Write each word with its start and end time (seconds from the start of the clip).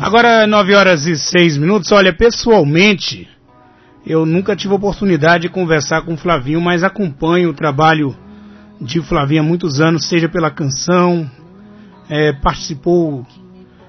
Agora, 0.00 0.46
9 0.46 0.74
horas 0.74 1.06
e 1.06 1.16
6 1.16 1.58
minutos. 1.58 1.92
Olha, 1.92 2.12
pessoalmente, 2.12 3.28
eu 4.06 4.24
nunca 4.24 4.56
tive 4.56 4.74
oportunidade 4.74 5.42
de 5.42 5.48
conversar 5.48 6.02
com 6.02 6.14
o 6.14 6.16
Flavinho, 6.16 6.60
mas 6.60 6.82
acompanho 6.82 7.50
o 7.50 7.54
trabalho 7.54 8.16
de 8.80 9.00
Flavinho 9.02 9.42
há 9.42 9.44
muitos 9.44 9.80
anos, 9.80 10.06
seja 10.06 10.28
pela 10.28 10.50
canção, 10.50 11.28
é, 12.08 12.32
participou 12.32 13.26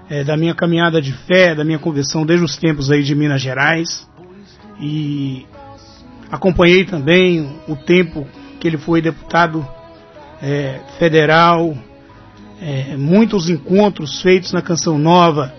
é, 0.10 0.24
da 0.24 0.36
minha 0.36 0.56
caminhada 0.56 1.02
de 1.02 1.14
fé, 1.14 1.54
da 1.54 1.64
minha 1.64 1.80
conversão 1.80 2.26
desde 2.26 2.44
os 2.44 2.58
tempos 2.58 2.92
aí 2.92 3.04
de 3.04 3.16
Minas 3.16 3.42
Gerais. 3.42 4.10
E 4.82 5.46
acompanhei 6.32 6.86
também 6.86 7.60
o 7.68 7.76
tempo 7.76 8.28
que 8.60 8.68
ele 8.68 8.78
foi 8.78 9.02
deputado 9.02 9.66
é, 10.42 10.80
federal, 10.98 11.78
é, 12.62 12.98
muitos 12.98 13.50
encontros 13.50 14.22
feitos 14.22 14.52
na 14.52 14.62
Canção 14.62 14.98
Nova 14.98 15.54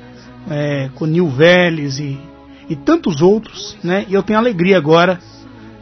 é, 0.50 0.90
com 0.94 1.06
Nil 1.06 1.28
Vélez 1.28 1.98
e, 1.98 2.18
e 2.68 2.76
tantos 2.76 3.22
outros, 3.22 3.76
né? 3.82 4.04
E 4.08 4.14
eu 4.14 4.22
tenho 4.22 4.38
alegria 4.38 4.76
agora 4.76 5.18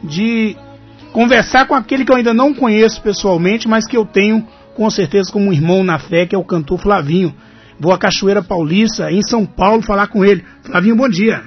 de 0.03 0.55
conversar 1.11 1.67
com 1.67 1.75
aquele 1.75 2.05
que 2.05 2.11
eu 2.11 2.15
ainda 2.15 2.33
não 2.33 2.53
conheço 2.53 3.01
pessoalmente, 3.01 3.67
mas 3.67 3.87
que 3.87 3.97
eu 3.97 4.05
tenho 4.05 4.47
com 4.75 4.89
certeza 4.89 5.31
como 5.31 5.49
um 5.49 5.53
irmão 5.53 5.83
na 5.83 5.99
fé, 5.99 6.25
que 6.25 6.35
é 6.35 6.37
o 6.37 6.43
cantor 6.43 6.79
Flavinho. 6.79 7.33
Vou 7.79 7.93
à 7.93 7.97
Cachoeira 7.97 8.41
Paulista, 8.41 9.11
em 9.11 9.21
São 9.21 9.45
Paulo, 9.45 9.81
falar 9.81 10.07
com 10.07 10.23
ele. 10.23 10.43
Flavinho, 10.63 10.95
bom 10.95 11.09
dia. 11.09 11.43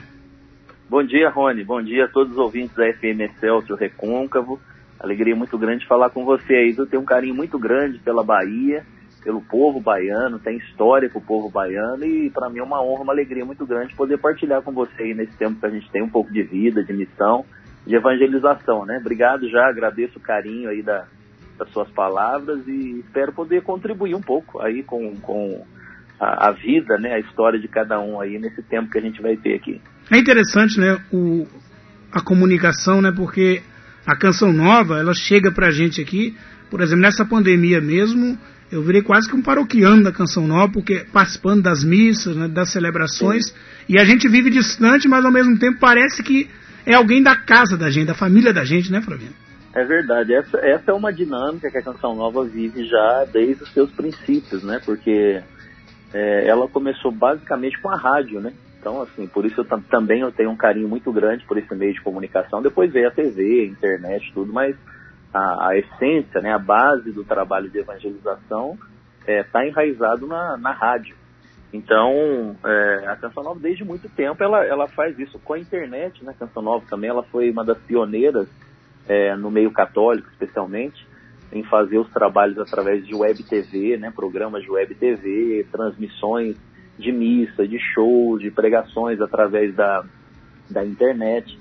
Bom 0.88 1.02
dia, 1.02 1.30
Rony. 1.30 1.64
Bom 1.64 1.82
dia 1.82 2.04
a 2.04 2.08
todos 2.08 2.32
os 2.32 2.38
ouvintes 2.38 2.76
da 2.76 2.84
FM 2.92 3.32
Celso 3.40 3.74
Recôncavo. 3.74 4.60
Alegria 5.00 5.34
muito 5.34 5.56
grande 5.56 5.86
falar 5.86 6.10
com 6.10 6.24
você 6.24 6.54
aí. 6.54 6.74
Eu 6.76 6.86
tenho 6.86 7.02
um 7.02 7.06
carinho 7.06 7.34
muito 7.34 7.58
grande 7.58 7.98
pela 7.98 8.22
Bahia, 8.22 8.84
pelo 9.22 9.40
povo 9.40 9.80
baiano, 9.80 10.38
tem 10.38 10.56
história 10.56 11.08
com 11.08 11.18
o 11.18 11.24
povo 11.24 11.48
baiano 11.48 12.04
e 12.04 12.30
para 12.30 12.50
mim 12.50 12.58
é 12.58 12.62
uma 12.62 12.82
honra, 12.82 13.02
uma 13.02 13.12
alegria 13.12 13.44
muito 13.44 13.64
grande 13.64 13.94
poder 13.94 14.18
partilhar 14.18 14.62
com 14.62 14.72
você 14.72 15.02
aí 15.02 15.14
nesse 15.14 15.36
tempo 15.36 15.60
que 15.60 15.66
a 15.66 15.70
gente 15.70 15.90
tem 15.90 16.02
um 16.02 16.08
pouco 16.08 16.32
de 16.32 16.42
vida, 16.42 16.82
de 16.82 16.92
missão, 16.92 17.44
de 17.86 17.94
evangelização, 17.94 18.84
né? 18.84 18.98
Obrigado 18.98 19.48
já, 19.48 19.68
agradeço 19.68 20.18
o 20.18 20.22
carinho 20.22 20.68
aí 20.70 20.82
da, 20.82 21.06
das 21.58 21.70
suas 21.70 21.88
palavras 21.90 22.66
e 22.66 23.00
espero 23.00 23.32
poder 23.32 23.62
contribuir 23.62 24.14
um 24.14 24.20
pouco 24.20 24.60
aí 24.60 24.82
com, 24.82 25.14
com 25.16 25.64
a, 26.18 26.48
a, 26.48 26.52
vida, 26.52 26.98
né, 26.98 27.14
a 27.14 27.20
história 27.20 27.58
de 27.58 27.68
cada 27.68 28.00
um 28.00 28.20
aí 28.20 28.38
nesse 28.38 28.62
tempo 28.62 28.90
que 28.90 28.98
a 28.98 29.02
gente 29.02 29.20
vai 29.22 29.36
ter 29.36 29.54
aqui. 29.54 29.80
É 30.10 30.18
interessante, 30.18 30.78
né, 30.78 30.98
o, 31.12 31.46
a 32.12 32.20
comunicação, 32.22 33.00
né, 33.00 33.12
porque 33.14 33.62
a 34.06 34.16
canção 34.16 34.52
nova, 34.52 34.98
ela 34.98 35.14
chega 35.14 35.52
pra 35.52 35.70
gente 35.70 36.00
aqui, 36.00 36.36
por 36.70 36.80
exemplo, 36.80 37.02
nessa 37.02 37.24
pandemia 37.24 37.80
mesmo, 37.80 38.38
eu 38.72 38.82
virei 38.82 39.02
quase 39.02 39.28
que 39.28 39.36
um 39.36 39.42
paroquiano 39.42 40.02
da 40.02 40.10
canção 40.10 40.46
nova, 40.46 40.72
porque 40.72 41.04
participando 41.12 41.62
das 41.62 41.84
missas, 41.84 42.34
né, 42.34 42.48
das 42.48 42.72
celebrações, 42.72 43.48
Sim. 43.48 43.54
e 43.90 43.98
a 44.00 44.04
gente 44.04 44.26
vive 44.26 44.48
distante, 44.48 45.06
mas 45.06 45.22
ao 45.24 45.30
mesmo 45.30 45.58
tempo 45.58 45.78
parece 45.78 46.22
que 46.22 46.48
é 46.86 46.94
alguém 46.94 47.22
da 47.22 47.36
casa 47.36 47.76
da 47.76 47.90
gente, 47.90 48.06
da 48.06 48.14
família 48.14 48.50
da 48.50 48.64
gente, 48.64 48.90
né, 48.90 49.02
Flavinho? 49.02 49.32
É 49.74 49.84
verdade. 49.84 50.34
Essa, 50.34 50.58
essa 50.58 50.90
é 50.90 50.94
uma 50.94 51.12
dinâmica 51.12 51.70
que 51.70 51.78
a 51.78 51.82
Canção 51.82 52.14
Nova 52.14 52.44
vive 52.44 52.84
já 52.86 53.26
desde 53.30 53.62
os 53.62 53.72
seus 53.72 53.90
princípios, 53.90 54.62
né? 54.62 54.80
Porque 54.84 55.42
é, 56.12 56.48
ela 56.48 56.66
começou 56.68 57.10
basicamente 57.10 57.80
com 57.80 57.90
a 57.90 57.96
rádio, 57.96 58.40
né? 58.40 58.52
Então, 58.78 59.00
assim, 59.00 59.26
por 59.26 59.46
isso 59.46 59.60
eu 59.60 59.64
também 59.64 60.20
eu 60.20 60.32
tenho 60.32 60.50
um 60.50 60.56
carinho 60.56 60.88
muito 60.88 61.12
grande 61.12 61.44
por 61.46 61.56
esse 61.56 61.74
meio 61.74 61.94
de 61.94 62.02
comunicação. 62.02 62.60
Depois 62.60 62.92
veio 62.92 63.08
a 63.08 63.12
TV, 63.12 63.60
a 63.60 63.70
internet, 63.70 64.30
tudo, 64.34 64.52
mas 64.52 64.76
a, 65.32 65.68
a 65.68 65.78
essência, 65.78 66.40
né, 66.40 66.52
a 66.52 66.58
base 66.58 67.12
do 67.12 67.24
trabalho 67.24 67.70
de 67.70 67.78
evangelização 67.78 68.78
está 69.20 69.32
é, 69.32 69.42
tá 69.42 69.66
enraizado 69.66 70.26
na, 70.26 70.56
na 70.56 70.72
rádio. 70.72 71.16
Então, 71.72 72.54
é, 72.64 73.06
a 73.06 73.16
Canção 73.16 73.42
Nova, 73.42 73.58
desde 73.58 73.82
muito 73.82 74.08
tempo, 74.10 74.42
ela, 74.42 74.64
ela 74.64 74.86
faz 74.88 75.18
isso 75.18 75.38
com 75.38 75.54
a 75.54 75.58
internet, 75.58 76.22
né? 76.22 76.32
A 76.32 76.34
Canção 76.34 76.62
Nova 76.62 76.84
também, 76.86 77.08
ela 77.08 77.22
foi 77.22 77.50
uma 77.50 77.64
das 77.64 77.78
pioneiras 77.78 78.46
é, 79.08 79.34
no 79.36 79.50
meio 79.50 79.70
católico, 79.70 80.28
especialmente, 80.30 81.06
em 81.50 81.62
fazer 81.64 81.98
os 81.98 82.10
trabalhos 82.10 82.58
através 82.58 83.06
de 83.06 83.14
web 83.14 83.42
TV, 83.44 83.96
né, 83.96 84.10
programas 84.14 84.62
de 84.62 84.70
web 84.70 84.94
TV, 84.94 85.66
transmissões 85.70 86.56
de 86.98 87.12
missa, 87.12 87.66
de 87.66 87.78
shows, 87.78 88.40
de 88.40 88.50
pregações 88.50 89.20
através 89.20 89.74
da, 89.74 90.04
da 90.70 90.84
internet. 90.84 91.58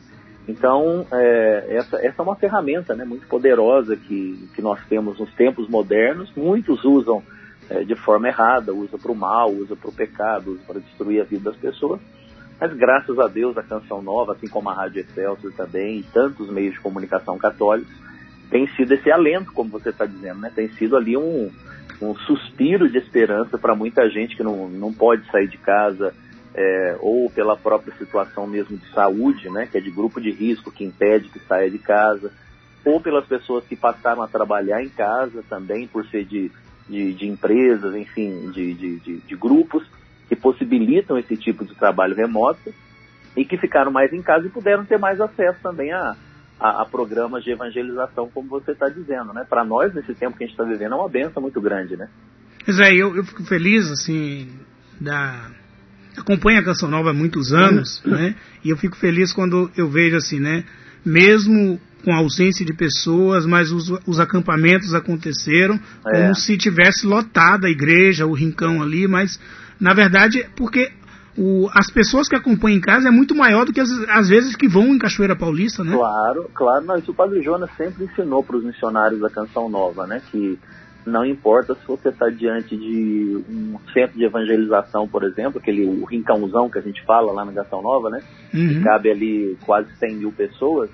Então, 0.48 1.06
é, 1.12 1.66
essa, 1.70 1.98
essa 1.98 2.22
é 2.22 2.24
uma 2.24 2.36
ferramenta 2.36 2.96
né, 2.96 3.06
muito 3.06 3.28
poderosa 3.28 3.96
que, 3.96 4.50
que 4.56 4.62
nós 4.62 4.84
temos 4.88 5.20
nos 5.20 5.32
tempos 5.34 5.70
modernos. 5.70 6.32
Muitos 6.36 6.84
usam 6.84 7.22
é, 7.70 7.84
de 7.84 7.96
forma 7.96 8.28
errada, 8.28 8.74
usa 8.74 8.98
para 8.98 9.12
o 9.12 9.16
mal, 9.16 9.52
usa 9.52 9.76
para 9.76 9.90
o 9.90 9.94
pecado, 9.94 10.52
usa 10.52 10.62
para 10.66 10.80
destruir 10.80 11.22
a 11.22 11.26
vida 11.26 11.52
das 11.52 11.60
pessoas. 11.60 12.02
Mas 12.60 12.74
graças 12.74 13.18
a 13.18 13.28
Deus 13.28 13.58
a 13.58 13.64
Canção 13.64 14.02
Nova, 14.02 14.34
assim 14.34 14.48
como 14.48 14.70
a 14.70 14.74
Rádio 14.74 15.02
Excelsior 15.02 15.52
também, 15.54 16.00
e 16.00 16.04
tantos 16.04 16.50
meios 16.50 16.74
de 16.74 16.80
comunicação 16.80 17.38
católicos, 17.38 17.92
tem 18.52 18.68
sido 18.76 18.94
esse 18.94 19.10
alento, 19.10 19.52
como 19.54 19.70
você 19.70 19.90
está 19.90 20.06
dizendo, 20.06 20.42
né? 20.42 20.52
Tem 20.54 20.68
sido 20.74 20.98
ali 20.98 21.16
um, 21.16 21.50
um 22.02 22.16
suspiro 22.16 22.90
de 22.90 22.98
esperança 22.98 23.58
para 23.58 23.74
muita 23.74 24.10
gente 24.10 24.36
que 24.36 24.44
não, 24.44 24.68
não 24.68 24.94
pode 24.94 25.26
sair 25.32 25.48
de 25.48 25.58
casa, 25.58 26.14
é, 26.54 26.98
ou 27.00 27.30
pela 27.30 27.56
própria 27.56 27.96
situação 27.98 28.46
mesmo 28.46 28.78
de 28.78 28.90
saúde, 28.94 29.50
né? 29.50 29.68
Que 29.68 29.78
é 29.78 29.82
de 29.82 29.92
grupo 29.92 30.20
de 30.20 30.32
risco, 30.32 30.72
que 30.72 30.84
impede 30.84 31.30
que 31.30 31.40
saia 31.40 31.70
de 31.70 31.80
casa, 31.80 32.32
ou 32.84 33.00
pelas 33.00 33.26
pessoas 33.26 33.66
que 33.66 33.76
passaram 33.76 34.22
a 34.22 34.28
trabalhar 34.28 34.84
em 34.84 34.90
casa 34.90 35.44
também, 35.50 35.88
por 35.88 36.06
ser 36.08 36.26
de, 36.26 36.52
de, 36.90 37.14
de 37.14 37.28
empresas, 37.28 37.96
enfim, 37.96 38.52
de, 38.52 38.74
de, 38.74 39.00
de, 39.20 39.36
grupos 39.36 39.84
que 40.28 40.36
possibilitam 40.36 41.18
esse 41.18 41.38
tipo 41.38 41.64
de 41.64 41.76
trabalho 41.76 42.16
remoto 42.16 42.74
e 43.36 43.46
que 43.46 43.58
ficaram 43.58 43.92
mais 43.92 44.12
em 44.12 44.22
casa 44.22 44.48
e 44.48 44.50
puderam 44.50 44.84
ter 44.86 44.98
mais 44.98 45.22
acesso 45.22 45.60
também 45.62 45.92
a, 45.94 46.16
a, 46.60 46.82
a 46.82 46.86
programas 46.86 47.44
de 47.44 47.52
evangelização, 47.52 48.30
como 48.34 48.50
você 48.50 48.72
está 48.72 48.90
dizendo, 48.90 49.34
né? 49.34 49.46
Para 49.48 49.64
nós, 49.64 49.94
nesse 49.94 50.14
tempo 50.14 50.38
que 50.38 50.44
a 50.44 50.48
gente 50.48 50.54
está 50.54 50.66
vivendo, 50.66 50.94
é 50.94 50.98
uma 50.98 51.10
benção 51.10 51.42
muito 51.42 51.62
grande, 51.62 51.96
né? 51.96 52.10
Pois 52.66 52.80
é, 52.80 52.92
eu, 52.94 53.16
eu 53.16 53.24
fico 53.24 53.44
feliz, 53.44 53.90
assim, 53.90 54.60
da... 55.00 55.61
Acompanho 56.18 56.60
a 56.60 56.64
Canção 56.64 56.90
Nova 56.90 57.12
há 57.12 57.14
muitos 57.14 57.54
anos, 57.54 58.02
né? 58.06 58.36
E 58.64 58.70
eu 58.70 58.78
fico 58.78 58.96
feliz 58.98 59.32
quando 59.34 59.72
eu 59.78 59.90
vejo, 59.90 60.18
assim, 60.18 60.40
né? 60.40 60.64
Mesmo 61.06 61.80
com 62.04 62.12
a 62.14 62.18
ausência 62.18 62.66
de 62.66 62.74
pessoas, 62.74 63.46
mas 63.46 63.72
os, 63.72 63.90
os 64.08 64.20
acampamentos 64.20 64.94
aconteceram 64.94 65.80
é. 66.08 66.22
como 66.22 66.36
se 66.36 66.58
tivesse 66.58 67.06
lotada 67.06 67.68
a 67.68 67.70
igreja, 67.70 68.26
o 68.26 68.34
rincão 68.34 68.82
ali, 68.82 69.08
mas 69.08 69.40
na 69.80 69.94
verdade, 69.94 70.48
porque 70.56 70.92
o, 71.38 71.70
as 71.74 71.90
pessoas 71.90 72.28
que 72.28 72.36
acompanham 72.36 72.78
em 72.78 72.82
casa 72.82 73.08
é 73.08 73.12
muito 73.12 73.36
maior 73.36 73.66
do 73.66 73.74
que 73.74 73.80
as, 73.80 73.90
as 74.10 74.30
vezes 74.30 74.56
que 74.56 74.68
vão 74.68 74.88
em 74.88 75.00
Cachoeira 75.00 75.36
Paulista, 75.36 75.84
né? 75.84 75.96
Claro, 75.96 76.50
claro. 76.54 77.00
Isso 77.00 77.12
o 77.12 77.16
Padre 77.16 77.42
Jonas 77.42 77.70
sempre 77.78 78.06
ensinou 78.06 78.44
para 78.44 78.58
os 78.58 78.64
missionários 78.64 79.22
da 79.22 79.30
Canção 79.30 79.70
Nova, 79.70 80.06
né? 80.06 80.22
Que 80.32 80.60
não 81.06 81.26
importa 81.26 81.76
se 81.76 81.86
você 81.88 82.10
está 82.10 82.30
diante 82.30 82.78
de 82.78 83.44
um 83.50 83.80
centro 83.94 84.18
de 84.18 84.26
evangelização, 84.26 85.08
por 85.08 85.24
exemplo, 85.24 85.60
aquele 85.60 85.86
o 85.86 86.06
rincãozão 86.06 86.70
que 86.70 86.78
a 86.78 86.82
gente 86.82 87.04
fala 87.04 87.32
lá 87.32 87.44
na 87.44 87.54
Canção 87.54 87.82
Nova, 87.82 88.10
né? 88.10 88.22
Uhum. 88.54 88.68
Que 88.68 88.82
cabe 88.82 89.12
ali 89.12 89.58
quase 89.66 89.92
100 89.98 90.16
mil 90.16 90.32
pessoas. 90.32 90.90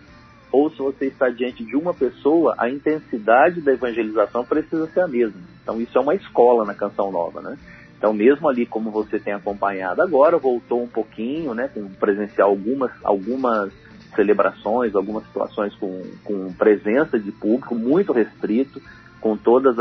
Ou 0.51 0.69
se 0.69 0.77
você 0.77 1.07
está 1.07 1.29
diante 1.29 1.63
de 1.63 1.75
uma 1.75 1.93
pessoa, 1.93 2.55
a 2.57 2.69
intensidade 2.69 3.59
da 3.59 3.73
evangelização 3.73 4.45
precisa 4.45 4.87
ser 4.87 5.01
a 5.01 5.07
mesma. 5.07 5.41
Então 5.61 5.81
isso 5.81 5.97
é 5.97 6.01
uma 6.01 6.15
escola 6.15 6.63
na 6.63 6.73
Canção 6.73 7.11
Nova, 7.11 7.41
né? 7.41 7.57
Então, 7.97 8.13
mesmo 8.13 8.47
ali, 8.47 8.65
como 8.65 8.91
você 8.91 9.19
tem 9.19 9.33
acompanhado 9.33 10.01
agora, 10.01 10.37
voltou 10.37 10.83
um 10.83 10.87
pouquinho, 10.87 11.55
né, 11.55 11.67
com 11.73 11.89
presenciar 11.89 12.47
algumas, 12.47 12.91
algumas 13.03 13.73
celebrações, 14.15 14.95
algumas 14.95 15.25
situações 15.25 15.73
com, 15.75 16.03
com 16.23 16.53
presença 16.53 17.19
de 17.19 17.31
público 17.31 17.75
muito 17.75 18.13
restrito, 18.13 18.81
com 19.19 19.35
todos 19.35 19.75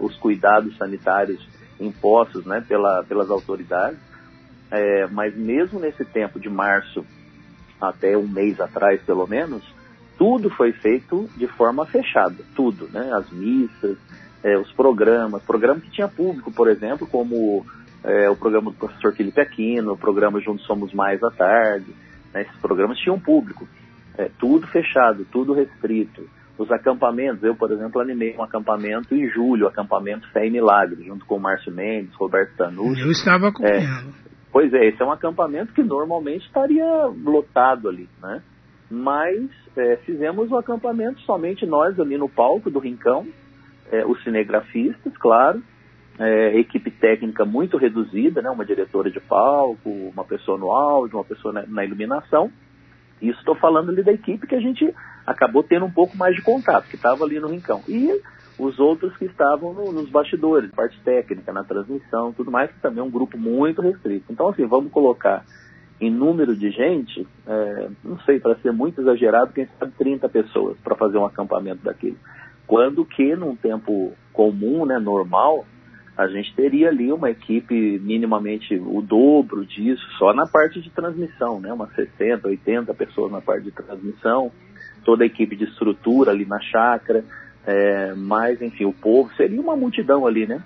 os 0.00 0.16
cuidados 0.16 0.76
sanitários 0.76 1.46
impostos 1.80 2.44
né, 2.44 2.64
pela, 2.66 3.02
pelas 3.04 3.30
autoridades. 3.30 3.98
É, 4.70 5.06
mas 5.08 5.36
mesmo 5.36 5.78
nesse 5.78 6.04
tempo 6.04 6.40
de 6.40 6.48
março 6.48 7.04
até 7.80 8.16
um 8.16 8.26
mês 8.26 8.60
atrás, 8.60 9.02
pelo 9.02 9.26
menos, 9.26 9.62
tudo 10.16 10.48
foi 10.48 10.72
feito 10.72 11.28
de 11.36 11.46
forma 11.46 11.84
fechada, 11.84 12.36
tudo, 12.54 12.88
né? 12.92 13.10
As 13.12 13.28
missas, 13.30 13.98
é, 14.42 14.56
os 14.56 14.70
programas, 14.72 15.42
programas 15.42 15.82
que 15.82 15.90
tinha 15.90 16.08
público, 16.08 16.52
por 16.52 16.68
exemplo, 16.68 17.06
como 17.06 17.66
é, 18.04 18.30
o 18.30 18.36
programa 18.36 18.70
do 18.70 18.76
professor 18.76 19.12
Felipe 19.14 19.40
Aquino, 19.40 19.92
o 19.92 19.98
programa 19.98 20.40
Juntos 20.40 20.64
Somos 20.64 20.92
Mais 20.92 21.22
à 21.22 21.30
Tarde, 21.30 21.94
né, 22.32 22.42
esses 22.42 22.56
programas 22.60 22.98
tinham 22.98 23.18
público, 23.18 23.66
é, 24.16 24.30
tudo 24.38 24.66
fechado, 24.66 25.26
tudo 25.30 25.52
restrito. 25.52 26.28
Os 26.58 26.70
acampamentos, 26.70 27.42
eu, 27.42 27.54
por 27.54 27.70
exemplo, 27.72 28.00
animei 28.00 28.36
um 28.36 28.42
acampamento 28.42 29.14
em 29.14 29.28
julho, 29.28 29.66
acampamento 29.66 30.30
Fé 30.32 30.46
e 30.46 30.50
Milagre, 30.50 31.04
junto 31.04 31.24
com 31.24 31.36
o 31.36 31.40
Márcio 31.40 31.72
Mendes, 31.72 32.14
Roberto 32.14 32.56
Tanucci. 32.56 33.00
Eu 33.00 33.10
estava 33.10 33.48
acompanhando. 33.48 34.10
É, 34.10 34.30
pois 34.52 34.72
é, 34.74 34.86
esse 34.86 35.00
é 35.00 35.04
um 35.04 35.12
acampamento 35.12 35.72
que 35.72 35.82
normalmente 35.82 36.46
estaria 36.46 36.84
lotado 37.24 37.88
ali, 37.88 38.08
né? 38.22 38.42
Mas 38.90 39.50
é, 39.76 39.96
fizemos 40.04 40.50
o 40.50 40.54
um 40.54 40.58
acampamento 40.58 41.20
somente 41.22 41.64
nós 41.64 41.98
ali 41.98 42.18
no 42.18 42.28
palco 42.28 42.70
do 42.70 42.78
Rincão, 42.78 43.26
é, 43.90 44.04
os 44.04 44.22
cinegrafistas, 44.22 45.16
claro, 45.16 45.62
é, 46.18 46.58
equipe 46.58 46.90
técnica 46.90 47.46
muito 47.46 47.78
reduzida, 47.78 48.42
né? 48.42 48.50
Uma 48.50 48.66
diretora 48.66 49.10
de 49.10 49.20
palco, 49.20 49.88
uma 49.88 50.24
pessoa 50.24 50.58
no 50.58 50.70
áudio, 50.70 51.16
uma 51.16 51.24
pessoa 51.24 51.54
na, 51.54 51.64
na 51.66 51.84
iluminação. 51.84 52.52
Isso 53.22 53.38
estou 53.38 53.54
falando 53.54 53.90
ali 53.90 54.02
da 54.02 54.12
equipe 54.12 54.46
que 54.46 54.54
a 54.54 54.60
gente 54.60 54.94
acabou 55.26 55.62
tendo 55.62 55.86
um 55.86 55.90
pouco 55.90 56.16
mais 56.16 56.34
de 56.34 56.42
contato, 56.42 56.88
que 56.88 56.96
estava 56.96 57.24
ali 57.24 57.38
no 57.38 57.48
rincão. 57.48 57.82
E 57.88 58.20
os 58.58 58.78
outros 58.78 59.16
que 59.16 59.24
estavam 59.24 59.72
no, 59.72 59.92
nos 59.92 60.08
bastidores, 60.10 60.70
parte 60.70 61.00
técnica, 61.00 61.52
na 61.52 61.64
transmissão, 61.64 62.32
tudo 62.32 62.50
mais, 62.50 62.70
que 62.70 62.80
também 62.80 63.00
é 63.00 63.02
um 63.02 63.10
grupo 63.10 63.38
muito 63.38 63.82
restrito. 63.82 64.26
Então, 64.30 64.48
assim, 64.48 64.66
vamos 64.66 64.92
colocar 64.92 65.44
em 66.00 66.10
número 66.10 66.56
de 66.56 66.70
gente, 66.70 67.26
é, 67.46 67.88
não 68.02 68.18
sei, 68.20 68.40
para 68.40 68.56
ser 68.56 68.72
muito 68.72 69.00
exagerado, 69.00 69.52
quem 69.52 69.68
sabe 69.78 69.92
30 69.96 70.28
pessoas 70.28 70.76
para 70.78 70.96
fazer 70.96 71.16
um 71.16 71.24
acampamento 71.24 71.84
daquele. 71.84 72.16
Quando 72.66 73.04
que, 73.04 73.36
num 73.36 73.54
tempo 73.54 74.12
comum, 74.32 74.84
né, 74.84 74.98
normal, 74.98 75.64
a 76.16 76.26
gente 76.26 76.54
teria 76.54 76.88
ali 76.88 77.12
uma 77.12 77.30
equipe 77.30 77.98
minimamente 78.00 78.74
o 78.74 79.00
dobro 79.00 79.64
disso, 79.64 80.02
só 80.18 80.34
na 80.34 80.46
parte 80.46 80.80
de 80.80 80.90
transmissão, 80.90 81.58
né? 81.60 81.72
Umas 81.72 81.94
60, 81.94 82.48
80 82.48 82.92
pessoas 82.94 83.32
na 83.32 83.40
parte 83.40 83.64
de 83.64 83.70
transmissão, 83.70 84.52
toda 85.04 85.24
a 85.24 85.26
equipe 85.26 85.56
de 85.56 85.64
estrutura 85.64 86.30
ali 86.30 86.44
na 86.44 86.60
chácara, 86.60 87.24
é, 87.66 88.14
mas 88.16 88.60
enfim, 88.60 88.84
o 88.84 88.92
povo 88.92 89.32
seria 89.36 89.60
uma 89.60 89.76
multidão 89.76 90.26
ali, 90.26 90.46
né? 90.46 90.62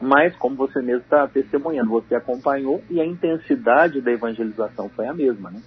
Mas 0.00 0.34
como 0.36 0.56
você 0.56 0.80
mesmo 0.80 1.02
está 1.02 1.26
testemunhando, 1.28 1.90
você 1.90 2.14
acompanhou 2.14 2.82
e 2.88 3.00
a 3.00 3.04
intensidade 3.04 4.00
da 4.00 4.10
evangelização 4.10 4.88
foi 4.88 5.06
a 5.06 5.12
mesma, 5.12 5.50
né? 5.50 5.60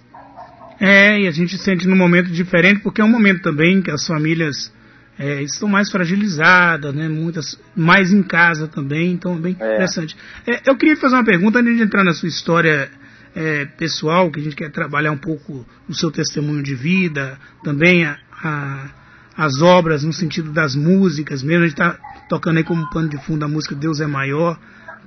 É, 0.80 1.20
e 1.20 1.28
a 1.28 1.30
gente 1.30 1.56
sente 1.56 1.86
num 1.86 1.96
momento 1.96 2.30
diferente, 2.30 2.80
porque 2.80 3.00
é 3.00 3.04
um 3.04 3.10
momento 3.10 3.42
também 3.42 3.80
que 3.80 3.92
as 3.92 4.04
famílias 4.04 4.72
é, 5.18 5.40
estão 5.42 5.68
mais 5.68 5.90
fragilizadas, 5.90 6.92
né? 6.92 7.08
Muitas 7.08 7.58
mais 7.76 8.12
em 8.12 8.22
casa 8.22 8.66
também, 8.66 9.12
então 9.12 9.36
é 9.36 9.38
bem 9.38 9.56
é. 9.60 9.74
interessante. 9.74 10.16
É, 10.46 10.68
eu 10.68 10.76
queria 10.76 10.96
fazer 10.96 11.14
uma 11.14 11.24
pergunta 11.24 11.60
antes 11.60 11.76
de 11.76 11.82
entrar 11.82 12.02
na 12.02 12.12
sua 12.12 12.28
história 12.28 12.90
é, 13.34 13.64
pessoal, 13.64 14.30
que 14.30 14.40
a 14.40 14.42
gente 14.42 14.56
quer 14.56 14.70
trabalhar 14.70 15.10
um 15.10 15.16
pouco 15.16 15.66
no 15.88 15.94
seu 15.94 16.10
testemunho 16.10 16.62
de 16.62 16.74
vida, 16.74 17.38
também 17.62 18.04
a, 18.04 18.16
a, 18.42 18.90
as 19.36 19.60
obras 19.60 20.04
no 20.04 20.12
sentido 20.12 20.52
das 20.52 20.76
músicas 20.76 21.42
mesmo. 21.42 21.64
A 21.64 21.68
gente 21.68 21.80
está 21.80 21.98
tocando 22.28 22.58
aí 22.58 22.64
como 22.64 22.88
pano 22.90 23.08
de 23.08 23.18
fundo 23.24 23.44
a 23.44 23.48
música 23.48 23.74
Deus 23.74 24.00
é 24.00 24.06
Maior, 24.06 24.58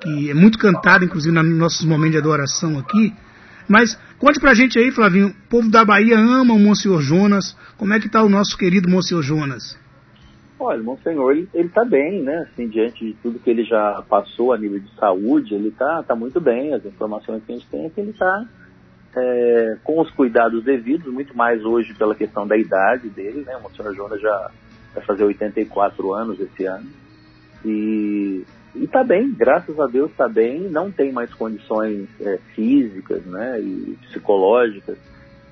que 0.02 0.30
é 0.30 0.34
muito 0.34 0.58
cantada, 0.58 1.06
inclusive, 1.06 1.34
nos 1.34 1.58
nossos 1.58 1.86
momentos 1.86 2.12
de 2.12 2.18
adoração 2.18 2.78
aqui. 2.78 3.14
Mas 3.68 3.98
conte 4.18 4.40
pra 4.40 4.54
gente 4.54 4.78
aí, 4.78 4.92
Flavinho, 4.92 5.28
o 5.28 5.50
povo 5.50 5.70
da 5.70 5.84
Bahia 5.84 6.18
ama 6.18 6.54
o 6.54 6.60
Monsenhor 6.60 7.02
Jonas. 7.02 7.56
Como 7.78 7.94
é 7.94 8.00
que 8.00 8.08
está 8.08 8.24
o 8.24 8.30
nosso 8.30 8.58
querido 8.58 8.90
Monsenhor 8.90 9.24
Jonas? 9.24 9.78
Olha, 10.60 10.82
Monsenhor, 10.82 11.32
ele, 11.32 11.50
ele 11.54 11.70
tá 11.70 11.86
bem, 11.86 12.24
né? 12.24 12.48
Assim, 12.50 12.68
diante 12.68 13.06
de 13.06 13.14
tudo 13.22 13.40
que 13.40 13.50
ele 13.50 13.64
já 13.64 14.04
passou 14.10 14.54
a 14.54 14.58
nível 14.58 14.80
de 14.80 14.94
saúde, 14.96 15.54
ele 15.54 15.70
tá, 15.72 16.02
tá 16.02 16.16
muito 16.16 16.42
bem. 16.42 16.74
As 16.74 16.84
informações 16.84 17.44
que 17.44 17.52
a 17.52 17.56
gente 17.56 17.68
tem 17.68 17.86
é 17.86 17.90
que 17.90 18.02
ele 18.02 18.14
tá 18.14 18.44
é, 19.16 19.78
com 19.84 20.02
os 20.02 20.10
cuidados 20.12 20.64
devidos, 20.64 21.12
muito 21.14 21.36
mais 21.38 21.64
hoje 21.64 21.94
pela 21.94 22.16
questão 22.16 22.48
da 22.48 22.58
idade 22.58 23.08
dele, 23.10 23.44
né? 23.46 23.56
O 23.56 23.64
Monsenhor 23.64 23.94
Jonas 23.94 24.20
já 24.20 24.52
vai 24.96 25.04
fazer 25.04 25.24
84 25.26 26.14
anos 26.14 26.40
esse 26.40 26.66
ano. 26.66 26.90
E, 27.64 28.44
e 28.76 28.88
tá 28.88 29.04
bem, 29.04 29.32
graças 29.32 29.80
a 29.80 29.86
Deus 29.86 30.12
tá 30.18 30.28
bem, 30.28 30.62
não 30.62 30.92
tem 30.92 31.12
mais 31.12 31.32
condições 31.34 32.08
é, 32.20 32.40
físicas, 32.56 33.24
né? 33.26 33.60
E 33.60 33.98
psicológicas 34.08 34.98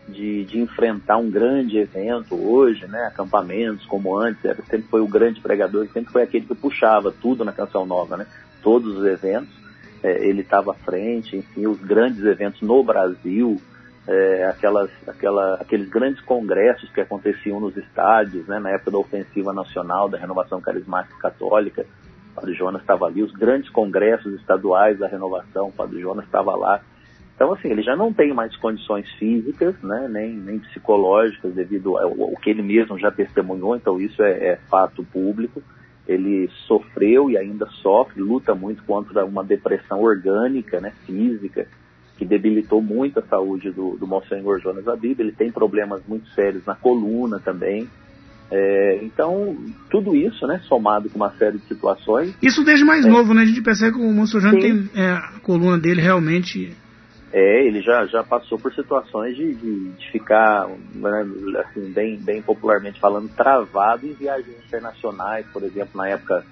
de, 0.07 0.45
de 0.45 0.59
enfrentar 0.59 1.17
um 1.17 1.29
grande 1.29 1.77
evento 1.77 2.35
hoje, 2.35 2.85
né? 2.87 3.05
Acampamentos 3.05 3.85
como 3.85 4.15
antes, 4.17 4.43
era, 4.45 4.61
sempre 4.63 4.87
foi 4.87 5.01
o 5.01 5.07
grande 5.07 5.41
pregador, 5.41 5.87
sempre 5.87 6.11
foi 6.11 6.23
aquele 6.23 6.45
que 6.45 6.55
puxava 6.55 7.11
tudo 7.11 7.43
na 7.43 7.51
Canção 7.51 7.85
Nova, 7.85 8.17
né? 8.17 8.27
Todos 8.61 8.97
os 8.97 9.05
eventos, 9.05 9.53
é, 10.03 10.27
ele 10.27 10.41
estava 10.41 10.71
à 10.71 10.75
frente, 10.75 11.37
enfim, 11.37 11.65
os 11.65 11.79
grandes 11.79 12.23
eventos 12.23 12.61
no 12.61 12.83
Brasil, 12.83 13.59
é, 14.07 14.45
aquelas, 14.45 14.91
aquela, 15.07 15.55
aqueles 15.55 15.89
grandes 15.89 16.21
congressos 16.21 16.89
que 16.91 17.01
aconteciam 17.01 17.59
nos 17.59 17.75
estádios, 17.75 18.47
né? 18.47 18.59
Na 18.59 18.69
época 18.69 18.91
da 18.91 18.99
ofensiva 18.99 19.53
nacional, 19.53 20.07
da 20.07 20.19
renovação 20.19 20.61
carismática 20.61 21.17
católica, 21.17 21.85
o 22.31 22.35
Padre 22.35 22.53
Jonas 22.53 22.81
estava 22.81 23.05
ali, 23.05 23.23
os 23.23 23.31
grandes 23.31 23.69
congressos 23.69 24.33
estaduais 24.35 24.99
da 24.99 25.07
renovação, 25.07 25.69
o 25.69 25.71
Padre 25.71 26.01
Jonas 26.01 26.25
estava 26.25 26.55
lá, 26.55 26.81
então, 27.35 27.51
assim, 27.51 27.69
ele 27.69 27.81
já 27.81 27.97
não 27.97 28.13
tem 28.13 28.33
mais 28.33 28.55
condições 28.55 29.09
físicas, 29.19 29.75
né, 29.83 30.07
nem, 30.09 30.33
nem 30.33 30.57
psicológicas, 30.59 31.53
devido 31.53 31.97
ao, 31.97 32.21
ao 32.21 32.35
que 32.37 32.49
ele 32.49 32.61
mesmo 32.61 32.97
já 32.97 33.11
testemunhou, 33.11 33.75
então 33.75 33.99
isso 33.99 34.23
é, 34.23 34.31
é, 34.31 34.59
fato 34.69 35.03
público. 35.03 35.61
Ele 36.07 36.49
sofreu 36.67 37.29
e 37.29 37.37
ainda 37.37 37.65
sofre, 37.81 38.21
luta 38.21 38.55
muito 38.55 38.83
contra 38.83 39.25
uma 39.25 39.43
depressão 39.43 40.01
orgânica, 40.01 40.79
né, 40.79 40.93
física, 41.05 41.67
que 42.17 42.23
debilitou 42.23 42.81
muito 42.81 43.19
a 43.19 43.23
saúde 43.23 43.69
do, 43.69 43.97
do 43.97 44.07
Monsenhor 44.07 44.61
Jonas 44.61 44.87
Abib. 44.87 45.19
Ele 45.19 45.33
tem 45.33 45.51
problemas 45.51 46.01
muito 46.07 46.29
sérios 46.29 46.65
na 46.65 46.75
coluna 46.75 47.39
também. 47.39 47.89
É, 48.49 48.99
então, 49.01 49.57
tudo 49.89 50.15
isso, 50.15 50.47
né, 50.47 50.61
somado 50.69 51.09
com 51.09 51.17
uma 51.17 51.31
série 51.31 51.57
de 51.57 51.65
situações. 51.65 52.33
Isso 52.41 52.63
desde 52.63 52.85
mais 52.85 53.05
é, 53.05 53.09
novo, 53.09 53.33
né? 53.33 53.41
A 53.41 53.45
gente 53.45 53.61
percebe 53.61 53.97
que 53.97 54.01
o 54.01 54.13
Monsenhor 54.13 54.43
Jonas 54.43 54.63
tem 54.63 54.89
é, 54.95 55.09
a 55.09 55.39
coluna 55.41 55.77
dele 55.77 55.99
realmente 55.99 56.73
é, 57.35 57.67
ele 57.67 57.81
já, 57.81 58.05
já 58.05 58.23
passou 58.23 58.57
por 58.57 58.73
situações 58.73 59.35
de, 59.35 59.53
de, 59.53 59.89
de 59.91 60.09
ficar, 60.09 60.69
né, 60.93 61.27
assim, 61.59 61.91
bem, 61.91 62.15
bem 62.15 62.41
popularmente 62.41 62.97
falando, 62.97 63.27
travado 63.35 64.07
em 64.07 64.13
viagens 64.13 64.55
internacionais, 64.65 65.45
por 65.51 65.61
exemplo, 65.63 65.97
na 65.97 66.07
época 66.07 66.45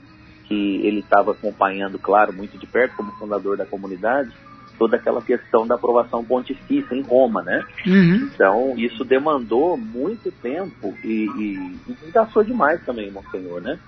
que 0.45 0.85
ele 0.85 0.99
estava 0.99 1.31
acompanhando, 1.31 1.97
claro, 1.97 2.33
muito 2.33 2.57
de 2.57 2.67
perto, 2.67 2.97
como 2.97 3.13
fundador 3.13 3.55
da 3.55 3.65
comunidade, 3.65 4.29
toda 4.77 4.97
aquela 4.97 5.21
questão 5.21 5.65
da 5.65 5.75
aprovação 5.75 6.21
pontifícia 6.21 6.93
em 6.93 7.01
Roma, 7.01 7.41
né? 7.43 7.63
Uhum. 7.87 8.29
Então, 8.33 8.73
isso 8.77 9.05
demandou 9.05 9.77
muito 9.77 10.33
tempo 10.33 10.93
e, 11.01 11.29
e, 11.37 11.79
e 11.87 12.11
gastou 12.11 12.43
demais 12.43 12.83
também, 12.85 13.09
Monsenhor, 13.09 13.61
né? 13.61 13.79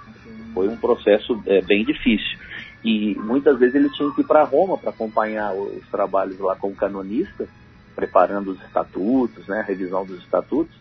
Foi 0.53 0.69
um 0.69 0.77
processo 0.77 1.43
é, 1.45 1.61
bem 1.61 1.83
difícil. 1.83 2.39
E 2.85 3.15
muitas 3.15 3.57
vezes 3.57 3.73
ele 3.73 3.89
tinha 3.89 4.11
que 4.11 4.21
ir 4.21 4.27
para 4.27 4.43
Roma 4.43 4.77
para 4.77 4.91
acompanhar 4.91 5.55
os 5.55 5.87
trabalhos 5.89 6.37
lá 6.37 6.55
como 6.55 6.75
canonista, 6.75 7.47
preparando 7.95 8.51
os 8.51 8.61
estatutos, 8.61 9.47
né, 9.47 9.61
a 9.61 9.63
revisão 9.63 10.05
dos 10.05 10.19
estatutos. 10.19 10.75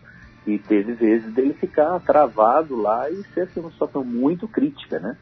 E 0.45 0.59
teve 0.59 0.93
vezes 0.93 1.33
dele 1.33 1.55
ficar 1.55 1.99
travado 2.01 2.79
lá 2.79 3.09
e 3.09 3.23
ser 3.33 3.41
assim, 3.41 3.59
uma 3.59 3.71
situação 3.71 4.03
muito 4.03 4.47
crítica, 4.47 4.99
né? 4.99 5.17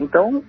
Então, 0.00 0.42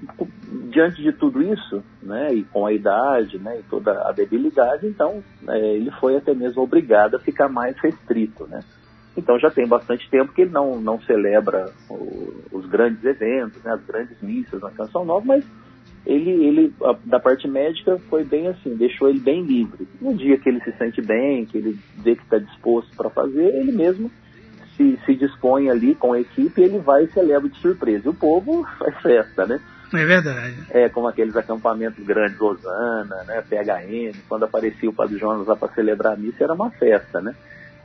diante 0.71 1.04
de 1.04 1.12
tudo 1.12 1.39
isso, 1.39 1.83
né, 2.01 2.33
e 2.33 2.44
com 2.45 2.65
a 2.65 2.74
idade, 2.74 3.38
né, 3.38 3.60
e 3.60 3.63
toda 3.63 4.08
a 4.08 4.12
debilidade, 4.12 4.88
então 4.88 5.24
é, 5.48 5.75
ele 5.75 5.91
foi 6.00 6.17
até 6.17 6.34
mesmo 6.34 6.63
obrigado 6.63 7.15
a 7.15 7.20
ficar 7.20 7.48
mais 7.48 7.77
restrito, 7.77 8.48
né? 8.48 8.62
Então 9.15 9.38
já 9.38 9.51
tem 9.51 9.67
bastante 9.67 10.10
tempo 10.10 10.34
que 10.34 10.41
ele 10.41 10.51
não, 10.51 10.79
não 10.79 11.00
celebra 11.01 11.72
o, 11.89 12.34
os 12.51 12.65
grandes 12.67 13.03
eventos, 13.03 13.62
né, 13.63 13.74
as 13.74 13.84
grandes 13.86 14.20
missas 14.22 14.62
na 14.62 14.72
Canção 14.72 15.05
Nova, 15.05 15.25
mas 15.25 15.46
ele, 16.10 16.32
ele 16.46 16.74
a, 16.84 16.96
da 17.06 17.20
parte 17.20 17.48
médica 17.48 17.98
foi 18.10 18.24
bem 18.24 18.48
assim, 18.48 18.75
deixou 18.75 19.10
ele 19.10 19.20
bem 19.20 19.44
livre. 19.44 19.88
No 20.01 20.16
dia 20.16 20.38
que 20.38 20.50
ele 20.50 20.62
se 20.62 20.72
sente 20.74 21.01
bem, 21.01 21.46
que 21.46 21.58
ele 21.58 21.78
vê 21.98 22.16
que 22.16 22.24
está 22.24 22.39
disposto 22.39 22.96
para 22.96 23.10
fazer, 23.10 23.56
ele 23.56 23.72
mesmo 23.72 24.12
se, 24.75 24.98
se 25.06 25.16
dispõe 25.16 25.70
ali 25.70 25.94
com 25.94 26.13
a 26.13 26.20
equipe, 26.20 26.62
ele 26.62 26.80
vai 26.80 27.04
e 27.04 27.12
celebra 27.12 27.48
de 27.48 27.58
surpresa. 27.60 28.08
E 28.08 28.10
o 28.10 28.13
povo 28.13 28.66
faz 28.80 28.98
festa, 29.01 29.46
né? 29.46 29.60
É 29.94 30.06
verdade. 30.06 30.56
É, 30.72 30.89
como 30.89 31.08
aqueles 31.08 31.36
acampamentos 31.36 32.04
grandes, 32.06 32.39
Osana, 32.39 33.24
né, 33.28 33.42
PHM, 33.42 34.18
quando 34.28 34.46
aparecia 34.46 34.89
o 34.89 34.94
Padre 34.94 35.18
Jonas 35.18 35.48
lá 35.48 35.56
para 35.56 35.74
celebrar 35.74 36.13
a 36.13 36.16
missa, 36.16 36.44
era 36.44 36.54
uma 36.54 36.70
festa, 36.72 37.22
né? 37.22 37.36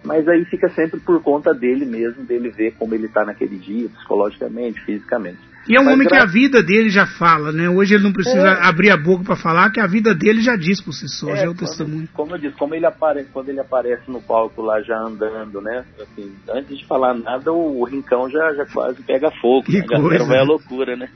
mas 0.05 0.29
aí 0.29 0.45
fica 0.45 0.69
sempre 0.69 1.01
por 1.01 1.23
conta 1.23 1.55
dele 1.55 1.87
mesmo, 1.87 2.25
dele 2.25 2.51
ver 2.51 2.75
como 2.79 2.95
ele 2.95 3.07
está 3.07 3.25
naquele 3.25 3.57
dia, 3.57 3.89
psicologicamente, 3.89 4.79
fisicamente. 4.83 5.41
E 5.69 5.77
é 5.77 5.81
um 5.81 5.85
mas 5.85 5.95
homem 5.95 6.07
gra... 6.07 6.17
que 6.17 6.23
a 6.23 6.27
vida 6.27 6.63
dele 6.63 6.91
já 6.91 7.07
fala, 7.07 7.53
né? 7.53 7.69
Hoje 7.69 7.95
ele 7.95 8.05
não 8.05 8.13
precisa 8.13 8.49
é. 8.49 8.63
abrir 8.63 8.91
a 8.91 8.97
boca 8.97 9.25
para 9.25 9.37
falar, 9.37 9.71
que 9.71 9.81
a 9.81 9.87
vida 9.87 10.15
dele 10.15 10.43
já 10.43 10.57
diz 10.57 10.81
por 10.81 10.93
si 10.93 11.09
só, 11.09 11.31
é, 11.31 11.37
já 11.37 11.43
é 11.45 11.49
o 11.49 11.55
testemunho. 11.55 12.09
Como 12.13 12.35
eu 12.35 12.39
disse, 12.39 12.55
como 12.57 12.75
ele 12.75 12.87
aparece, 12.87 13.29
quando 13.33 13.49
ele 13.49 13.61
aparece 13.61 14.11
no 14.11 14.21
palco 14.21 14.61
lá 14.63 14.81
já 14.83 14.99
andando, 14.99 15.61
né? 15.61 15.85
Assim, 16.01 16.33
antes 16.51 16.79
de 16.79 16.87
falar 16.87 17.15
nada, 17.15 17.53
o, 17.53 17.81
o 17.81 17.85
rincão 17.85 18.29
já, 18.29 18.53
já 18.55 18.67
quase 18.67 19.03
pega 19.03 19.31
fogo, 19.41 19.65
que 19.65 19.79
né? 19.79 19.87
coisa. 19.87 20.25
vai 20.25 20.39
a 20.39 20.45
loucura, 20.45 20.97
né? 20.97 21.09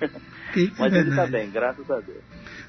Que 0.53 0.73
mas 0.79 0.93
ele 0.93 1.11
está 1.11 1.27
bem, 1.27 1.51
graças 1.51 1.91
a 1.91 2.01
Deus. 2.01 2.19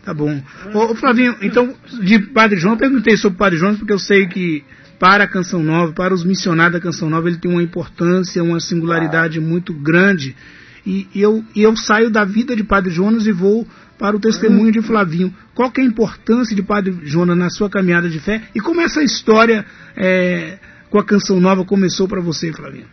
Tá 0.04 0.14
bom. 0.14 0.42
Ô, 0.74 0.96
Flavinho, 0.96 1.36
então, 1.42 1.74
de 2.02 2.20
Padre 2.20 2.58
João, 2.58 2.74
eu 2.74 2.80
perguntei 2.80 3.18
sobre 3.18 3.36
o 3.36 3.40
Padre 3.40 3.58
João, 3.58 3.76
porque 3.76 3.94
eu 3.94 4.00
sei 4.00 4.28
que 4.28 4.64
para 5.00 5.24
a 5.24 5.28
Canção 5.28 5.64
Nova, 5.64 5.94
para 5.94 6.14
os 6.14 6.26
missionários 6.26 6.74
da 6.74 6.80
Canção 6.82 7.10
Nova, 7.10 7.30
ele 7.30 7.38
tem 7.38 7.50
uma 7.50 7.64
importância, 7.64 8.44
uma 8.44 8.60
singularidade 8.60 9.40
ah. 9.40 9.42
muito 9.42 9.74
grande. 9.74 10.36
E 10.86 11.08
eu, 11.16 11.44
eu 11.56 11.76
saio 11.76 12.10
da 12.10 12.24
vida 12.24 12.56
de 12.56 12.64
Padre 12.64 12.92
Jonas 12.92 13.26
e 13.26 13.32
vou 13.32 13.66
para 13.98 14.16
o 14.16 14.20
testemunho 14.20 14.72
de 14.72 14.82
Flavinho. 14.82 15.34
Qual 15.54 15.70
é 15.78 15.82
a 15.82 15.84
importância 15.84 16.56
de 16.56 16.64
Padre 16.64 16.98
Jonas 17.04 17.38
na 17.38 17.50
sua 17.50 17.70
caminhada 17.70 18.10
de 18.10 18.20
fé? 18.20 18.42
E 18.56 18.60
como 18.60 18.82
essa 18.82 19.04
história 19.04 19.66
é, 19.96 20.58
com 20.90 20.98
a 20.98 21.06
Canção 21.06 21.40
Nova 21.40 21.66
começou 21.66 22.08
para 22.08 22.22
você, 22.22 22.52
Flavinho? 22.54 22.88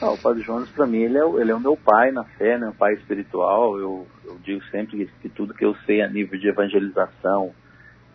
Ah, 0.00 0.10
o 0.10 0.18
Padre 0.18 0.42
Jonas, 0.42 0.68
para 0.68 0.86
mim, 0.86 0.98
ele 0.98 1.16
é, 1.16 1.24
ele 1.40 1.50
é 1.50 1.54
o 1.54 1.60
meu 1.60 1.74
pai 1.74 2.12
na 2.12 2.22
fé, 2.22 2.58
né? 2.58 2.68
um 2.68 2.72
pai 2.72 2.94
espiritual. 2.94 3.78
Eu, 3.78 4.06
eu 4.26 4.38
digo 4.44 4.62
sempre 4.70 4.98
que, 4.98 5.10
que, 5.22 5.28
tudo 5.30 5.54
que 5.54 5.64
eu 5.64 5.74
sei 5.86 6.02
a 6.02 6.08
nível 6.08 6.38
de 6.38 6.48
evangelização, 6.48 7.52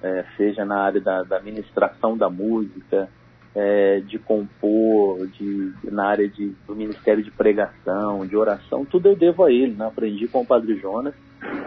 é, 0.03 0.23
seja 0.37 0.63
na 0.63 0.79
área 0.79 1.01
da, 1.01 1.23
da 1.23 1.39
ministração 1.39 2.15
da 2.15 2.29
música, 2.29 3.09
é, 3.55 3.99
de 3.99 4.17
compor, 4.17 5.27
de, 5.27 5.73
na 5.83 6.07
área 6.07 6.27
de, 6.27 6.53
do 6.65 6.75
ministério 6.75 7.23
de 7.23 7.31
pregação, 7.31 8.25
de 8.25 8.35
oração, 8.35 8.85
tudo 8.85 9.09
eu 9.09 9.15
devo 9.15 9.43
a 9.43 9.51
ele. 9.51 9.73
Né? 9.73 9.85
Aprendi 9.85 10.27
com 10.27 10.41
o 10.41 10.45
Padre 10.45 10.77
Jonas. 10.77 11.13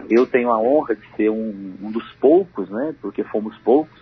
Eu 0.09 0.25
tenho 0.25 0.51
a 0.51 0.59
honra 0.59 0.95
de 0.95 1.07
ser 1.15 1.29
um, 1.29 1.73
um 1.81 1.91
dos 1.91 2.09
poucos, 2.13 2.69
né? 2.69 2.95
porque 3.01 3.23
fomos 3.23 3.55
poucos, 3.59 3.99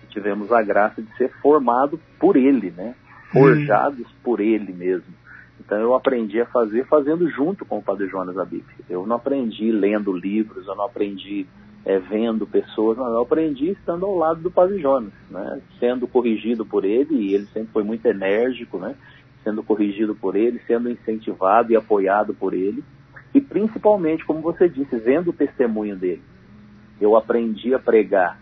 que 0.00 0.06
tivemos 0.08 0.52
a 0.52 0.62
graça 0.62 1.02
de 1.02 1.16
ser 1.16 1.30
formado 1.40 1.98
por 2.18 2.36
ele, 2.36 2.70
né? 2.70 2.94
forjados 3.32 4.06
hum. 4.06 4.16
por 4.22 4.40
ele 4.40 4.72
mesmo. 4.72 5.12
Então 5.58 5.78
eu 5.78 5.94
aprendi 5.94 6.40
a 6.40 6.46
fazer 6.46 6.84
fazendo 6.86 7.28
junto 7.30 7.64
com 7.64 7.78
o 7.78 7.82
Padre 7.82 8.06
Jonas 8.08 8.36
a 8.38 8.44
Bíblia. 8.44 8.76
Eu 8.88 9.06
não 9.06 9.16
aprendi 9.16 9.72
lendo 9.72 10.12
livros, 10.12 10.66
eu 10.66 10.74
não 10.74 10.84
aprendi 10.84 11.46
é, 11.84 11.98
vendo 11.98 12.46
pessoas, 12.46 12.96
não, 12.96 13.06
eu 13.06 13.20
aprendi 13.20 13.70
estando 13.70 14.06
ao 14.06 14.16
lado 14.16 14.40
do 14.40 14.50
Padre 14.50 14.80
Jonas, 14.80 15.12
né? 15.30 15.60
sendo 15.78 16.08
corrigido 16.08 16.64
por 16.64 16.84
ele, 16.84 17.14
e 17.14 17.34
ele 17.34 17.46
sempre 17.46 17.72
foi 17.72 17.82
muito 17.82 18.06
enérgico, 18.06 18.78
né? 18.78 18.94
sendo 19.42 19.62
corrigido 19.62 20.14
por 20.14 20.34
ele, 20.36 20.60
sendo 20.66 20.90
incentivado 20.90 21.72
e 21.72 21.76
apoiado 21.76 22.32
por 22.32 22.54
ele, 22.54 22.82
e 23.34 23.40
principalmente, 23.40 24.24
como 24.24 24.40
você 24.40 24.68
disse, 24.68 24.96
vendo 24.96 25.28
o 25.28 25.34
testemunho 25.34 25.96
dele. 25.96 26.22
Eu 27.00 27.16
aprendi 27.16 27.74
a 27.74 27.78
pregar 27.78 28.38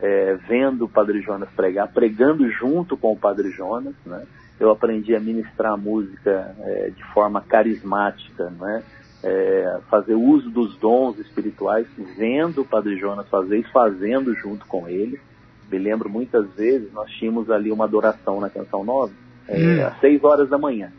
é, 0.00 0.34
vendo 0.48 0.84
o 0.84 0.88
Padre 0.88 1.20
Jonas 1.20 1.48
pregar, 1.50 1.88
pregando 1.88 2.48
junto 2.50 2.96
com 2.96 3.12
o 3.12 3.16
Padre 3.16 3.50
Jonas, 3.50 3.94
né? 4.04 4.26
eu 4.58 4.70
aprendi 4.70 5.14
a 5.14 5.20
ministrar 5.20 5.72
a 5.72 5.76
música 5.76 6.54
é, 6.60 6.90
de 6.90 7.04
forma 7.12 7.40
carismática, 7.40 8.50
né? 8.50 8.82
É, 9.28 9.80
fazer 9.90 10.14
uso 10.14 10.48
dos 10.50 10.76
dons 10.76 11.18
espirituais, 11.18 11.84
vendo 12.16 12.62
o 12.62 12.64
Padre 12.64 12.96
Jonas 12.96 13.28
fazer 13.28 13.58
e 13.58 13.72
fazendo 13.72 14.32
junto 14.34 14.64
com 14.66 14.88
ele. 14.88 15.18
Me 15.68 15.78
lembro 15.78 16.08
muitas 16.08 16.48
vezes, 16.54 16.92
nós 16.92 17.10
tínhamos 17.10 17.50
ali 17.50 17.72
uma 17.72 17.86
adoração 17.86 18.40
na 18.40 18.48
Canção 18.48 18.84
Nova, 18.84 19.12
é, 19.48 19.58
hum. 19.58 19.86
às 19.86 19.98
seis 19.98 20.22
horas 20.22 20.48
da 20.48 20.56
manhã. 20.56 20.92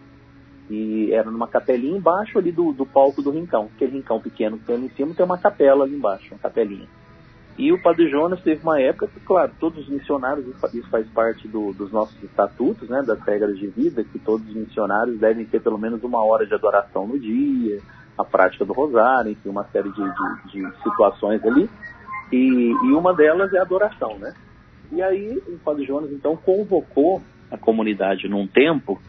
E 0.69 1.13
era 1.13 1.31
numa 1.31 1.47
capelinha 1.47 1.97
embaixo 1.97 2.37
ali 2.37 2.51
do, 2.51 2.73
do 2.73 2.85
palco 2.85 3.21
do 3.21 3.31
rincão. 3.31 3.69
Aquele 3.73 3.93
rincão 3.93 4.19
pequeno 4.19 4.57
que 4.57 4.65
tem 4.65 4.75
ali 4.75 4.87
em 4.87 4.89
cima 4.89 5.13
tem 5.15 5.25
uma 5.25 5.37
capela 5.37 5.85
ali 5.85 5.95
embaixo, 5.95 6.33
uma 6.33 6.39
capelinha. 6.39 6.87
E 7.57 7.71
o 7.71 7.81
Padre 7.81 8.09
Jonas 8.09 8.41
teve 8.41 8.61
uma 8.61 8.79
época 8.79 9.07
que, 9.07 9.19
claro, 9.21 9.51
todos 9.59 9.79
os 9.79 9.89
missionários, 9.89 10.45
isso 10.73 10.89
faz 10.89 11.07
parte 11.07 11.47
do, 11.47 11.73
dos 11.73 11.91
nossos 11.91 12.21
estatutos, 12.21 12.87
né, 12.87 13.01
das 13.01 13.19
regras 13.21 13.57
de 13.57 13.67
vida, 13.67 14.03
que 14.03 14.19
todos 14.19 14.47
os 14.47 14.53
missionários 14.53 15.17
devem 15.17 15.45
ter 15.45 15.61
pelo 15.61 15.77
menos 15.77 16.03
uma 16.03 16.23
hora 16.23 16.45
de 16.45 16.53
adoração 16.53 17.07
no 17.07 17.17
dia, 17.17 17.81
a 18.17 18.23
prática 18.23 18.65
do 18.65 18.73
rosário, 18.73 19.31
enfim, 19.31 19.49
uma 19.49 19.65
série 19.65 19.89
de, 19.91 20.03
de, 20.03 20.51
de 20.51 20.83
situações 20.83 21.43
ali. 21.45 21.69
E, 22.31 22.71
e, 22.71 22.93
uma 22.93 23.13
delas 23.13 23.53
é 23.53 23.59
a 23.59 23.61
adoração, 23.61 24.17
né? 24.17 24.33
E 24.91 25.01
aí 25.01 25.41
o 25.47 25.57
Padre 25.59 25.85
Jonas, 25.85 26.11
então, 26.11 26.35
convocou 26.35 27.21
a 27.51 27.57
comunidade 27.57 28.27
num 28.27 28.47
tempo 28.47 28.99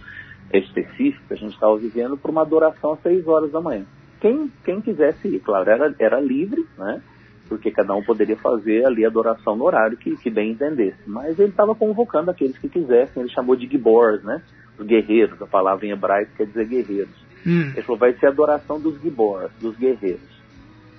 específico 0.52 1.34
a 1.34 1.36
gente 1.36 1.52
estava 1.52 1.76
vivendo 1.76 2.16
para 2.16 2.30
uma 2.30 2.42
adoração 2.42 2.92
às 2.92 3.02
seis 3.02 3.26
horas 3.26 3.52
da 3.52 3.60
manhã. 3.60 3.84
Quem, 4.20 4.50
quem 4.64 4.80
quisesse 4.80 5.28
ir, 5.28 5.40
claro, 5.40 5.68
era, 5.68 5.94
era 5.98 6.20
livre, 6.20 6.66
né? 6.76 7.02
porque 7.48 7.70
cada 7.70 7.94
um 7.94 8.02
poderia 8.02 8.36
fazer 8.36 8.84
ali 8.84 9.04
a 9.04 9.08
adoração 9.08 9.56
no 9.56 9.64
horário 9.64 9.96
que, 9.96 10.14
que 10.16 10.30
bem 10.30 10.52
entendesse. 10.52 10.98
Mas 11.06 11.38
ele 11.38 11.48
estava 11.48 11.74
convocando 11.74 12.30
aqueles 12.30 12.58
que 12.58 12.68
quisessem, 12.68 13.22
ele 13.22 13.32
chamou 13.32 13.56
de 13.56 13.66
gibors, 13.66 14.22
né? 14.22 14.42
Os 14.78 14.86
guerreiros, 14.86 15.40
a 15.40 15.46
palavra 15.46 15.86
em 15.86 15.90
hebraico 15.90 16.32
quer 16.36 16.46
dizer 16.46 16.66
guerreiros. 16.66 17.27
Hum. 17.47 17.73
Ele 17.73 17.83
falou, 17.83 17.99
vai 17.99 18.12
ser 18.14 18.26
a 18.26 18.30
adoração 18.30 18.80
dos 18.80 19.00
gibors, 19.00 19.50
dos 19.61 19.76
guerreiros. 19.76 20.38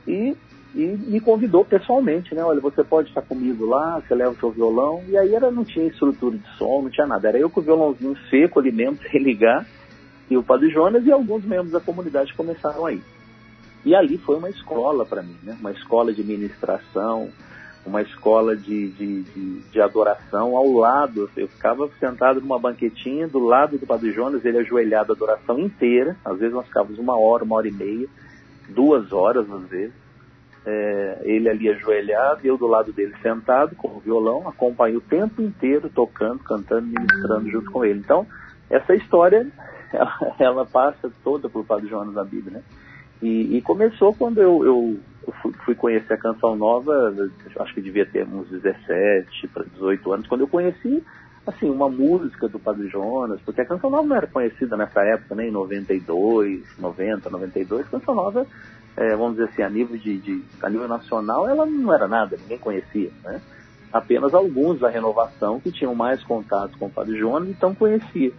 E, 0.08 0.36
e 0.76 0.86
me 0.86 1.20
convidou 1.20 1.66
pessoalmente, 1.66 2.34
né? 2.34 2.44
Olha, 2.44 2.60
você 2.60 2.84
pode 2.84 3.10
estar 3.10 3.22
comigo 3.22 3.66
lá, 3.66 4.00
você 4.00 4.16
leva 4.16 4.32
o 4.32 4.40
seu 4.40 4.52
violão. 4.52 5.04
E 5.08 5.18
aí 5.18 5.34
era, 5.34 5.52
não 5.52 5.64
tinha 5.64 5.88
estrutura 5.88 6.38
de 6.38 6.58
som, 6.58 6.82
não 6.82 6.90
tinha 6.90 7.08
nada. 7.08 7.28
Era 7.30 7.40
eu 7.40 7.50
com 7.50 7.60
o 7.60 7.64
violãozinho 7.64 8.16
seco 8.30 8.60
ali 8.60 8.72
mesmo, 8.72 8.98
sem 9.12 9.22
ligar, 9.22 9.66
e 10.30 10.38
o 10.38 10.44
Padre 10.44 10.70
Jonas 10.70 11.06
e 11.06 11.12
alguns 11.12 11.44
membros 11.44 11.72
da 11.72 11.80
comunidade 11.80 12.34
começaram 12.34 12.86
aí. 12.86 13.02
E 13.86 13.96
ali 13.96 14.18
foi 14.18 14.38
uma 14.38 14.50
escola 14.50 15.06
para 15.06 15.24
mim, 15.24 15.38
né? 15.42 15.58
uma 15.60 15.72
escola 15.72 16.14
de 16.14 16.24
ministração, 16.24 17.30
uma 17.86 18.02
escola 18.02 18.56
de, 18.56 18.90
de, 18.90 19.24
de, 19.24 19.60
de, 19.62 19.82
adoração 19.82 20.56
ao 20.56 20.72
lado. 20.72 21.30
Eu 21.36 21.48
ficava 21.48 21.90
sentado 22.00 22.42
numa 22.42 22.60
banquetinha 22.60 23.28
do 23.28 23.40
lado 23.40 23.78
do 23.78 23.88
Padre 23.88 24.12
Jonas, 24.12 24.44
ele 24.46 24.60
ajoelhado 24.60 25.12
a 25.12 25.16
adoração 25.16 25.60
inteira. 25.60 26.16
Às 26.24 26.40
vezes 26.40 26.54
nós 26.54 26.68
ficávamos 26.68 27.00
uma 27.00 27.18
hora, 27.18 27.44
uma 27.44 27.56
hora 27.56 27.68
e 27.68 27.72
meia, 27.72 28.08
duas 28.70 29.12
horas 29.12 29.50
às 29.52 29.68
vezes. 29.70 29.96
É, 30.66 31.22
ele 31.24 31.50
ali 31.50 31.70
ajoelhado, 31.70 32.42
eu 32.44 32.58
do 32.58 32.68
lado 32.68 32.92
dele 32.92 33.16
sentado 33.22 33.76
com 33.76 33.88
o 33.88 34.00
violão, 34.00 34.48
acompanhei 34.48 34.98
o 34.98 35.02
tempo 35.02 35.42
inteiro 35.42 35.90
tocando, 35.90 36.40
cantando, 36.40 36.86
ministrando 36.86 37.50
junto 37.50 37.72
com 37.72 37.84
ele. 37.86 38.00
Então, 38.00 38.28
essa 38.70 38.94
história, 38.94 39.48
ela, 39.92 40.36
ela 40.38 40.66
passa 40.66 41.10
toda 41.24 41.50
por 41.50 41.66
Padre 41.66 41.88
Jonas 41.88 42.14
na 42.14 42.26
Bíblia, 42.26 42.58
né? 42.58 42.64
E, 43.22 43.58
e 43.58 43.62
começou 43.62 44.14
quando 44.14 44.42
eu, 44.42 44.66
eu, 44.66 45.00
fui, 45.66 45.76
conhecer 45.76 46.14
a 46.14 46.18
Canção 46.18 46.56
Nova, 46.56 47.14
acho 47.60 47.74
que 47.74 47.82
devia 47.82 48.06
ter 48.06 48.26
uns 48.26 48.48
17 48.50 49.48
para 49.50 49.64
18 49.66 50.14
anos, 50.14 50.28
quando 50.28 50.42
eu 50.42 50.48
conheci 50.48 51.04
assim, 51.46 51.70
uma 51.70 51.90
música 51.90 52.48
do 52.48 52.60
Padre 52.60 52.88
Jonas, 52.90 53.42
porque 53.42 53.62
a 53.62 53.66
Canção 53.66 53.90
Nova 53.90 54.08
não 54.08 54.16
era 54.16 54.28
conhecida 54.28 54.78
nessa 54.78 55.02
época, 55.02 55.36
né, 55.36 55.48
em 55.48 55.52
92, 55.52 56.64
90, 56.78 57.30
92, 57.30 57.88
a 57.88 57.90
Canção 57.90 58.16
Nova, 58.16 58.46
é, 58.96 59.16
vamos 59.16 59.38
dizer 59.38 59.50
assim, 59.50 59.62
a 59.64 59.70
nível, 59.70 59.98
de, 59.98 60.18
de, 60.20 60.44
a 60.62 60.70
nível 60.70 60.88
nacional, 60.88 61.48
ela 61.48 61.66
não 61.66 61.94
era 61.94 62.08
nada, 62.08 62.38
ninguém 62.38 62.58
conhecia, 62.58 63.10
né? 63.24 63.42
Apenas 63.92 64.34
alguns 64.36 64.80
da 64.80 64.90
renovação 64.90 65.60
que 65.60 65.72
tinham 65.72 65.96
mais 65.96 66.24
contato 66.24 66.78
com 66.78 66.86
o 66.86 66.92
Padre 66.92 67.18
Jonas, 67.18 67.50
então 67.50 67.74
conhecia. 67.74 68.32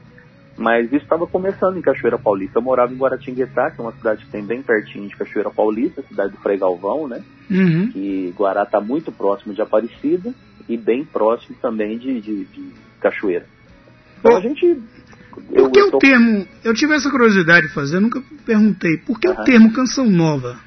Mas 0.57 0.87
isso 0.87 1.05
estava 1.05 1.27
começando 1.27 1.79
em 1.79 1.83
Cachoeira 1.83 2.19
Paulista. 2.19 2.59
Eu 2.59 2.63
morava 2.63 2.93
em 2.93 2.97
Guaratinguetá, 2.97 3.71
que 3.71 3.81
é 3.81 3.83
uma 3.83 3.93
cidade 3.93 4.25
que 4.25 4.31
tem 4.31 4.45
bem 4.45 4.63
pertinho 4.63 5.09
de 5.09 5.17
Cachoeira 5.17 5.51
Paulista, 5.51 6.03
cidade 6.03 6.33
do 6.33 6.39
Frei 6.39 6.59
Galvão, 6.59 7.09
né? 7.09 7.23
Uhum. 7.51 7.91
E 7.95 8.35
Guará 8.37 8.65
está 8.65 8.81
muito 8.81 9.11
próximo 9.11 9.55
de 9.55 9.63
Aparecida 9.63 10.35
e 10.69 10.77
bem 10.77 11.05
próximo 11.05 11.57
também 11.61 11.99
de, 11.99 12.21
de, 12.21 12.45
de 12.45 12.73
Cachoeira. 13.01 13.47
Então 14.19 14.37
a 14.37 14.41
gente. 14.41 14.83
Por 15.33 15.71
que 15.71 15.81
eu, 15.81 15.85
eu 15.85 15.91
tô... 15.93 15.97
o 15.97 16.01
termo. 16.01 16.47
Eu 16.63 16.75
tive 16.75 16.95
essa 16.95 17.11
curiosidade 17.11 17.69
de 17.69 17.73
fazer, 17.73 17.97
eu 17.97 18.03
nunca 18.03 18.23
perguntei. 18.45 18.99
Por 18.99 19.19
que 19.19 19.29
uhum. 19.29 19.35
o 19.35 19.45
termo 19.45 19.73
canção 19.73 20.11
nova? 20.11 20.59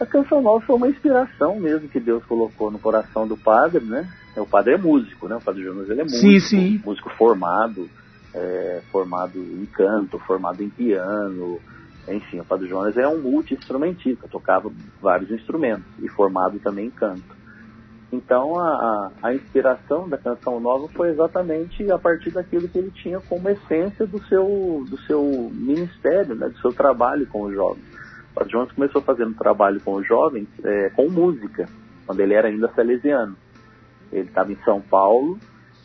A 0.00 0.04
canção 0.04 0.42
nova 0.42 0.64
foi 0.66 0.76
uma 0.76 0.88
inspiração 0.88 1.58
mesmo 1.58 1.88
que 1.88 2.00
Deus 2.00 2.24
colocou 2.24 2.70
no 2.70 2.78
coração 2.78 3.26
do 3.26 3.36
padre, 3.36 3.84
né? 3.84 4.06
O 4.36 4.46
padre 4.46 4.74
é 4.74 4.76
músico, 4.76 5.28
né? 5.28 5.36
O 5.36 5.40
padre 5.40 5.62
Jonas 5.62 5.88
ele 5.88 6.00
é 6.00 6.04
músico, 6.04 6.20
sim, 6.20 6.40
sim. 6.40 6.82
músico 6.84 7.08
formado 7.16 7.88
é, 8.36 8.82
formado 8.92 9.38
em 9.38 9.66
canto, 9.66 10.18
formado 10.18 10.62
em 10.62 10.68
piano, 10.68 11.58
enfim, 12.08 12.38
o 12.38 12.44
Padre 12.44 12.68
Jonas 12.68 12.96
é 12.96 13.08
um 13.08 13.20
multi-instrumentista, 13.20 14.28
tocava 14.28 14.70
vários 15.00 15.30
instrumentos 15.30 15.86
e 15.98 16.08
formado 16.08 16.58
também 16.60 16.86
em 16.86 16.90
canto. 16.90 17.36
Então 18.12 18.56
a, 18.58 19.10
a, 19.20 19.34
inspiração 19.34 20.08
da 20.08 20.16
canção 20.16 20.60
nova 20.60 20.86
foi 20.88 21.10
exatamente 21.10 21.90
a 21.90 21.98
partir 21.98 22.30
daquilo 22.30 22.68
que 22.68 22.78
ele 22.78 22.92
tinha 22.92 23.18
como 23.20 23.48
essência 23.48 24.06
do 24.06 24.22
seu, 24.26 24.84
do 24.88 24.96
seu 24.98 25.50
ministério, 25.52 26.36
né, 26.36 26.48
do 26.48 26.58
seu 26.58 26.72
trabalho 26.72 27.26
com 27.26 27.42
os 27.42 27.54
jovens. 27.54 27.84
O 28.30 28.34
Padre 28.34 28.52
Jonas 28.52 28.72
começou 28.72 29.02
fazendo 29.02 29.34
trabalho 29.34 29.80
com 29.80 29.94
os 29.94 30.06
jovens 30.06 30.46
é, 30.62 30.90
com 30.90 31.08
música, 31.08 31.68
quando 32.06 32.20
ele 32.20 32.34
era 32.34 32.46
ainda 32.46 32.70
salesiano. 32.76 33.36
Ele 34.12 34.28
estava 34.28 34.52
em 34.52 34.58
São 34.64 34.80
Paulo 34.80 35.36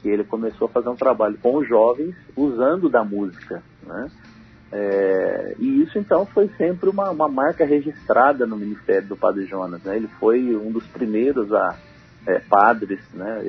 que 0.02 0.10
ele 0.10 0.24
começou 0.24 0.68
a 0.68 0.72
fazer 0.72 0.90
um 0.90 0.96
trabalho 0.96 1.38
com 1.42 1.58
os 1.58 1.68
jovens 1.68 2.16
usando 2.36 2.90
da 2.90 3.04
música, 3.04 3.62
né? 3.86 4.10
É, 4.74 5.56
e 5.60 5.82
isso 5.82 6.00
então 6.00 6.26
foi 6.26 6.50
sempre 6.58 6.90
uma, 6.90 7.10
uma, 7.10 7.28
marca 7.28 7.66
registrada 7.66 8.48
no 8.48 8.56
ministério 8.56 9.08
do 9.08 9.18
Padre 9.18 9.46
Jonas. 9.46 9.84
Né? 9.84 9.98
Ele 9.98 10.08
foi 10.18 10.56
um 10.56 10.72
dos 10.72 10.88
primeiros 10.88 11.52
a, 11.52 11.78
é, 12.26 12.40
padres, 12.40 13.02
né? 13.14 13.42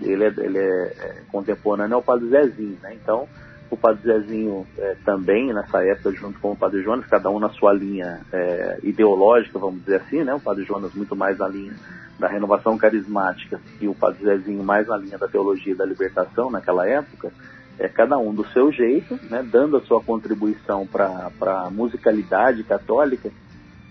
ele, 0.00 0.24
é, 0.24 0.32
ele 0.38 0.58
é, 0.58 0.92
é 1.00 1.22
contemporâneo 1.32 1.96
ao 1.96 2.02
Padre 2.02 2.28
Zezinho. 2.28 2.78
Né? 2.82 2.94
Então, 2.94 3.26
o 3.68 3.76
Padre 3.76 4.02
Zezinho 4.04 4.64
é, 4.78 4.96
também, 5.04 5.52
nessa 5.52 5.84
época, 5.84 6.12
junto 6.12 6.38
com 6.38 6.52
o 6.52 6.56
Padre 6.56 6.82
Jonas, 6.82 7.06
cada 7.06 7.28
um 7.30 7.40
na 7.40 7.50
sua 7.50 7.72
linha 7.72 8.20
é, 8.32 8.78
ideológica, 8.84 9.58
vamos 9.58 9.80
dizer 9.80 10.02
assim, 10.02 10.22
né? 10.22 10.34
o 10.34 10.40
Padre 10.40 10.64
Jonas 10.64 10.94
muito 10.94 11.16
mais 11.16 11.36
na 11.38 11.48
linha 11.48 11.74
da 12.20 12.28
renovação 12.28 12.78
carismática 12.78 13.60
e 13.80 13.88
o 13.88 13.94
Padre 13.94 14.24
Zezinho 14.24 14.62
mais 14.62 14.86
na 14.86 14.96
linha 14.96 15.18
da 15.18 15.26
teologia 15.26 15.74
da 15.74 15.84
libertação 15.84 16.50
naquela 16.50 16.86
época, 16.86 17.32
é, 17.78 17.88
cada 17.88 18.18
um 18.18 18.34
do 18.34 18.46
seu 18.48 18.70
jeito, 18.70 19.18
né, 19.30 19.42
dando 19.42 19.78
a 19.78 19.80
sua 19.80 20.02
contribuição 20.02 20.86
para 20.86 21.32
a 21.46 21.70
musicalidade 21.70 22.62
católica, 22.62 23.30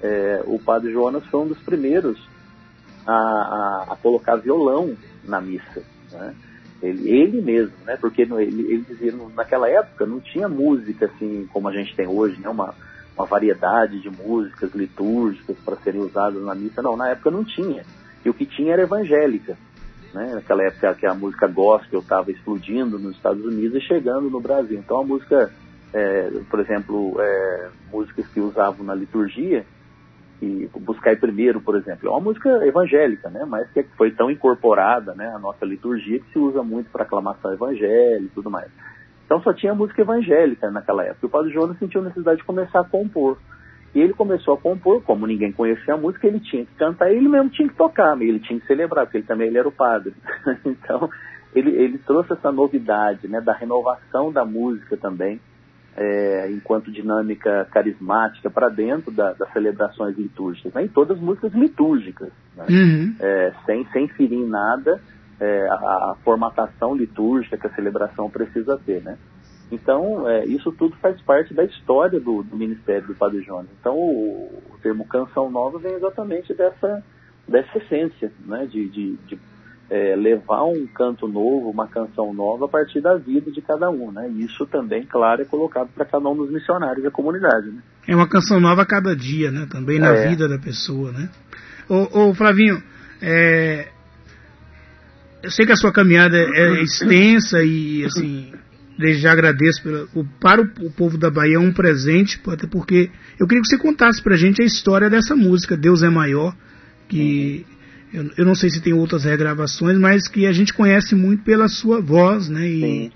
é, 0.02 0.44
o 0.46 0.60
Padre 0.60 0.94
Jonas 0.94 1.26
foi 1.26 1.42
um 1.42 1.48
dos 1.48 1.60
primeiros 1.60 2.18
a, 3.06 3.14
a, 3.14 3.86
a 3.90 3.96
colocar 3.96 4.36
violão 4.36 4.96
na 5.24 5.42
missa. 5.42 5.84
Né? 6.12 6.36
Ele, 6.82 7.10
ele 7.10 7.42
mesmo, 7.42 7.74
né? 7.86 7.98
Porque 7.98 8.22
ele, 8.22 8.36
ele 8.36 8.86
dizia, 8.88 9.14
naquela 9.36 9.68
época 9.68 10.06
não 10.06 10.20
tinha 10.20 10.48
música 10.48 11.08
assim 11.08 11.48
como 11.52 11.68
a 11.68 11.74
gente 11.74 11.94
tem 11.96 12.08
hoje, 12.08 12.40
né? 12.40 12.48
Uma, 12.48 12.74
uma 13.18 13.26
variedade 13.26 14.00
de 14.00 14.10
músicas 14.10 14.74
litúrgicas 14.74 15.58
para 15.66 15.76
serem 15.78 16.02
usadas 16.02 16.42
na 16.42 16.56
missa. 16.56 16.82
Não, 16.82 16.96
na 16.96 17.10
época 17.10 17.30
não 17.30 17.44
tinha. 17.44 17.84
E 18.24 18.30
o 18.30 18.34
que 18.34 18.46
tinha 18.46 18.74
era 18.74 18.84
evangélica. 18.84 19.58
Né? 20.14 20.32
Naquela 20.34 20.64
época 20.64 20.96
que 20.96 21.06
a 21.06 21.14
música 21.14 21.48
gospel 21.48 22.00
estava 22.00 22.32
explodindo 22.32 22.98
nos 22.98 23.16
Estados 23.16 23.44
Unidos 23.46 23.76
e 23.78 23.86
chegando 23.86 24.30
no 24.30 24.40
Brasil. 24.40 24.80
Então 24.80 25.02
a 25.02 25.04
música, 25.04 25.52
é, 25.94 26.32
por 26.50 26.60
exemplo, 26.60 27.16
é, 27.20 27.70
músicas 27.92 28.28
que 28.28 28.40
usavam 28.40 28.86
na 28.86 28.96
liturgia, 28.96 29.66
e 30.42 30.70
Buscai 30.74 31.18
Primeiro, 31.18 31.60
por 31.60 31.76
exemplo, 31.76 32.08
é 32.08 32.12
uma 32.12 32.22
música 32.22 32.50
evangélica, 32.66 33.30
né? 33.30 33.46
mas 33.46 33.70
que 33.72 33.84
foi 33.98 34.12
tão 34.12 34.32
incorporada 34.32 35.14
né, 35.14 35.28
à 35.36 35.40
nossa 35.40 35.66
liturgia 35.66 36.20
que 36.20 36.32
se 36.32 36.40
usa 36.40 36.64
muito 36.64 36.90
para 36.90 37.04
aclamação 37.04 37.52
evangélica 37.52 38.26
e 38.26 38.30
tudo 38.30 38.50
mais. 38.50 38.72
Então 39.26 39.42
só 39.42 39.54
tinha 39.54 39.76
música 39.76 40.02
evangélica 40.02 40.72
naquela 40.72 41.04
época. 41.04 41.28
O 41.28 41.30
Padre 41.30 41.52
Jonas 41.52 41.78
sentiu 41.78 42.02
necessidade 42.02 42.40
de 42.40 42.46
começar 42.46 42.80
a 42.80 42.84
compor. 42.86 43.38
E 43.94 44.00
ele 44.00 44.14
começou 44.14 44.54
a 44.54 44.58
compor, 44.58 45.02
como 45.02 45.26
ninguém 45.26 45.52
conhecia 45.52 45.96
a 45.96 45.98
música, 45.98 46.28
ele 46.28 46.40
tinha 46.40 46.66
que 46.66 46.76
cantar 46.76 47.12
ele 47.12 47.28
mesmo 47.28 47.50
tinha 47.50 47.68
que 47.68 47.76
tocar, 47.76 48.20
ele 48.22 48.40
tinha 48.40 48.60
que 48.60 48.68
celebrar, 48.68 49.06
porque 49.06 49.18
ele 49.18 49.26
também 49.26 49.48
ele 49.48 49.58
era 49.58 49.68
o 49.68 49.72
padre. 49.72 50.14
então, 50.64 51.10
ele, 51.56 51.72
ele 51.72 51.98
trouxe 51.98 52.34
essa 52.34 52.52
novidade, 52.52 53.28
né, 53.28 53.42
da 53.42 53.54
renovação 53.54 54.32
da 54.32 54.46
música 54.46 54.96
também, 54.96 55.40
é, 55.98 56.52
enquanto 56.52 56.92
dinâmica 56.92 57.68
carismática 57.72 58.50
para 58.50 58.70
dentro 58.70 59.12
da, 59.12 59.34
das 59.34 59.52
celebrações 59.52 60.16
litúrgicas, 60.18 60.74
né, 60.74 60.84
em 60.84 60.88
todas 60.88 61.18
as 61.18 61.24
músicas 61.24 61.52
litúrgicas, 61.54 62.30
né, 62.56 62.66
uhum. 62.70 63.16
é, 63.20 63.54
sem, 63.66 63.86
sem 63.92 64.08
ferir 64.10 64.38
em 64.38 64.48
nada 64.48 65.02
é, 65.40 65.68
a, 65.68 65.74
a 65.74 66.16
formatação 66.24 66.96
litúrgica 66.96 67.58
que 67.58 67.66
a 67.66 67.74
celebração 67.74 68.30
precisa 68.30 68.80
ter, 68.86 69.02
né. 69.02 69.18
Então, 69.72 70.28
é, 70.28 70.46
isso 70.46 70.72
tudo 70.72 70.96
faz 70.98 71.20
parte 71.22 71.54
da 71.54 71.64
história 71.64 72.20
do, 72.20 72.44
do 72.44 72.58
Ministério 72.58 73.08
do 73.08 73.16
Padre 73.16 73.42
Jonas. 73.42 73.68
Então, 73.80 73.96
o, 73.96 74.64
o, 74.72 74.78
termo 74.82 75.06
canção 75.06 75.50
nova 75.50 75.78
vem 75.78 75.94
exatamente 75.94 76.54
dessa, 76.54 77.04
dessa 77.48 77.78
essência, 77.78 78.32
né, 78.46 78.66
de, 78.66 78.90
de, 78.90 79.16
de 79.28 79.40
é, 79.90 80.16
levar 80.16 80.64
um 80.64 80.88
canto 80.88 81.28
novo, 81.28 81.70
uma 81.70 81.88
canção 81.88 82.34
nova 82.34 82.66
a 82.66 82.68
partir 82.68 83.00
da 83.00 83.16
vida 83.16 83.52
de 83.52 83.62
cada 83.62 83.92
um. 83.92 84.12
Né? 84.12 84.30
E 84.32 84.46
isso 84.46 84.66
também, 84.66 85.06
claro, 85.06 85.44
é 85.44 85.46
colocado 85.46 85.90
para 85.94 86.06
cada 86.06 86.28
um 86.28 86.36
dos 86.36 86.52
missionários 86.52 87.04
da 87.04 87.12
comunidade. 87.12 87.68
Né? 87.68 87.82
É 88.08 88.16
uma 88.16 88.28
canção 88.28 88.60
nova 88.60 88.82
a 88.82 88.88
cada 88.88 89.16
dia, 89.16 89.52
né? 89.52 89.68
também 89.70 90.00
na 90.00 90.16
é. 90.16 90.30
vida 90.30 90.48
da 90.48 90.58
pessoa. 90.58 91.12
Né? 91.12 91.30
Ô, 91.88 92.30
ô 92.30 92.34
Flavinho, 92.34 92.82
é, 93.22 93.88
eu 95.44 95.52
sei 95.52 95.68
que 95.68 95.72
a 95.72 95.76
sua 95.76 95.94
caminhada 95.94 96.38
é 96.38 96.82
extensa 96.82 97.64
e 97.64 98.04
assim 98.06 98.52
desde 99.00 99.22
já 99.22 99.32
agradeço 99.32 99.82
pela, 99.82 100.08
o, 100.14 100.26
para 100.42 100.62
o, 100.62 100.88
o, 100.88 100.92
povo 100.92 101.18
da 101.18 101.32
Bahia 101.32 101.56
é 101.56 101.60
um 101.60 101.72
presente, 101.72 102.38
até 102.48 102.68
porque 102.68 103.10
eu 103.40 103.48
queria 103.48 103.62
que 103.62 103.70
você 103.70 103.78
contasse 103.78 104.22
pra 104.22 104.36
gente 104.36 104.62
a 104.62 104.66
história 104.66 105.10
dessa 105.10 105.38
música, 105.38 105.78
Deus 105.78 106.04
é 106.04 106.10
Maior, 106.10 106.54
que 107.08 107.66
eu, 108.14 108.30
eu 108.38 108.46
não 108.46 108.54
sei 108.54 108.70
se 108.70 108.82
tem 108.82 108.92
outras 108.92 109.24
regravações, 109.24 109.98
mas 109.98 110.28
que 110.28 110.46
a 110.46 110.52
gente 110.52 110.74
conhece 110.74 111.16
muito 111.16 111.44
pela 111.46 111.70
sua 111.70 112.02
voz, 112.02 112.50
né? 112.50 112.68
E, 112.68 113.12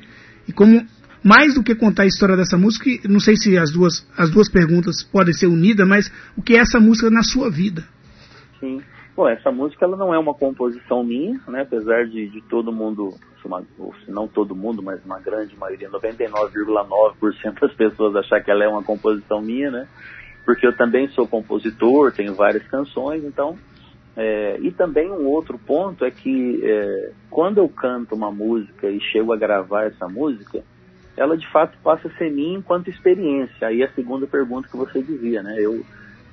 e 0.47 0.53
como 0.53 0.85
mais 1.21 1.53
do 1.53 1.63
que 1.63 1.75
contar 1.75 2.03
a 2.03 2.07
história 2.07 2.37
dessa 2.37 2.57
música, 2.57 2.89
não 3.09 3.19
sei 3.19 3.35
se 3.35 3.57
as 3.57 3.71
duas, 3.71 4.07
as 4.17 4.31
duas 4.31 4.49
perguntas 4.49 5.03
podem 5.03 5.33
ser 5.33 5.47
unidas, 5.47 5.85
mas 5.85 6.09
o 6.37 6.41
que 6.41 6.55
é 6.55 6.59
essa 6.59 6.79
música 6.79 7.09
na 7.09 7.23
sua 7.23 7.51
vida? 7.51 7.83
Sim. 8.57 8.81
Bom, 9.17 9.27
essa 9.27 9.51
música 9.51 9.85
ela 9.85 9.97
não 9.97 10.13
é 10.13 10.17
uma 10.17 10.33
composição 10.33 11.03
minha, 11.03 11.39
né? 11.49 11.61
Apesar 11.61 12.05
de, 12.05 12.29
de 12.29 12.41
todo 12.49 12.71
mundo 12.71 13.13
uma, 13.47 13.61
se 14.05 14.11
não 14.11 14.27
todo 14.27 14.55
mundo, 14.55 14.81
mas 14.81 15.03
uma 15.05 15.19
grande 15.19 15.55
maioria, 15.55 15.89
99,9% 15.89 17.59
das 17.59 17.73
pessoas 17.73 18.15
achar 18.15 18.43
que 18.43 18.51
ela 18.51 18.63
é 18.63 18.67
uma 18.67 18.83
composição 18.83 19.41
minha, 19.41 19.71
né? 19.71 19.87
Porque 20.45 20.67
eu 20.67 20.75
também 20.75 21.07
sou 21.09 21.27
compositor, 21.27 22.11
tenho 22.11 22.33
várias 22.33 22.65
canções, 22.67 23.23
então. 23.23 23.57
É, 24.15 24.59
e 24.61 24.71
também 24.71 25.09
um 25.09 25.25
outro 25.25 25.57
ponto 25.57 26.05
é 26.05 26.11
que 26.11 26.61
é, 26.63 27.11
quando 27.29 27.57
eu 27.57 27.67
canto 27.67 28.13
uma 28.13 28.31
música 28.31 28.87
e 28.87 28.99
chego 28.99 29.33
a 29.33 29.37
gravar 29.37 29.85
essa 29.85 30.07
música, 30.07 30.63
ela 31.17 31.37
de 31.37 31.49
fato 31.51 31.77
passa 31.83 32.07
a 32.07 32.17
ser 32.17 32.31
minha 32.31 32.57
enquanto 32.57 32.89
experiência. 32.89 33.67
Aí 33.67 33.83
a 33.83 33.91
segunda 33.93 34.27
pergunta 34.27 34.67
que 34.67 34.77
você 34.77 35.01
dizia, 35.01 35.41
né? 35.41 35.55
Eu, 35.59 35.83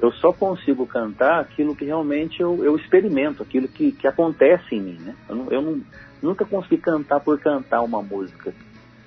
eu 0.00 0.10
só 0.12 0.32
consigo 0.32 0.86
cantar 0.86 1.40
aquilo 1.40 1.76
que 1.76 1.84
realmente 1.84 2.40
eu, 2.40 2.64
eu 2.64 2.76
experimento, 2.76 3.42
aquilo 3.42 3.68
que, 3.68 3.92
que 3.92 4.06
acontece 4.06 4.74
em 4.74 4.80
mim, 4.80 4.98
né? 5.00 5.14
Eu 5.28 5.46
eu 5.50 5.62
não, 5.62 5.80
nunca 6.22 6.44
consegui 6.44 6.78
cantar 6.78 7.20
por 7.20 7.38
cantar 7.38 7.82
uma 7.82 8.02
música. 8.02 8.52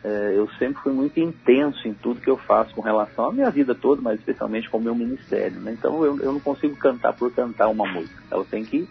É, 0.04 0.34
eu 0.36 0.50
sempre 0.60 0.84
fui 0.84 0.92
muito 0.92 1.18
intenso 1.20 1.88
em 1.88 1.94
tudo 1.94 2.20
que 2.20 2.30
eu 2.30 2.36
faço 2.36 2.76
com 2.76 2.82
relação 2.82 3.26
à 3.26 3.32
minha 3.32 3.50
vida 3.50 3.74
toda, 3.74 4.02
mas 4.02 4.20
especialmente 4.20 4.70
com 4.70 4.78
o 4.78 4.82
meu 4.82 4.94
ministério. 4.94 5.60
Né? 5.62 5.72
Então 5.72 6.04
eu, 6.04 6.20
eu 6.20 6.34
não 6.34 6.40
consigo 6.40 6.76
cantar 6.76 7.14
por 7.14 7.32
cantar 7.32 7.70
uma 7.70 7.88
música. 7.88 8.22
Ela 8.30 8.44
tem 8.44 8.66
que, 8.66 8.88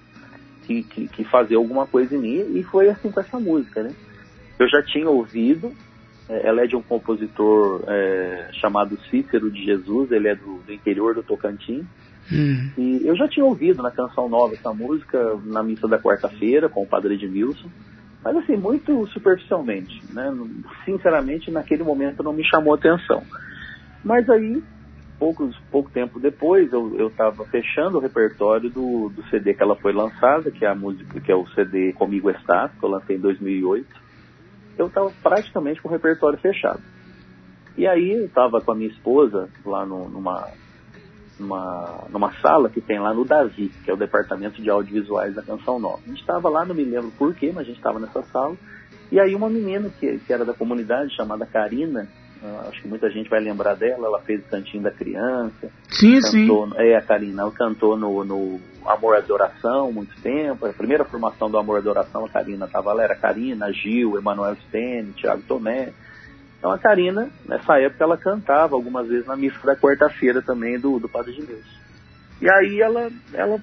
que, 0.64 0.82
que, 0.82 1.08
que, 1.08 1.24
fazer 1.24 1.56
alguma 1.56 1.86
coisa 1.86 2.16
em 2.16 2.18
mim 2.18 2.58
e 2.58 2.62
foi 2.62 2.88
assim 2.88 3.10
com 3.10 3.20
essa 3.20 3.38
música. 3.38 3.82
Né? 3.82 3.94
Eu 4.58 4.66
já 4.68 4.82
tinha 4.82 5.08
ouvido, 5.08 5.72
ela 6.42 6.62
é 6.62 6.66
de 6.66 6.76
um 6.76 6.82
compositor 6.82 7.84
é, 7.88 8.48
chamado 8.52 8.98
Cícero 9.10 9.50
de 9.50 9.64
Jesus, 9.64 10.10
ele 10.12 10.28
é 10.28 10.34
do, 10.34 10.58
do 10.66 10.72
interior 10.72 11.14
do 11.14 11.22
Tocantins. 11.22 11.84
Hum. 12.32 12.70
E 12.78 13.00
eu 13.04 13.16
já 13.16 13.28
tinha 13.28 13.44
ouvido 13.44 13.82
na 13.82 13.90
Canção 13.90 14.28
Nova 14.28 14.54
essa 14.54 14.72
música 14.72 15.38
na 15.44 15.62
missa 15.62 15.88
da 15.88 15.98
quarta-feira 15.98 16.68
com 16.68 16.82
o 16.82 16.86
padre 16.86 17.14
Edmilson. 17.14 17.68
Mas 18.24 18.36
assim, 18.36 18.56
muito 18.56 19.06
superficialmente, 19.08 20.00
né? 20.12 20.32
Sinceramente, 20.84 21.50
naquele 21.50 21.82
momento 21.82 22.22
não 22.22 22.32
me 22.32 22.44
chamou 22.44 22.72
atenção. 22.72 23.22
Mas 24.04 24.30
aí, 24.30 24.62
poucos, 25.18 25.56
pouco 25.70 25.90
tempo 25.90 26.20
depois, 26.20 26.72
eu 26.72 27.08
estava 27.08 27.44
fechando 27.46 27.98
o 27.98 28.00
repertório 28.00 28.70
do, 28.70 29.08
do 29.08 29.22
CD 29.28 29.54
que 29.54 29.62
ela 29.62 29.74
foi 29.74 29.92
lançada, 29.92 30.52
que 30.52 30.64
é 30.64 30.68
a 30.68 30.74
música, 30.74 31.20
que 31.20 31.32
é 31.32 31.34
o 31.34 31.46
CD 31.48 31.92
Comigo 31.94 32.30
Está, 32.30 32.68
que 32.68 32.84
eu 32.84 32.90
lancei 32.90 33.16
em 33.16 33.20
2008. 33.20 34.01
Eu 34.78 34.86
estava 34.86 35.12
praticamente 35.22 35.80
com 35.80 35.88
o 35.88 35.92
repertório 35.92 36.38
fechado. 36.38 36.80
E 37.76 37.86
aí 37.86 38.12
eu 38.12 38.26
estava 38.26 38.60
com 38.60 38.72
a 38.72 38.74
minha 38.74 38.90
esposa 38.90 39.48
lá 39.64 39.86
no, 39.86 40.08
numa 40.08 40.48
numa, 41.38 42.04
numa 42.10 42.32
sala 42.40 42.68
que 42.68 42.80
tem 42.80 43.00
lá 43.00 43.12
no 43.12 43.24
Davi, 43.24 43.70
que 43.84 43.90
é 43.90 43.94
o 43.94 43.96
departamento 43.96 44.62
de 44.62 44.70
audiovisuais 44.70 45.34
da 45.34 45.42
Canção 45.42 45.78
Nova. 45.78 46.00
A 46.04 46.08
gente 46.08 46.20
estava 46.20 46.48
lá, 46.48 46.64
não 46.64 46.74
me 46.74 46.84
lembro 46.84 47.10
porquê, 47.18 47.50
mas 47.52 47.62
a 47.62 47.64
gente 47.64 47.78
estava 47.78 47.98
nessa 47.98 48.22
sala. 48.24 48.56
E 49.10 49.18
aí 49.18 49.34
uma 49.34 49.50
menina 49.50 49.90
que, 49.98 50.18
que 50.18 50.32
era 50.32 50.44
da 50.44 50.54
comunidade, 50.54 51.14
chamada 51.14 51.44
Karina, 51.44 52.08
acho 52.68 52.82
que 52.82 52.88
muita 52.88 53.08
gente 53.10 53.30
vai 53.30 53.40
lembrar 53.40 53.74
dela, 53.74 54.06
ela 54.06 54.20
fez 54.20 54.40
o 54.40 54.48
Cantinho 54.48 54.82
da 54.82 54.90
Criança. 54.90 55.70
Sim, 55.90 56.20
cantou, 56.20 56.68
sim. 56.68 56.74
É, 56.76 56.96
a 56.96 57.02
Karina, 57.02 57.42
ela 57.42 57.52
cantou 57.52 57.96
no, 57.96 58.24
no 58.24 58.60
Amor 58.84 59.14
e 59.14 59.18
Adoração 59.18 59.92
muito 59.92 60.20
tempo. 60.20 60.66
A 60.66 60.72
primeira 60.72 61.04
formação 61.04 61.50
do 61.50 61.58
Amor 61.58 61.76
e 61.76 61.78
Adoração, 61.78 62.24
a 62.24 62.28
Karina 62.28 62.66
estava 62.66 62.92
lá, 62.92 63.04
era 63.04 63.14
Karina, 63.14 63.72
Gil, 63.72 64.18
Emanuel 64.18 64.56
Stene, 64.56 65.12
Tiago 65.12 65.42
Tomé. 65.42 65.92
Então 66.58 66.70
a 66.70 66.78
Karina, 66.78 67.30
nessa 67.46 67.78
época, 67.80 68.04
ela 68.04 68.16
cantava 68.16 68.74
algumas 68.74 69.08
vezes 69.08 69.26
na 69.26 69.36
missa 69.36 69.58
da 69.64 69.76
quarta-feira 69.76 70.40
também 70.40 70.78
do, 70.78 70.98
do 70.98 71.08
Padre 71.08 71.32
de 71.32 71.42
Deus. 71.42 71.82
E 72.40 72.50
aí 72.50 72.80
ela, 72.80 73.10
ela, 73.32 73.60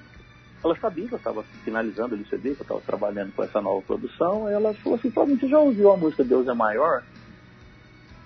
ela 0.64 0.76
sabia 0.76 1.06
que 1.06 1.14
eu 1.14 1.18
estava 1.18 1.42
finalizando 1.64 2.14
o 2.14 2.26
CD, 2.26 2.54
que 2.54 2.60
eu 2.60 2.62
estava 2.62 2.80
trabalhando 2.80 3.32
com 3.32 3.42
essa 3.42 3.60
nova 3.60 3.82
produção, 3.82 4.48
ela 4.48 4.72
falou 4.74 4.98
assim, 4.98 5.10
Fábio, 5.10 5.38
você 5.38 5.48
já 5.48 5.58
ouviu 5.58 5.90
a 5.90 5.96
música 5.96 6.24
Deus 6.24 6.48
é 6.48 6.54
Maior? 6.54 7.02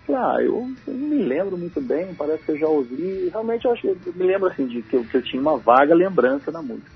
Eu 0.06 0.14
falei, 0.14 0.22
ah, 0.22 0.42
eu, 0.42 0.68
eu, 0.86 0.94
não 0.94 1.08
me 1.08 1.24
lembro 1.24 1.56
muito 1.56 1.80
bem, 1.80 2.14
parece 2.14 2.44
que 2.44 2.52
eu 2.52 2.58
já 2.58 2.68
ouvi. 2.68 3.28
Realmente 3.30 3.64
eu, 3.64 3.72
acho, 3.72 3.86
eu 3.86 4.12
me 4.14 4.24
lembro 4.24 4.48
assim 4.48 4.66
de 4.66 4.82
que 4.82 4.96
eu, 4.96 5.04
que 5.04 5.16
eu 5.16 5.22
tinha 5.22 5.40
uma 5.40 5.58
vaga 5.58 5.94
lembrança 5.94 6.52
da 6.52 6.60
música. 6.60 6.90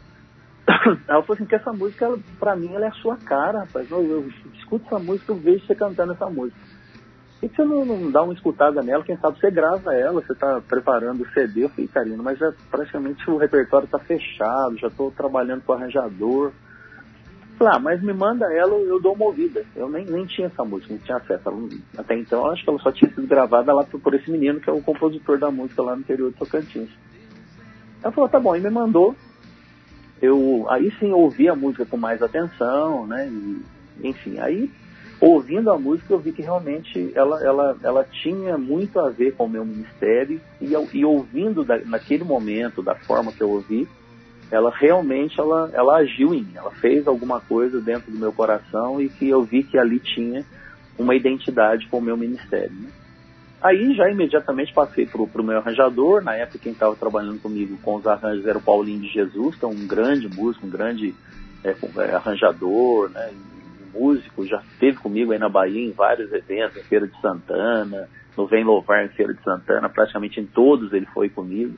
Ela 1.08 1.22
falou 1.22 1.34
assim, 1.34 1.46
que 1.46 1.54
essa 1.54 1.72
música, 1.72 2.04
ela, 2.04 2.18
pra 2.38 2.54
mim, 2.54 2.74
ela 2.74 2.84
é 2.84 2.88
a 2.88 2.92
sua 2.92 3.16
cara, 3.16 3.60
rapaz. 3.60 3.90
Eu, 3.90 4.10
eu 4.10 4.28
escuto 4.54 4.84
essa 4.86 4.98
música, 4.98 5.32
eu 5.32 5.36
vejo 5.36 5.66
você 5.66 5.74
cantando 5.74 6.12
essa 6.12 6.28
música. 6.28 6.60
Por 7.40 7.48
que 7.48 7.56
você 7.56 7.64
não, 7.64 7.84
não, 7.84 8.10
dá 8.10 8.22
uma 8.22 8.34
escutada 8.34 8.82
nela? 8.82 9.04
Quem 9.04 9.16
sabe 9.16 9.38
você 9.38 9.50
grava 9.50 9.94
ela, 9.94 10.20
você 10.20 10.32
está 10.32 10.60
preparando 10.60 11.22
o 11.22 11.28
CD. 11.30 11.64
Eu 11.64 11.68
falei, 11.70 11.88
Karina, 11.88 12.22
mas 12.22 12.38
já, 12.38 12.52
praticamente 12.70 13.30
o 13.30 13.36
repertório 13.36 13.86
está 13.86 13.98
fechado, 14.00 14.76
já 14.76 14.88
estou 14.88 15.10
trabalhando 15.12 15.62
com 15.62 15.72
o 15.72 15.76
arranjador. 15.76 16.52
Falei, 17.58 17.74
ah, 17.74 17.78
mas 17.80 18.00
me 18.00 18.12
manda 18.12 18.46
ela, 18.54 18.72
eu 18.72 19.00
dou 19.00 19.14
uma 19.14 19.24
ouvida. 19.24 19.64
Eu 19.74 19.90
nem, 19.90 20.04
nem 20.04 20.24
tinha 20.26 20.46
essa 20.46 20.64
música, 20.64 20.94
não 20.94 21.00
tinha 21.00 21.16
acesso. 21.16 21.48
Ela, 21.48 21.68
até 21.98 22.16
então, 22.16 22.46
acho 22.46 22.62
que 22.62 22.70
ela 22.70 22.78
só 22.78 22.92
tinha 22.92 23.10
sido 23.10 23.26
gravada 23.26 23.74
lá 23.74 23.82
por, 23.82 24.00
por, 24.00 24.14
esse 24.14 24.30
menino, 24.30 24.60
que 24.60 24.70
é 24.70 24.72
o 24.72 24.80
compositor 24.80 25.38
da 25.38 25.50
música 25.50 25.82
lá 25.82 25.96
no 25.96 26.02
interior 26.02 26.30
de 26.30 26.36
Tocantins. 26.36 26.88
Ela 28.00 28.12
falou, 28.12 28.30
tá 28.30 28.38
bom, 28.38 28.54
e 28.54 28.60
me 28.60 28.70
mandou. 28.70 29.16
Eu 30.22 30.66
aí 30.70 30.92
sim 31.00 31.10
ouvi 31.10 31.48
a 31.48 31.56
música 31.56 31.84
com 31.84 31.96
mais 31.96 32.22
atenção, 32.22 33.06
né? 33.08 33.28
E, 33.28 34.08
enfim, 34.08 34.38
aí 34.38 34.70
ouvindo 35.20 35.70
a 35.70 35.78
música 35.78 36.12
eu 36.12 36.18
vi 36.18 36.30
que 36.32 36.42
realmente 36.42 37.10
ela, 37.14 37.42
ela, 37.42 37.76
ela 37.82 38.04
tinha 38.04 38.56
muito 38.56 39.00
a 39.00 39.10
ver 39.10 39.32
com 39.34 39.46
o 39.46 39.48
meu 39.48 39.64
ministério 39.64 40.40
e, 40.60 40.74
e 40.92 41.04
ouvindo 41.04 41.64
da, 41.64 41.78
naquele 41.78 42.22
momento, 42.22 42.82
da 42.82 42.94
forma 42.94 43.32
que 43.32 43.42
eu 43.42 43.50
ouvi, 43.50 43.88
ela 44.50 44.70
realmente 44.70 45.38
ela, 45.38 45.70
ela 45.72 45.96
agiu 45.96 46.34
em 46.34 46.42
mim, 46.42 46.52
ela 46.54 46.70
fez 46.70 47.06
alguma 47.06 47.40
coisa 47.40 47.80
dentro 47.80 48.10
do 48.10 48.18
meu 48.18 48.32
coração 48.32 49.00
e 49.00 49.08
que 49.08 49.28
eu 49.28 49.42
vi 49.42 49.62
que 49.62 49.78
ali 49.78 49.98
tinha 49.98 50.44
uma 50.98 51.14
identidade 51.14 51.86
com 51.88 51.98
o 51.98 52.02
meu 52.02 52.16
ministério. 52.16 52.72
Né? 52.72 52.88
Aí 53.60 53.94
já 53.94 54.08
imediatamente 54.08 54.72
passei 54.72 55.06
para 55.06 55.20
o 55.20 55.44
meu 55.44 55.58
arranjador, 55.58 56.22
na 56.22 56.34
época 56.36 56.60
quem 56.60 56.72
estava 56.72 56.94
trabalhando 56.94 57.40
comigo 57.40 57.76
com 57.82 57.96
os 57.96 58.06
arranjos 58.06 58.46
era 58.46 58.56
o 58.56 58.62
Paulinho 58.62 59.00
de 59.00 59.08
Jesus, 59.08 59.56
que 59.56 59.64
é 59.64 59.68
um 59.68 59.86
grande 59.86 60.28
músico, 60.28 60.66
um 60.66 60.70
grande 60.70 61.14
é, 61.64 61.74
é 61.98 62.14
arranjador, 62.14 63.10
né, 63.10 63.32
músico, 63.92 64.46
já 64.46 64.62
esteve 64.72 64.98
comigo 64.98 65.32
aí 65.32 65.38
na 65.38 65.48
Bahia 65.48 65.84
em 65.84 65.92
vários 65.92 66.32
eventos, 66.32 66.76
em 66.76 66.84
Feira 66.84 67.06
de 67.06 67.20
Santana, 67.20 68.08
no 68.36 68.46
Vem 68.46 68.62
Louvar 68.62 69.04
em 69.04 69.08
Feira 69.08 69.34
de 69.34 69.42
Santana, 69.42 69.88
praticamente 69.88 70.40
em 70.40 70.46
todos 70.46 70.92
ele 70.92 71.06
foi 71.06 71.28
comigo. 71.28 71.76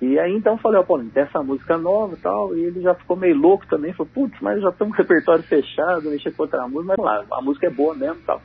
E 0.00 0.18
aí 0.18 0.34
então 0.34 0.54
eu 0.54 0.58
falei, 0.58 0.78
ó, 0.78 0.82
Paulinho, 0.82 1.10
tem 1.10 1.22
essa 1.22 1.42
música 1.42 1.78
nova 1.78 2.14
e 2.14 2.18
tal, 2.18 2.54
e 2.54 2.64
ele 2.64 2.82
já 2.82 2.94
ficou 2.94 3.16
meio 3.16 3.36
louco 3.36 3.66
também, 3.66 3.92
falou, 3.92 4.10
putz, 4.12 4.38
mas 4.40 4.60
já 4.60 4.68
estamos 4.68 4.94
com 4.94 5.02
o 5.02 5.04
repertório 5.04 5.42
fechado, 5.42 6.10
mexer 6.10 6.32
com 6.32 6.42
outra 6.42 6.68
música, 6.68 6.94
mas 6.96 7.04
lá, 7.04 7.24
a 7.38 7.42
música 7.42 7.66
é 7.66 7.70
boa 7.70 7.94
mesmo 7.94 8.16
e 8.16 8.24
tal. 8.24 8.42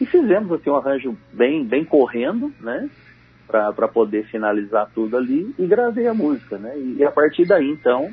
E 0.00 0.06
fizemos 0.06 0.50
assim 0.52 0.70
um 0.70 0.76
arranjo 0.76 1.16
bem, 1.32 1.64
bem 1.64 1.84
correndo, 1.84 2.52
né? 2.60 2.88
Para 3.46 3.86
poder 3.86 4.24
finalizar 4.26 4.90
tudo 4.94 5.16
ali 5.16 5.54
e 5.58 5.66
gravei 5.66 6.08
a 6.08 6.14
música, 6.14 6.56
né? 6.56 6.76
E, 6.76 6.96
e 6.98 7.04
a 7.04 7.10
partir 7.12 7.44
daí, 7.44 7.70
então, 7.70 8.10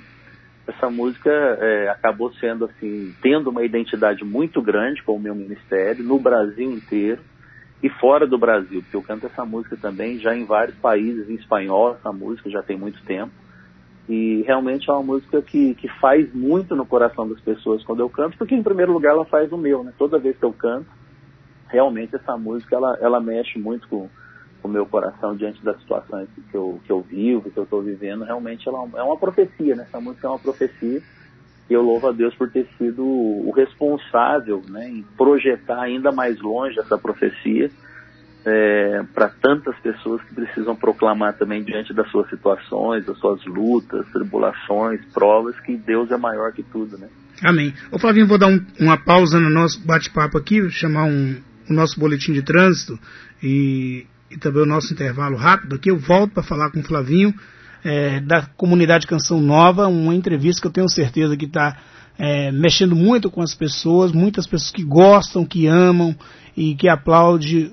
essa 0.68 0.90
música 0.90 1.32
é, 1.32 1.90
acabou 1.90 2.32
sendo 2.34 2.66
assim, 2.66 3.16
tendo 3.22 3.50
uma 3.50 3.64
identidade 3.64 4.24
muito 4.24 4.62
grande 4.62 5.02
com 5.02 5.16
o 5.16 5.20
meu 5.20 5.34
ministério, 5.34 6.04
no 6.04 6.20
Brasil 6.20 6.70
inteiro 6.70 7.22
e 7.84 7.90
fora 7.90 8.28
do 8.28 8.38
Brasil, 8.38 8.82
porque 8.82 8.96
eu 8.96 9.02
canto 9.02 9.26
essa 9.26 9.44
música 9.44 9.76
também 9.76 10.20
já 10.20 10.36
em 10.36 10.46
vários 10.46 10.78
países, 10.78 11.30
em 11.30 11.36
espanhol, 11.36 11.94
essa 11.94 12.12
música 12.12 12.50
já 12.50 12.62
tem 12.62 12.78
muito 12.78 13.04
tempo. 13.04 13.32
E 14.08 14.44
realmente 14.46 14.90
é 14.90 14.94
uma 14.94 15.04
música 15.04 15.42
que, 15.42 15.74
que 15.76 15.88
faz 16.00 16.32
muito 16.34 16.76
no 16.76 16.86
coração 16.86 17.28
das 17.28 17.40
pessoas 17.40 17.84
quando 17.84 18.02
eu 18.02 18.10
canto, 18.10 18.38
porque 18.38 18.54
em 18.54 18.64
primeiro 18.64 18.92
lugar 18.92 19.12
ela 19.12 19.26
faz 19.26 19.52
o 19.52 19.58
meu, 19.58 19.84
né? 19.84 19.94
Toda 19.98 20.20
vez 20.20 20.38
que 20.38 20.44
eu 20.46 20.54
canto, 20.54 20.88
realmente 21.68 22.16
essa 22.16 22.38
música 22.38 22.76
ela, 22.76 22.98
ela 23.02 23.20
mexe 23.20 23.58
muito 23.58 23.88
com, 23.88 24.10
com 24.62 24.68
o 24.68 24.72
meu 24.72 24.86
coração 24.86 25.36
diante 25.36 25.64
das 25.64 25.80
situações 25.80 26.28
que 26.52 26.56
eu, 26.56 26.80
que 26.86 26.92
eu 26.92 27.02
vivo, 27.02 27.50
que 27.50 27.58
eu 27.58 27.64
estou 27.64 27.82
vivendo. 27.82 28.26
Realmente 28.26 28.68
ela 28.68 28.88
é 28.96 29.02
uma 29.02 29.18
profecia, 29.18 29.76
né? 29.76 29.86
Essa 29.88 30.00
música 30.00 30.28
é 30.28 30.30
uma 30.30 30.40
profecia 30.40 31.02
eu 31.74 31.82
louvo 31.82 32.08
a 32.08 32.12
Deus 32.12 32.34
por 32.36 32.50
ter 32.50 32.68
sido 32.78 33.04
o 33.04 33.52
responsável 33.56 34.62
né, 34.70 34.90
em 34.90 35.04
projetar 35.18 35.82
ainda 35.82 36.12
mais 36.12 36.40
longe 36.42 36.80
essa 36.80 36.98
profecia 36.98 37.70
é, 38.46 39.04
para 39.14 39.30
tantas 39.30 39.78
pessoas 39.80 40.22
que 40.24 40.34
precisam 40.34 40.76
proclamar 40.76 41.38
também 41.38 41.64
diante 41.64 41.94
das 41.94 42.10
suas 42.10 42.30
situações, 42.30 43.06
das 43.06 43.18
suas 43.20 43.44
lutas, 43.46 44.08
tribulações, 44.12 45.00
provas, 45.14 45.60
que 45.60 45.78
Deus 45.78 46.10
é 46.12 46.18
maior 46.18 46.52
que 46.52 46.64
tudo, 46.64 46.98
né? 46.98 47.08
Amém. 47.44 47.74
Ô 47.92 48.00
Flavinho, 48.00 48.28
vou 48.28 48.38
dar 48.38 48.48
um, 48.48 48.60
uma 48.80 48.98
pausa 48.98 49.40
no 49.40 49.50
nosso 49.50 49.86
bate-papo 49.86 50.38
aqui, 50.38 50.70
chamar 50.70 51.06
um, 51.06 51.40
o 51.70 51.74
nosso 51.74 52.00
boletim 52.00 52.34
de 52.34 52.42
trânsito 52.42 53.00
e, 53.42 54.06
e 54.30 54.38
também 54.38 54.64
o 54.64 54.68
nosso 54.68 54.94
intervalo 54.94 55.36
rápido 55.36 55.76
aqui. 55.76 55.90
Eu 55.90 55.98
volto 55.98 56.34
para 56.34 56.44
falar 56.44 56.72
com 56.72 56.80
o 56.80 56.84
Flavinho 56.84 57.34
é, 57.84 58.20
da 58.20 58.44
comunidade 58.44 59.08
Canção 59.08 59.42
Nova, 59.42 59.88
uma 59.88 60.16
entrevista 60.16 60.62
que 60.62 60.68
eu 60.68 60.72
tenho 60.72 60.90
certeza 60.90 61.36
que 61.36 61.46
está 61.46 61.78
é, 62.18 62.52
mexendo 62.52 62.96
muito 62.96 63.30
com 63.30 63.42
as 63.42 63.56
pessoas, 63.56 64.12
muitas 64.12 64.46
pessoas 64.46 64.72
que 64.72 64.84
gostam, 64.84 65.46
que 65.46 65.68
amam 65.68 66.16
e 66.56 66.76
que 66.76 66.88
aplaudem 66.88 67.72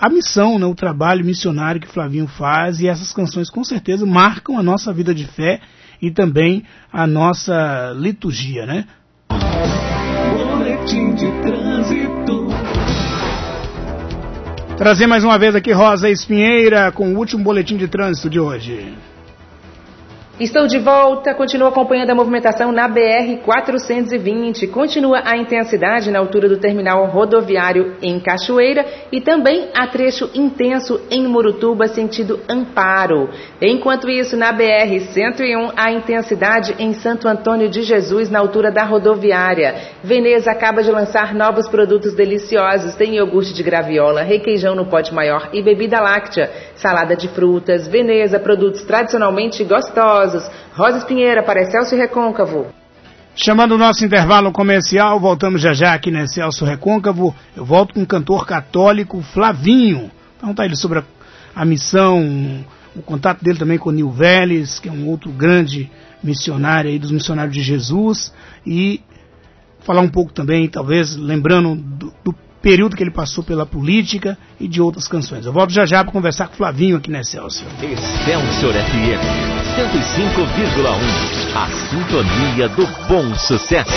a 0.00 0.08
missão, 0.08 0.58
né, 0.58 0.66
o 0.66 0.74
trabalho 0.74 1.24
missionário 1.24 1.80
que 1.80 1.86
Flavinho 1.86 2.26
faz 2.26 2.80
e 2.80 2.88
essas 2.88 3.12
canções 3.12 3.48
com 3.48 3.62
certeza 3.62 4.04
marcam 4.04 4.58
a 4.58 4.62
nossa 4.62 4.92
vida 4.92 5.14
de 5.14 5.26
fé 5.26 5.60
e 6.00 6.10
também 6.10 6.64
a 6.92 7.06
nossa 7.06 7.92
liturgia, 7.96 8.66
né? 8.66 8.84
Boletim 9.28 11.14
de 11.14 11.30
trânsito. 11.42 12.46
Trazer 14.76 15.06
mais 15.06 15.24
uma 15.24 15.38
vez 15.38 15.54
aqui 15.54 15.72
Rosa 15.72 16.10
Espinheira 16.10 16.92
com 16.92 17.14
o 17.14 17.18
último 17.18 17.42
boletim 17.42 17.76
de 17.76 17.88
trânsito 17.88 18.28
de 18.28 18.38
hoje. 18.38 18.92
Estou 20.38 20.66
de 20.66 20.78
volta, 20.78 21.32
continuo 21.32 21.66
acompanhando 21.66 22.10
a 22.10 22.14
movimentação 22.14 22.70
na 22.70 22.86
BR 22.86 23.38
420. 23.42 24.66
Continua 24.66 25.22
a 25.24 25.34
intensidade 25.34 26.10
na 26.10 26.18
altura 26.18 26.46
do 26.46 26.58
terminal 26.58 27.06
rodoviário 27.06 27.96
em 28.02 28.20
Cachoeira 28.20 28.84
e 29.10 29.18
também 29.18 29.70
a 29.74 29.86
trecho 29.86 30.28
intenso 30.34 31.00
em 31.10 31.26
Murutuba, 31.26 31.88
sentido 31.88 32.38
Amparo. 32.46 33.30
Enquanto 33.62 34.10
isso, 34.10 34.36
na 34.36 34.52
BR 34.52 35.00
101, 35.10 35.70
a 35.74 35.90
intensidade 35.90 36.74
em 36.78 36.92
Santo 36.92 37.26
Antônio 37.26 37.70
de 37.70 37.82
Jesus, 37.82 38.28
na 38.28 38.38
altura 38.38 38.70
da 38.70 38.84
rodoviária. 38.84 39.74
Veneza 40.04 40.50
acaba 40.50 40.82
de 40.82 40.90
lançar 40.90 41.34
novos 41.34 41.66
produtos 41.66 42.14
deliciosos. 42.14 42.94
Tem 42.94 43.16
iogurte 43.16 43.54
de 43.54 43.62
graviola, 43.62 44.20
requeijão 44.20 44.74
no 44.74 44.84
pote 44.84 45.14
maior 45.14 45.48
e 45.54 45.62
bebida 45.62 45.98
láctea, 45.98 46.50
salada 46.74 47.16
de 47.16 47.26
frutas. 47.28 47.88
Veneza, 47.88 48.38
produtos 48.38 48.82
tradicionalmente 48.82 49.64
gostosos 49.64 50.25
Rosa 50.74 50.98
Espinheira 50.98 51.42
para 51.42 51.64
Celso 51.70 51.94
Recôncavo. 51.96 52.66
Chamando 53.34 53.72
o 53.72 53.78
nosso 53.78 54.04
intervalo 54.04 54.50
comercial, 54.50 55.20
voltamos 55.20 55.60
já 55.60 55.74
já 55.74 55.92
aqui 55.92 56.10
na 56.10 56.26
Celso 56.26 56.64
Recôncavo. 56.64 57.34
Eu 57.54 57.64
volto 57.64 57.94
com 57.94 58.02
o 58.02 58.06
cantor 58.06 58.46
católico 58.46 59.20
Flavinho. 59.20 60.10
Perguntar 60.40 60.64
ele 60.64 60.76
sobre 60.76 61.00
a, 61.00 61.04
a 61.54 61.64
missão, 61.64 62.64
o 62.94 63.02
contato 63.02 63.44
dele 63.44 63.58
também 63.58 63.78
com 63.78 63.90
Nil 63.90 64.10
Vélez, 64.10 64.78
que 64.78 64.88
é 64.88 64.92
um 64.92 65.06
outro 65.08 65.30
grande 65.30 65.90
missionário 66.22 66.90
aí 66.90 66.98
dos 66.98 67.10
missionários 67.10 67.54
de 67.54 67.62
Jesus. 67.62 68.32
E 68.66 69.02
falar 69.80 70.00
um 70.00 70.08
pouco 70.08 70.32
também, 70.32 70.66
talvez, 70.66 71.14
lembrando 71.16 71.76
do, 71.76 72.12
do 72.24 72.45
período 72.66 72.96
que 72.96 73.02
ele 73.04 73.12
passou 73.12 73.44
pela 73.44 73.64
política 73.64 74.36
e 74.58 74.66
de 74.66 74.82
outras 74.82 75.06
canções. 75.06 75.46
Eu 75.46 75.52
volto 75.52 75.72
já 75.72 75.86
já 75.86 76.02
para 76.02 76.12
conversar 76.12 76.48
com 76.48 76.54
o 76.54 76.56
Flavinho 76.56 76.96
aqui 76.96 77.08
na 77.08 77.20
Excelsior. 77.20 77.70
Excelsior 77.80 78.74
FM 78.74 79.22
105,1. 79.76 81.54
A 81.54 81.68
sintonia 81.70 82.68
do 82.70 82.84
bom 83.06 83.32
sucesso. 83.36 83.92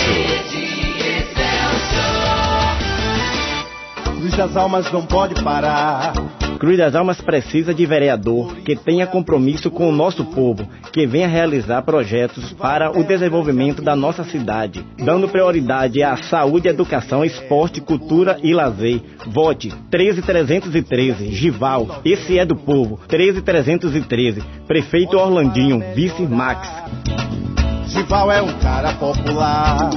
Luz 4.20 4.36
das 4.36 4.56
almas 4.56 4.92
não 4.92 5.04
pode 5.04 5.42
parar 5.42 6.12
Cruz 6.60 6.76
das 6.76 6.94
Almas 6.94 7.18
precisa 7.22 7.72
de 7.72 7.86
vereador 7.86 8.54
que 8.56 8.76
tenha 8.76 9.06
compromisso 9.06 9.70
com 9.70 9.88
o 9.88 9.92
nosso 9.92 10.26
povo, 10.26 10.68
que 10.92 11.06
venha 11.06 11.26
realizar 11.26 11.80
projetos 11.80 12.52
para 12.52 12.90
o 12.90 13.02
desenvolvimento 13.02 13.80
da 13.80 13.96
nossa 13.96 14.24
cidade, 14.24 14.84
dando 14.98 15.26
prioridade 15.26 16.02
à 16.02 16.18
saúde, 16.18 16.68
educação, 16.68 17.24
esporte, 17.24 17.80
cultura 17.80 18.38
e 18.42 18.52
lazer. 18.52 19.00
Vote 19.28 19.72
13313, 19.90 21.32
Gival, 21.32 22.02
esse 22.04 22.38
é 22.38 22.44
do 22.44 22.54
povo. 22.54 23.00
13313, 23.08 24.42
Prefeito 24.66 25.16
Orlandinho, 25.16 25.82
Vice 25.94 26.24
Max. 26.24 26.68
Gival 27.86 28.30
é 28.30 28.42
um 28.42 28.52
cara 28.58 28.92
popular 28.96 29.88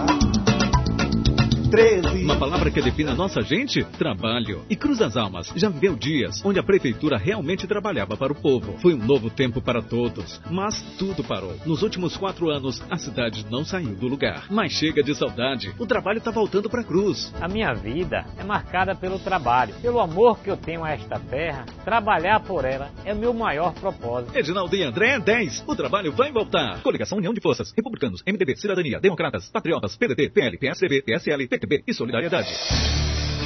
13. 1.74 2.24
Uma 2.24 2.38
palavra 2.38 2.70
que 2.70 2.80
define 2.80 3.10
a 3.10 3.16
nossa 3.16 3.42
gente? 3.42 3.84
Trabalho. 3.98 4.62
E 4.70 4.76
Cruz 4.76 5.00
das 5.00 5.18
Almas 5.18 5.52
já 5.56 5.70
viveu 5.70 5.96
dias 5.96 6.40
onde 6.46 6.60
a 6.60 6.64
prefeitura 6.64 7.18
realmente 7.18 7.66
trabalhava 7.66 8.16
para 8.16 8.32
o 8.32 8.36
povo. 8.36 8.78
Foi 8.78 8.94
um 8.94 9.04
novo 9.04 9.32
tempo 9.32 9.60
para 9.60 9.82
todos. 9.82 10.40
Mas 10.52 10.80
tudo 11.00 11.24
parou. 11.24 11.56
Nos 11.66 11.82
últimos 11.82 12.16
quatro 12.16 12.52
anos, 12.52 12.80
a 12.92 12.98
cidade 12.98 13.48
não 13.50 13.66
saiu 13.66 13.96
do 13.96 14.08
lugar. 14.08 14.46
Mas 14.52 14.74
chega 14.74 15.02
de 15.02 15.16
saudade. 15.16 15.74
O 15.80 15.88
trabalho 15.88 16.20
está 16.20 16.30
voltando 16.30 16.70
para 16.70 16.84
Cruz. 16.84 17.34
A 17.42 17.48
minha 17.48 17.74
vida 17.74 18.24
é 18.38 18.44
marcada 18.44 18.94
pelo 18.94 19.18
trabalho. 19.18 19.74
Pelo 19.82 20.00
amor 20.00 20.38
que 20.44 20.52
eu 20.52 20.58
tenho 20.58 20.84
a 20.84 20.92
esta 20.92 21.20
terra, 21.20 21.66
trabalhar 21.84 22.40
por 22.42 22.66
ela 22.66 22.92
é 23.04 23.16
o 23.16 23.18
meu 23.18 23.34
maior 23.34 23.74
propósito. 23.74 24.38
Edinaldo 24.38 24.76
e 24.76 24.84
André 24.84 25.18
10. 25.18 25.64
O 25.66 25.76
trabalho 25.76 26.12
vai 26.12 26.32
voltar. 26.32 26.84
Coligação 26.84 27.18
União 27.18 27.34
de 27.34 27.42
Forças. 27.42 27.74
Republicanos, 27.76 28.22
MDB, 28.28 28.58
Cidadania, 28.58 29.00
Democratas, 29.00 29.50
Patriotas, 29.50 29.98
PDT, 29.98 30.30
PL, 30.30 30.56
PSDB, 30.60 31.02
PSL, 31.02 31.48
PT. 31.48 31.62
E 31.88 31.93
Solidariedade. 31.93 32.49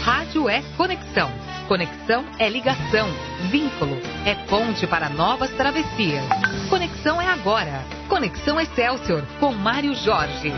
Rádio 0.04 0.50
é 0.50 0.64
conexão. 0.76 1.30
Conexão 1.68 2.26
é 2.40 2.50
ligação. 2.50 3.08
Vínculo 3.52 3.98
é 4.26 4.34
ponte 4.46 4.88
para 4.88 5.10
novas 5.10 5.52
travessias. 5.52 6.24
Conexão 6.70 7.22
é 7.22 7.28
agora. 7.28 7.84
Conexão 8.10 8.60
Excelsior 8.60 9.24
com 9.40 9.54
Mário 9.54 9.94
Jorge. 9.94 10.52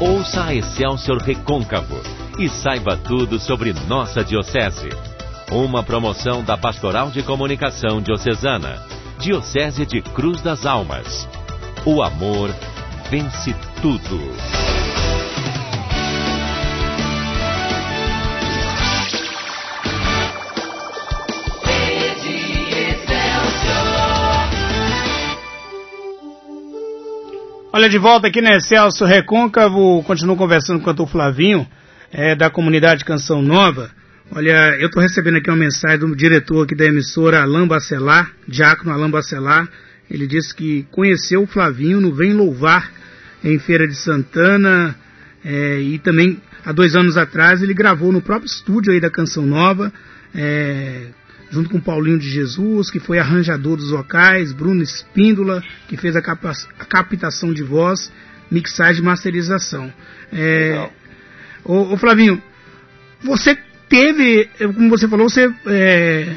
Ouça 0.00 0.46
a 0.46 0.54
Excelsior 0.54 1.18
Recôncavo 1.18 2.00
e 2.40 2.48
saiba 2.48 2.96
tudo 2.96 3.38
sobre 3.38 3.72
nossa 3.86 4.24
Diocese. 4.24 4.88
Uma 5.52 5.84
promoção 5.84 6.42
da 6.42 6.56
Pastoral 6.56 7.08
de 7.08 7.22
Comunicação 7.22 8.02
Diocesana, 8.02 8.82
Diocese 9.20 9.86
de 9.86 10.02
Cruz 10.02 10.42
das 10.42 10.66
Almas. 10.66 11.28
O 11.86 12.02
amor 12.02 12.50
vence 13.08 13.54
tudo. 13.80 14.73
Olha, 27.76 27.88
de 27.88 27.98
volta 27.98 28.28
aqui 28.28 28.40
na 28.40 28.60
Celso 28.60 29.04
Recôncavo, 29.04 30.00
continuo 30.04 30.36
conversando 30.36 30.78
com 30.78 30.90
o 30.90 30.94
Dr. 30.94 31.10
Flavinho, 31.10 31.66
é, 32.12 32.36
da 32.36 32.48
comunidade 32.48 33.04
Canção 33.04 33.42
Nova. 33.42 33.90
Olha, 34.30 34.76
eu 34.78 34.86
estou 34.86 35.02
recebendo 35.02 35.38
aqui 35.38 35.50
uma 35.50 35.56
mensagem 35.56 35.98
do 35.98 36.14
diretor 36.14 36.62
aqui 36.62 36.76
da 36.76 36.84
emissora, 36.84 37.42
Alain 37.42 37.66
Bacelar, 37.66 38.30
Diácono 38.46 38.92
Alain 38.92 39.10
Bacelar. 39.10 39.68
Ele 40.08 40.24
disse 40.24 40.54
que 40.54 40.86
conheceu 40.92 41.42
o 41.42 41.46
Flavinho 41.48 42.00
no 42.00 42.14
Vem 42.14 42.32
Louvar, 42.32 42.92
em 43.42 43.58
Feira 43.58 43.88
de 43.88 43.96
Santana, 43.96 44.94
é, 45.44 45.80
e 45.80 45.98
também 45.98 46.40
há 46.64 46.70
dois 46.70 46.94
anos 46.94 47.16
atrás 47.16 47.60
ele 47.60 47.74
gravou 47.74 48.12
no 48.12 48.22
próprio 48.22 48.46
estúdio 48.46 48.92
aí 48.92 49.00
da 49.00 49.10
Canção 49.10 49.44
Nova, 49.44 49.92
é, 50.32 51.08
junto 51.50 51.70
com 51.70 51.80
Paulinho 51.80 52.18
de 52.18 52.28
Jesus, 52.28 52.90
que 52.90 52.98
foi 52.98 53.18
arranjador 53.18 53.76
dos 53.76 53.90
vocais, 53.90 54.52
Bruno 54.52 54.82
Espíndola, 54.82 55.62
que 55.88 55.96
fez 55.96 56.16
a, 56.16 56.20
a 56.20 56.84
captação 56.84 57.52
de 57.52 57.62
voz, 57.62 58.10
mixagem 58.50 59.02
e 59.02 59.04
masterização. 59.04 59.92
É, 60.32 60.90
ô, 61.64 61.92
ô, 61.92 61.96
Flavinho, 61.96 62.42
você 63.22 63.56
teve, 63.88 64.48
como 64.74 64.90
você 64.90 65.08
falou, 65.08 65.28
você. 65.28 65.52
É, 65.66 66.36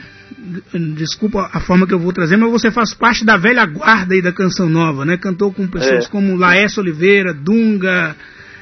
desculpa 0.96 1.50
a 1.52 1.60
forma 1.60 1.88
que 1.88 1.94
eu 1.94 2.00
vou 2.00 2.14
trazer, 2.14 2.38
mas 2.38 2.52
você 2.52 2.70
faz 2.72 2.94
parte 2.94 3.26
da 3.26 3.38
velha 3.38 3.66
guarda 3.66 4.14
aí 4.14 4.22
da 4.22 4.32
canção 4.32 4.70
nova, 4.70 5.04
né? 5.04 5.18
Cantou 5.18 5.52
com 5.52 5.68
pessoas 5.68 6.06
é. 6.06 6.10
como 6.10 6.36
Laércio 6.36 6.82
Oliveira, 6.82 7.34
Dunga, 7.34 8.16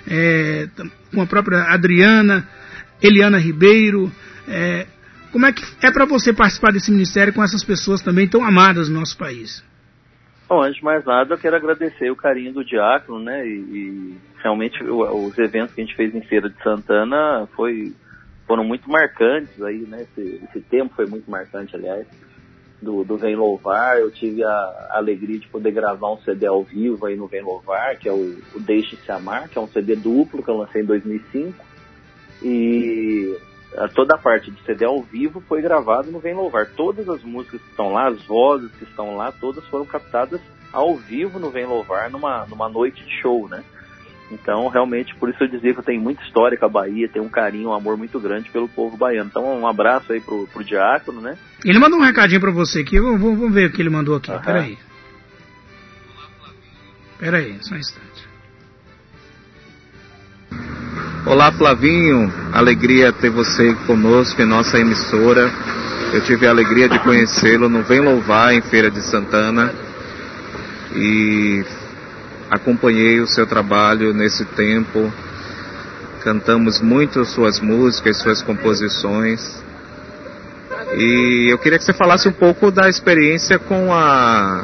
é, 0.08 0.68
com 1.14 1.22
a 1.22 1.26
própria 1.26 1.64
Adriana, 1.64 2.48
Eliana 3.02 3.38
Ribeiro. 3.38 4.12
É, 4.48 4.86
como 5.36 5.48
é 5.48 5.52
que 5.52 5.64
é 5.86 5.92
para 5.92 6.06
você 6.06 6.32
participar 6.32 6.72
desse 6.72 6.90
ministério 6.90 7.34
com 7.34 7.44
essas 7.44 7.62
pessoas 7.62 8.02
também 8.02 8.26
tão 8.26 8.42
amadas 8.42 8.88
no 8.88 8.98
nosso 8.98 9.18
país? 9.18 9.62
Bom, 10.48 10.64
antes 10.64 10.78
de 10.78 10.84
mais 10.86 11.04
nada, 11.04 11.34
eu 11.34 11.38
quero 11.38 11.58
agradecer 11.58 12.10
o 12.10 12.16
carinho 12.16 12.54
do 12.54 12.64
diácono, 12.64 13.20
né? 13.20 13.46
E, 13.46 13.52
e 13.52 14.18
realmente 14.42 14.82
o, 14.82 15.02
os 15.28 15.38
eventos 15.38 15.76
que 15.76 15.82
a 15.82 15.84
gente 15.84 15.98
fez 15.98 16.16
em 16.16 16.22
Feira 16.22 16.50
de 16.50 16.64
Santana 16.64 17.50
foi, 17.54 17.92
foram 18.48 18.64
muito 18.64 18.90
marcantes 18.90 19.62
aí, 19.62 19.80
né? 19.80 20.04
Esse, 20.04 20.42
esse 20.46 20.62
tempo 20.70 20.96
foi 20.96 21.06
muito 21.06 21.30
marcante, 21.30 21.76
aliás, 21.76 22.08
do, 22.82 23.04
do 23.04 23.18
Vem 23.18 23.36
Louvar. 23.36 23.98
Eu 23.98 24.10
tive 24.12 24.42
a, 24.42 24.50
a, 24.50 24.98
alegria 25.00 25.38
de 25.38 25.50
poder 25.50 25.72
gravar 25.72 26.14
um 26.14 26.22
CD 26.22 26.46
ao 26.48 26.64
vivo 26.64 27.08
aí 27.08 27.18
no 27.18 27.28
Vem 27.28 27.42
Louvar, 27.42 27.98
que 27.98 28.08
é 28.08 28.14
o, 28.14 28.38
o 28.56 28.60
Deixe-se 28.62 29.12
Amar, 29.12 29.50
que 29.50 29.58
é 29.58 29.62
um 29.62 29.68
CD 29.68 29.98
duplo 29.98 30.42
que 30.42 30.50
eu 30.50 30.56
lancei 30.56 30.82
em 30.82 30.86
2005. 30.86 31.54
E 32.42 33.38
toda 33.94 34.16
a 34.16 34.18
parte 34.18 34.52
de 34.52 34.62
CD 34.64 34.86
ao 34.86 35.02
vivo 35.02 35.42
foi 35.48 35.62
gravado 35.62 36.12
no 36.12 36.20
Vem 36.20 36.34
Louvar. 36.34 36.68
Todas 36.76 37.08
as 37.10 37.24
músicas 37.24 37.62
que 37.62 37.70
estão 37.70 37.92
lá, 37.92 38.08
as 38.08 38.22
vozes 38.26 38.72
que 38.72 38.84
estão 38.84 39.16
lá, 39.16 39.32
todas 39.32 39.66
foram 39.68 39.86
captadas 39.86 40.42
ao 40.72 40.96
vivo 40.96 41.40
no 41.40 41.50
Vem 41.50 41.66
Louvar, 41.66 42.10
numa, 42.10 42.46
numa 42.46 42.70
noite 42.70 43.04
de 43.04 43.22
show, 43.22 43.48
né? 43.48 43.64
Então, 44.32 44.68
realmente, 44.68 45.16
por 45.16 45.30
isso 45.30 45.44
eu 45.44 45.48
dizia 45.48 45.74
que 45.74 45.80
eu 45.80 45.84
tenho 45.84 46.02
muita 46.02 46.24
história 46.24 46.58
com 46.58 46.66
a 46.66 46.70
Bahia, 46.70 47.08
tenho 47.08 47.26
um 47.26 47.30
carinho, 47.30 47.70
um 47.70 47.74
amor 47.74 47.96
muito 47.96 48.20
grande 48.20 48.50
pelo 48.50 48.68
povo 48.68 48.98
baiano. 48.98 49.30
Então, 49.30 49.60
um 49.60 49.68
abraço 49.68 50.12
aí 50.12 50.20
pro, 50.20 50.48
pro 50.48 50.64
Diácono, 50.64 51.22
né? 51.22 51.38
Ele 51.64 51.80
mandou 51.80 52.00
um 52.00 52.04
recadinho 52.04 52.42
para 52.42 52.52
você 52.52 52.82
aqui, 52.82 53.00
vamos, 53.00 53.22
vamos 53.22 53.54
ver 53.54 53.70
o 53.70 53.72
que 53.72 53.82
ele 53.82 53.90
mandou 53.90 54.16
aqui. 54.16 54.32
Uhum. 54.32 54.42
Peraí. 54.42 54.78
Peraí, 57.20 57.58
só 57.62 57.76
um 57.76 57.78
instante. 57.78 58.35
Olá 61.28 61.52
Flavinho, 61.52 62.32
alegria 62.54 63.12
ter 63.12 63.32
você 63.32 63.74
conosco 63.88 64.40
em 64.40 64.46
nossa 64.46 64.80
emissora. 64.80 65.52
Eu 66.14 66.22
tive 66.22 66.46
a 66.46 66.52
alegria 66.52 66.88
de 66.88 67.00
conhecê-lo 67.00 67.68
no 67.68 67.82
Vem 67.82 68.00
Louvar 68.00 68.54
em 68.54 68.62
Feira 68.62 68.92
de 68.92 69.02
Santana 69.02 69.74
e 70.96 71.66
acompanhei 72.52 73.20
o 73.22 73.26
seu 73.26 73.48
trabalho 73.48 74.14
nesse 74.14 74.46
tempo. 74.46 75.12
Cantamos 76.24 76.80
muito 76.80 77.26
suas 77.26 77.60
músicas, 77.60 78.18
suas 78.18 78.44
composições. 78.44 79.64
E 80.96 81.48
eu 81.50 81.58
queria 81.58 81.80
que 81.80 81.86
você 81.86 81.94
falasse 81.94 82.28
um 82.28 82.34
pouco 82.34 82.70
da 82.70 82.88
experiência 82.88 83.58
com 83.58 83.92
a 83.92 84.64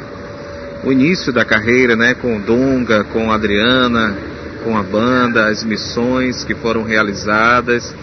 o 0.84 0.92
início 0.92 1.32
da 1.32 1.44
carreira, 1.44 1.96
né, 1.96 2.14
com 2.14 2.36
o 2.36 2.40
Dunga, 2.40 3.02
com 3.04 3.32
a 3.32 3.34
Adriana, 3.34 4.16
com 4.64 4.76
a 4.76 4.82
banda, 4.82 5.48
as 5.48 5.64
missões 5.64 6.44
que 6.44 6.54
foram 6.54 6.82
realizadas 6.82 7.94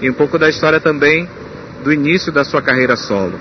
e 0.00 0.10
um 0.10 0.14
pouco 0.14 0.38
da 0.38 0.48
história 0.48 0.80
também 0.80 1.28
do 1.82 1.92
início 1.92 2.32
da 2.32 2.44
sua 2.44 2.60
carreira 2.62 2.96
solo. 2.96 3.38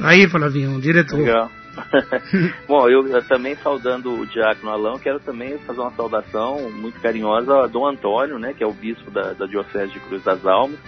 Aí, 0.00 0.28
Flavinho, 0.28 0.80
diretor. 0.80 1.18
Legal. 1.18 1.50
Bom, 2.68 2.88
eu, 2.88 3.22
também 3.24 3.56
saudando 3.56 4.12
o 4.12 4.26
Diácono 4.26 4.70
Alão, 4.70 4.98
quero 4.98 5.18
também 5.20 5.58
fazer 5.58 5.80
uma 5.80 5.90
saudação 5.92 6.70
muito 6.70 7.00
carinhosa 7.00 7.64
a 7.64 7.66
Dom 7.66 7.86
Antônio, 7.86 8.38
né, 8.38 8.52
que 8.52 8.62
é 8.62 8.66
o 8.66 8.72
bispo 8.72 9.10
da, 9.10 9.32
da 9.32 9.46
Diocese 9.46 9.92
de 9.92 10.00
Cruz 10.00 10.22
das 10.22 10.44
Almas, 10.46 10.78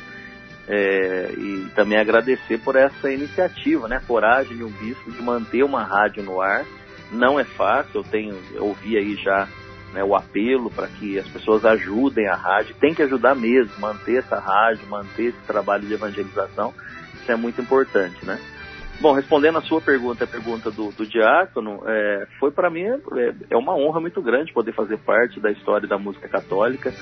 é, 0.69 1.33
e 1.37 1.67
também 1.75 1.99
agradecer 1.99 2.59
por 2.59 2.77
essa 2.77 3.11
iniciativa, 3.11 3.89
né, 3.89 3.97
a 3.97 4.01
coragem 4.01 4.57
de 4.57 4.65
um 4.65 4.71
bispo 4.71 5.11
de 5.11 5.23
manter 5.23 5.65
uma 5.65 5.83
rádio 5.83 6.23
no 6.23 6.41
ar. 6.41 6.65
Não 7.11 7.39
é 7.39 7.45
fácil, 7.45 8.01
eu 8.01 8.05
tenho, 8.05 8.37
eu 8.53 8.67
ouvi 8.67 8.97
aí 8.97 9.15
já 9.17 9.49
né, 9.97 10.05
o 10.05 10.15
apelo 10.15 10.71
para 10.71 10.87
que 10.87 11.19
as 11.19 11.27
pessoas 11.27 11.65
ajudem 11.65 12.29
a 12.29 12.35
rádio. 12.35 12.77
Tem 12.79 12.93
que 12.93 13.03
ajudar 13.03 13.35
mesmo, 13.35 13.73
manter 13.81 14.19
essa 14.19 14.39
rádio, 14.39 14.87
manter 14.89 15.31
esse 15.31 15.41
trabalho 15.47 15.87
de 15.87 15.95
evangelização. 15.95 16.75
Isso 17.15 17.33
é 17.33 17.35
muito 17.35 17.63
importante, 17.63 18.25
né? 18.27 18.39
Bom, 19.01 19.15
respondendo 19.15 19.57
a 19.57 19.63
sua 19.63 19.81
pergunta, 19.81 20.25
a 20.25 20.27
pergunta 20.27 20.71
do, 20.71 20.91
do 20.91 21.07
Diácono, 21.07 21.83
é, 21.87 22.27
foi 22.39 22.51
para 22.51 22.69
mim 22.69 22.83
é, 22.85 23.35
é, 23.51 23.57
uma 23.57 23.75
honra 23.75 24.01
muito 24.01 24.21
grande 24.21 24.53
poder 24.53 24.73
fazer 24.73 24.99
parte 24.99 25.41
da 25.41 25.51
história 25.51 25.89
da 25.89 25.99
música 25.99 26.29
católica, 26.29 26.93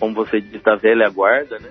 como 0.00 0.12
você 0.12 0.40
disse, 0.40 0.64
da 0.64 0.74
velha 0.74 1.08
guarda, 1.08 1.56
né? 1.60 1.70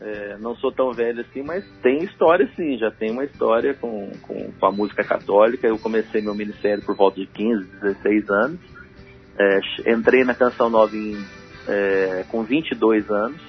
É, 0.00 0.36
não 0.38 0.56
sou 0.56 0.72
tão 0.72 0.92
velho 0.92 1.20
assim, 1.20 1.42
mas 1.42 1.64
tem 1.80 2.02
história 2.04 2.48
sim, 2.56 2.76
já 2.76 2.90
tem 2.90 3.10
uma 3.10 3.24
história 3.24 3.74
com, 3.74 4.10
com, 4.22 4.52
com, 4.52 4.66
a 4.66 4.72
música 4.72 5.04
católica. 5.04 5.66
Eu 5.66 5.78
comecei 5.78 6.20
meu 6.20 6.34
ministério 6.34 6.84
por 6.84 6.96
volta 6.96 7.20
de 7.20 7.26
15, 7.26 7.64
16 7.80 8.30
anos. 8.30 8.81
É, 9.38 9.92
entrei 9.92 10.24
na 10.24 10.34
Canção 10.34 10.68
Nova 10.68 10.96
em, 10.96 11.16
é, 11.66 12.24
com 12.28 12.42
22 12.42 13.10
anos 13.10 13.40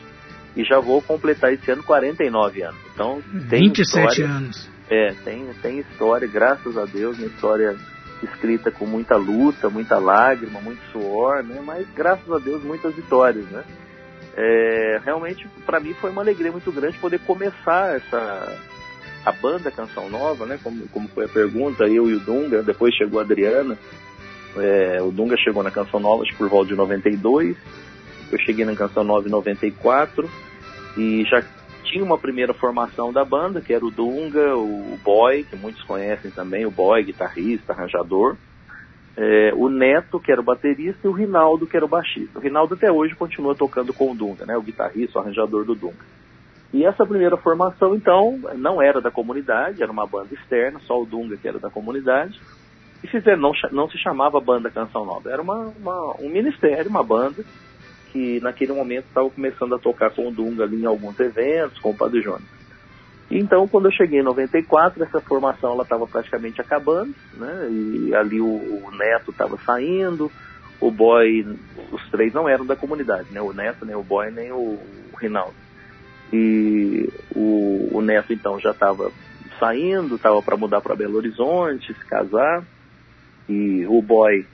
e 0.56 0.64
já 0.64 0.80
vou 0.80 1.02
completar 1.02 1.52
esse 1.54 1.70
ano 1.72 1.84
49 1.84 2.62
anos. 2.62 2.80
Então, 2.94 3.22
tem 3.50 3.68
27 3.68 3.82
história, 3.82 4.26
anos. 4.26 4.70
É, 4.90 5.14
tem, 5.24 5.46
tem 5.62 5.80
história, 5.80 6.28
graças 6.28 6.78
a 6.78 6.86
Deus, 6.86 7.18
uma 7.18 7.28
história 7.28 7.76
escrita 8.24 8.72
com 8.72 8.86
muita 8.86 9.16
luta, 9.18 9.70
muita 9.70 9.98
lágrima, 9.98 10.62
muito 10.62 10.82
suor, 10.92 11.44
né? 11.44 11.62
Mas 11.64 11.88
graças 11.96 12.32
a 12.32 12.38
Deus 12.38 12.64
muitas 12.64 12.96
vitórias, 12.96 13.46
né? 13.46 13.64
É, 14.36 15.02
realmente 15.04 15.48
para 15.66 15.80
mim 15.80 15.94
foi 15.96 16.10
uma 16.10 16.22
alegria 16.22 16.52
muito 16.52 16.72
grande 16.72 16.98
poder 16.98 17.20
começar 17.20 17.96
essa 17.96 18.58
a 19.26 19.32
banda 19.32 19.72
Canção 19.72 20.10
Nova, 20.10 20.46
né? 20.46 20.60
Como, 20.62 20.88
como 20.90 21.08
foi 21.10 21.26
a 21.26 21.30
pergunta, 21.30 21.86
eu 21.86 22.10
e 22.10 22.16
o 22.16 22.20
Dunga, 22.20 22.62
depois 22.62 22.94
chegou 22.96 23.20
a 23.20 23.24
Adriana. 23.24 23.78
É, 24.58 25.02
o 25.02 25.12
Dunga 25.12 25.36
chegou 25.38 25.64
na 25.64 25.72
Canção 25.72 26.00
Nova 26.00 26.24
por 26.38 26.48
volta 26.50 26.68
de 26.68 26.76
92, 26.76 27.58
eu 28.32 28.40
cheguei 28.40 28.66
na 28.66 28.76
Canção 28.76 29.04
Nova 29.04 29.28
em 29.28 29.32
94 29.32 30.30
e 30.98 31.24
já 31.26 31.44
tinha 31.84 32.04
uma 32.04 32.18
primeira 32.18 32.54
formação 32.54 33.12
da 33.12 33.24
banda, 33.24 33.62
que 33.62 33.74
era 33.74 33.86
o 33.86 33.92
Dunga, 33.92 34.56
o 34.56 34.98
Boy, 35.04 35.44
que 35.44 35.56
muitos 35.56 35.84
conhecem 35.84 36.32
também, 36.32 36.66
o 36.66 36.72
Boy, 36.72 37.04
guitarrista, 37.04 37.74
arranjador. 37.74 38.36
é, 39.16 39.54
o 39.56 39.70
Neto, 39.70 40.20
que 40.20 40.32
era 40.32 40.42
o 40.42 40.44
baterista, 40.44 41.00
e 41.04 41.08
o 41.08 41.12
Rinaldo, 41.12 41.68
que 41.68 41.78
era 41.78 41.86
o 41.86 41.90
baixista. 41.90 42.40
O 42.40 42.42
Rinaldo 42.42 42.74
até 42.74 42.92
hoje 42.92 43.14
continua 43.14 43.54
tocando 43.54 43.94
com 43.94 44.12
o 44.12 44.16
Dunga, 44.16 44.46
né, 44.46 44.58
o 44.58 44.62
guitarrista, 44.62 45.20
o 45.20 45.22
arranjador 45.22 45.66
do 45.66 45.76
Dunga. 45.76 46.04
E 46.74 46.84
essa 46.84 47.06
primeira 47.06 47.38
formação, 47.38 47.94
então, 47.94 48.40
não 48.56 48.82
era 48.82 49.00
da 49.00 49.12
comunidade, 49.12 49.84
era 49.84 49.92
uma 49.92 50.08
banda 50.08 50.34
externa, 50.34 50.80
só 50.80 51.00
o 51.00 51.06
Dunga 51.06 51.38
que 51.38 51.48
era 51.48 51.60
da 51.60 51.70
comunidade. 51.70 52.42
E 53.04 53.08
fizeram, 53.08 53.42
não, 53.42 53.52
não 53.72 53.90
se 53.90 53.98
chamava 53.98 54.40
Banda 54.40 54.72
Canção 54.72 55.06
Nova, 55.06 55.30
era 55.30 55.42
uma, 55.42 55.74
uma, 55.78 56.16
um 56.22 56.30
ministério, 56.30 56.90
uma 56.90 57.04
banda, 57.04 57.44
que 58.12 58.40
naquele 58.40 58.72
momento 58.72 59.06
estava 59.06 59.30
começando 59.30 59.76
a 59.76 59.80
tocar 59.80 60.12
com 60.12 60.28
o 60.28 60.32
Dunga 60.32 60.64
ali 60.64 60.82
em 60.82 60.86
alguns 60.86 61.20
eventos, 61.20 61.80
com 61.80 61.90
o 61.90 61.98
Padre 61.98 62.22
Jones. 62.22 62.64
Então, 63.30 63.68
quando 63.68 63.86
eu 63.86 63.92
cheguei 63.92 64.20
em 64.20 64.24
94, 64.24 65.04
essa 65.04 65.20
formação 65.20 65.72
ela 65.72 65.84
estava 65.84 66.06
praticamente 66.06 66.62
acabando, 66.62 67.14
né? 67.34 67.68
E 67.70 68.16
ali 68.16 68.40
o, 68.40 68.46
o 68.46 68.92
Neto 68.96 69.32
estava 69.32 69.58
saindo, 69.66 70.32
o 70.80 70.92
Boy, 70.92 71.46
os 71.92 72.10
três 72.10 72.34
não 72.34 72.48
eram 72.48 72.66
da 72.66 72.76
comunidade, 72.76 73.32
né? 73.32 73.42
O 73.42 73.52
Neto, 73.52 73.86
nem 73.86 73.96
o 73.96 74.04
Boy, 74.04 74.30
nem 74.32 74.52
o, 74.52 74.78
o 75.12 75.18
Rinaldo. 75.18 75.56
E 76.32 77.10
o, 77.36 77.98
o 77.98 78.02
Neto 78.02 78.34
então 78.34 78.60
já 78.60 78.72
estava 78.72 79.12
saindo, 79.60 80.16
estava 80.16 80.42
para 80.42 80.58
mudar 80.58 80.82
para 80.82 80.96
Belo 80.96 81.18
Horizonte, 81.18 81.94
se 81.94 82.06
casar. 82.06 82.64
E 83.48 83.86
o 83.88 84.02
Boy 84.02 84.46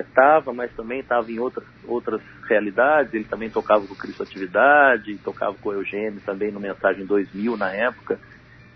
estava, 0.00 0.52
mas 0.52 0.72
também 0.72 1.00
estava 1.00 1.30
em 1.30 1.38
outras, 1.38 1.66
outras 1.86 2.20
realidades. 2.48 3.12
Ele 3.14 3.24
também 3.24 3.50
tocava 3.50 3.86
com 3.86 3.94
Cristo 3.94 4.22
Atividade, 4.22 5.18
tocava 5.18 5.54
com 5.54 5.70
o 5.70 5.74
Eugênio 5.74 6.20
também 6.24 6.50
no 6.50 6.60
Mensagem 6.60 7.04
2000 7.04 7.56
na 7.56 7.72
época, 7.72 8.18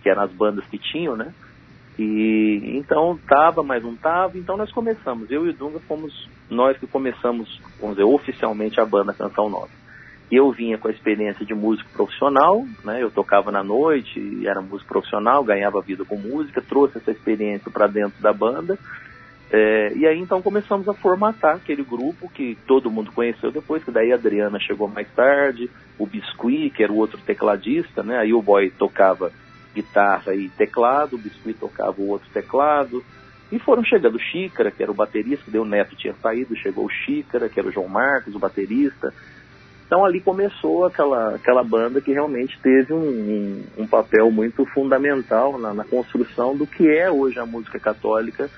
que 0.03 0.09
eram 0.09 0.23
as 0.23 0.33
bandas 0.33 0.65
que 0.67 0.79
tinham, 0.79 1.17
né? 1.17 1.33
E 1.99 2.73
então 2.75 3.19
tava, 3.29 3.63
mas 3.63 3.83
não 3.83 3.95
tava. 3.95 4.39
Então 4.39 4.57
nós 4.57 4.73
começamos. 4.73 5.31
Eu 5.31 5.47
e 5.47 5.51
o 5.51 5.53
Dunga 5.53 5.79
fomos 5.81 6.29
nós 6.49 6.77
que 6.79 6.87
começamos, 6.87 7.61
vamos 7.81 7.97
dizer, 7.97 8.09
oficialmente 8.09 8.81
a 8.81 8.85
banda 8.85 9.13
Canção 9.13 9.49
Nova. 9.49 9.83
Eu 10.31 10.51
vinha 10.51 10.79
com 10.79 10.89
a 10.89 10.91
experiência 10.91 11.45
de 11.45 11.55
músico 11.55 11.91
profissional, 11.91 12.65
né? 12.83 13.03
Eu 13.03 13.11
tocava 13.11 13.53
na 13.53 13.63
noite, 13.63 14.47
era 14.47 14.63
músico 14.63 14.89
profissional, 14.89 15.45
ganhava 15.45 15.83
vida 15.83 16.07
com 16.07 16.17
música, 16.17 16.63
trouxe 16.63 16.97
essa 16.97 17.11
experiência 17.11 17.71
para 17.71 17.87
dentro 17.87 18.21
da 18.23 18.33
banda 18.33 18.79
é, 19.55 19.93
e 19.95 20.07
aí 20.07 20.19
então 20.19 20.41
começamos 20.41 20.89
a 20.89 20.95
formatar 20.95 21.57
aquele 21.57 21.85
grupo 21.85 22.27
que 22.31 22.57
todo 22.67 22.91
mundo 22.91 23.13
conheceu 23.13 23.53
depois, 23.53 23.85
que 23.85 23.91
daí 23.91 24.11
a 24.11 24.15
Adriana 24.15 24.59
chegou 24.59 24.89
mais 24.89 25.07
tarde, 25.11 25.71
o 25.99 26.07
Biscuit, 26.07 26.71
que 26.71 26.83
era 26.83 26.91
o 26.91 26.97
outro 26.97 27.19
tecladista, 27.19 28.03
né? 28.03 28.17
Aí 28.17 28.33
o 28.33 28.41
boy 28.41 28.71
tocava 28.71 29.31
guitarra 29.75 30.35
e 30.35 30.49
teclado, 30.49 31.17
o 31.17 31.19
Biscuit 31.19 31.59
tocava 31.59 32.01
o 32.01 32.09
outro 32.09 32.31
teclado. 32.33 33.05
E 33.51 33.59
foram 33.59 33.85
chegando 33.85 34.15
o 34.15 34.19
Xícara, 34.19 34.71
que 34.71 34.83
era 34.83 34.91
o 34.91 34.95
baterista, 34.95 35.51
daí 35.51 35.61
o 35.61 35.67
Neto 35.67 35.95
tinha 35.97 36.15
saído, 36.15 36.57
chegou 36.57 36.87
o 36.87 36.91
Xícara, 36.91 37.51
que 37.51 37.61
era 37.61 37.69
o 37.69 37.73
João 37.73 37.89
Marcos, 37.89 38.35
o 38.35 38.39
baterista. 38.39 39.13
Então 39.85 40.03
ali 40.03 40.23
começou 40.23 40.87
aquela, 40.87 41.35
aquela 41.35 41.63
banda 41.63 42.01
que 42.01 42.11
realmente 42.11 42.59
teve 42.63 42.95
um, 42.95 42.97
um, 42.97 43.83
um 43.83 43.87
papel 43.87 44.31
muito 44.31 44.65
fundamental 44.65 45.59
na, 45.59 45.75
na 45.75 45.85
construção 45.85 46.57
do 46.57 46.67
que 46.67 46.89
é 46.89 47.11
hoje 47.11 47.39
a 47.39 47.45
música 47.45 47.79
católica 47.79 48.49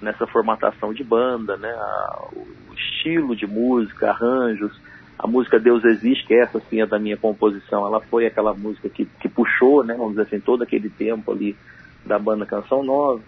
nessa 0.00 0.26
formatação 0.26 0.92
de 0.92 1.04
banda, 1.04 1.56
né? 1.56 1.70
A, 1.70 2.28
o 2.32 2.74
estilo 2.74 3.36
de 3.36 3.46
música, 3.46 4.10
arranjos, 4.10 4.72
a 5.18 5.26
música 5.26 5.58
Deus 5.58 5.84
Existe, 5.84 6.26
que 6.26 6.34
essa 6.34 6.60
sim 6.60 6.80
é 6.80 6.86
da 6.86 6.98
minha 6.98 7.16
composição, 7.16 7.86
ela 7.86 8.00
foi 8.00 8.26
aquela 8.26 8.54
música 8.54 8.88
que, 8.88 9.04
que 9.04 9.28
puxou, 9.28 9.84
né? 9.84 9.94
Vamos 9.94 10.12
dizer 10.12 10.22
assim, 10.22 10.40
todo 10.40 10.62
aquele 10.62 10.88
tempo 10.88 11.30
ali 11.30 11.54
da 12.04 12.18
banda 12.18 12.46
Canção 12.46 12.82
Nova. 12.82 13.20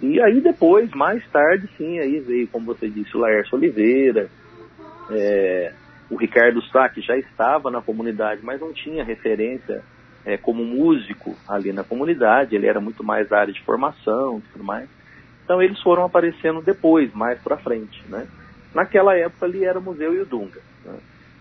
E 0.00 0.20
aí 0.22 0.40
depois, 0.40 0.90
mais 0.92 1.22
tarde, 1.30 1.68
sim, 1.76 1.98
aí 1.98 2.20
veio, 2.20 2.48
como 2.48 2.66
você 2.66 2.88
disse, 2.88 3.16
o 3.16 3.20
Laércio 3.20 3.56
Oliveira, 3.56 4.30
é, 5.10 5.72
o 6.10 6.16
Ricardo 6.16 6.62
Sá, 6.68 6.88
que 6.88 7.00
já 7.00 7.16
estava 7.16 7.70
na 7.70 7.82
comunidade, 7.82 8.40
mas 8.42 8.60
não 8.60 8.72
tinha 8.72 9.04
referência 9.04 9.82
é, 10.24 10.36
como 10.36 10.64
músico 10.64 11.36
ali 11.48 11.72
na 11.72 11.84
comunidade, 11.84 12.54
ele 12.54 12.66
era 12.66 12.80
muito 12.80 13.04
mais 13.04 13.32
área 13.32 13.52
de 13.52 13.62
formação 13.62 14.38
e 14.38 14.52
tudo 14.52 14.64
mais. 14.64 14.88
Então 15.48 15.62
eles 15.62 15.80
foram 15.80 16.04
aparecendo 16.04 16.60
depois, 16.60 17.10
mais 17.14 17.40
para 17.40 17.56
frente, 17.56 18.04
né? 18.06 18.28
Naquela 18.74 19.16
época 19.16 19.46
ali 19.46 19.64
era 19.64 19.78
o 19.78 19.82
Museu 19.82 20.14
e 20.14 20.20
o 20.20 20.26
Dunga. 20.26 20.60
Né? 20.84 20.98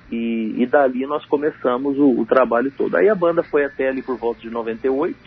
E, 0.10 0.56
e, 0.60 0.66
dali 0.66 1.06
nós 1.06 1.26
começamos 1.26 2.00
o, 2.00 2.22
o, 2.22 2.26
trabalho 2.26 2.72
todo. 2.72 2.96
Aí 2.96 3.10
a 3.10 3.14
banda 3.14 3.44
foi 3.44 3.66
até 3.66 3.90
ali 3.90 4.02
por 4.02 4.16
volta 4.18 4.40
de 4.40 4.50
98. 4.50 5.18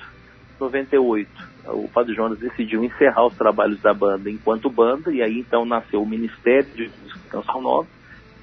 98, 0.58 1.30
o 1.66 1.88
Padre 1.88 2.14
Jonas 2.14 2.38
decidiu 2.38 2.82
encerrar 2.82 3.26
os 3.26 3.36
trabalhos 3.36 3.82
da 3.82 3.92
banda 3.92 4.30
enquanto 4.30 4.70
banda, 4.70 5.12
e 5.12 5.22
aí 5.22 5.38
então 5.38 5.66
nasceu 5.66 6.02
o 6.02 6.08
Ministério 6.08 6.70
de 6.74 6.90
Canção 7.28 7.60
Nova. 7.60 7.88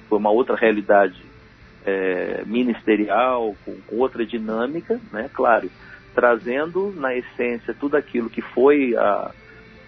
Foi 0.08 0.18
uma 0.18 0.30
outra 0.30 0.54
realidade 0.54 1.20
é, 1.84 2.44
ministerial, 2.46 3.56
com, 3.64 3.74
com 3.88 3.96
outra 3.96 4.24
dinâmica, 4.24 5.00
né? 5.12 5.28
Claro, 5.34 5.68
trazendo 6.14 6.94
na 6.96 7.12
essência 7.16 7.74
tudo 7.74 7.96
aquilo 7.96 8.30
que 8.30 8.40
foi 8.40 8.96
a 8.96 9.32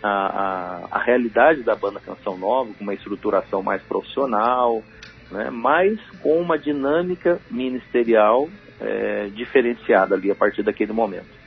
a, 0.02 0.08
a, 0.08 0.88
a, 0.90 1.02
realidade 1.02 1.62
da 1.62 1.74
banda 1.74 2.00
Canção 2.00 2.36
Nova, 2.38 2.72
com 2.74 2.84
uma 2.84 2.94
estruturação 2.94 3.62
mais 3.62 3.82
profissional, 3.82 4.82
né, 5.30 5.50
mas 5.50 5.98
com 6.22 6.40
uma 6.40 6.58
dinâmica 6.58 7.40
ministerial 7.50 8.48
é, 8.80 9.28
diferenciada 9.34 10.14
ali 10.14 10.30
a 10.30 10.34
partir 10.34 10.62
daquele 10.62 10.92
momento. 10.92 11.40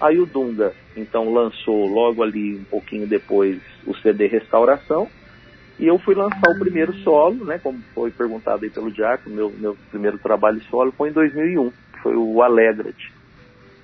Aí 0.00 0.18
o 0.18 0.26
Dunga, 0.26 0.72
então, 0.96 1.32
lançou 1.32 1.86
logo 1.86 2.22
ali, 2.22 2.56
um 2.56 2.64
pouquinho 2.64 3.06
depois, 3.06 3.60
o 3.86 3.94
CD 3.96 4.26
Restauração, 4.26 5.08
e 5.78 5.86
eu 5.86 5.98
fui 5.98 6.14
lançar 6.14 6.50
o 6.50 6.58
primeiro 6.58 6.92
solo, 6.98 7.44
né, 7.44 7.58
como 7.58 7.80
foi 7.94 8.10
perguntado 8.10 8.64
aí 8.64 8.70
pelo 8.70 8.90
Diaco, 8.90 9.30
meu, 9.30 9.50
meu 9.50 9.76
primeiro 9.90 10.18
trabalho 10.18 10.60
solo 10.70 10.92
foi 10.92 11.10
em 11.10 11.12
2001, 11.12 11.72
foi 12.02 12.16
o 12.16 12.42
Alegrate, 12.42 13.12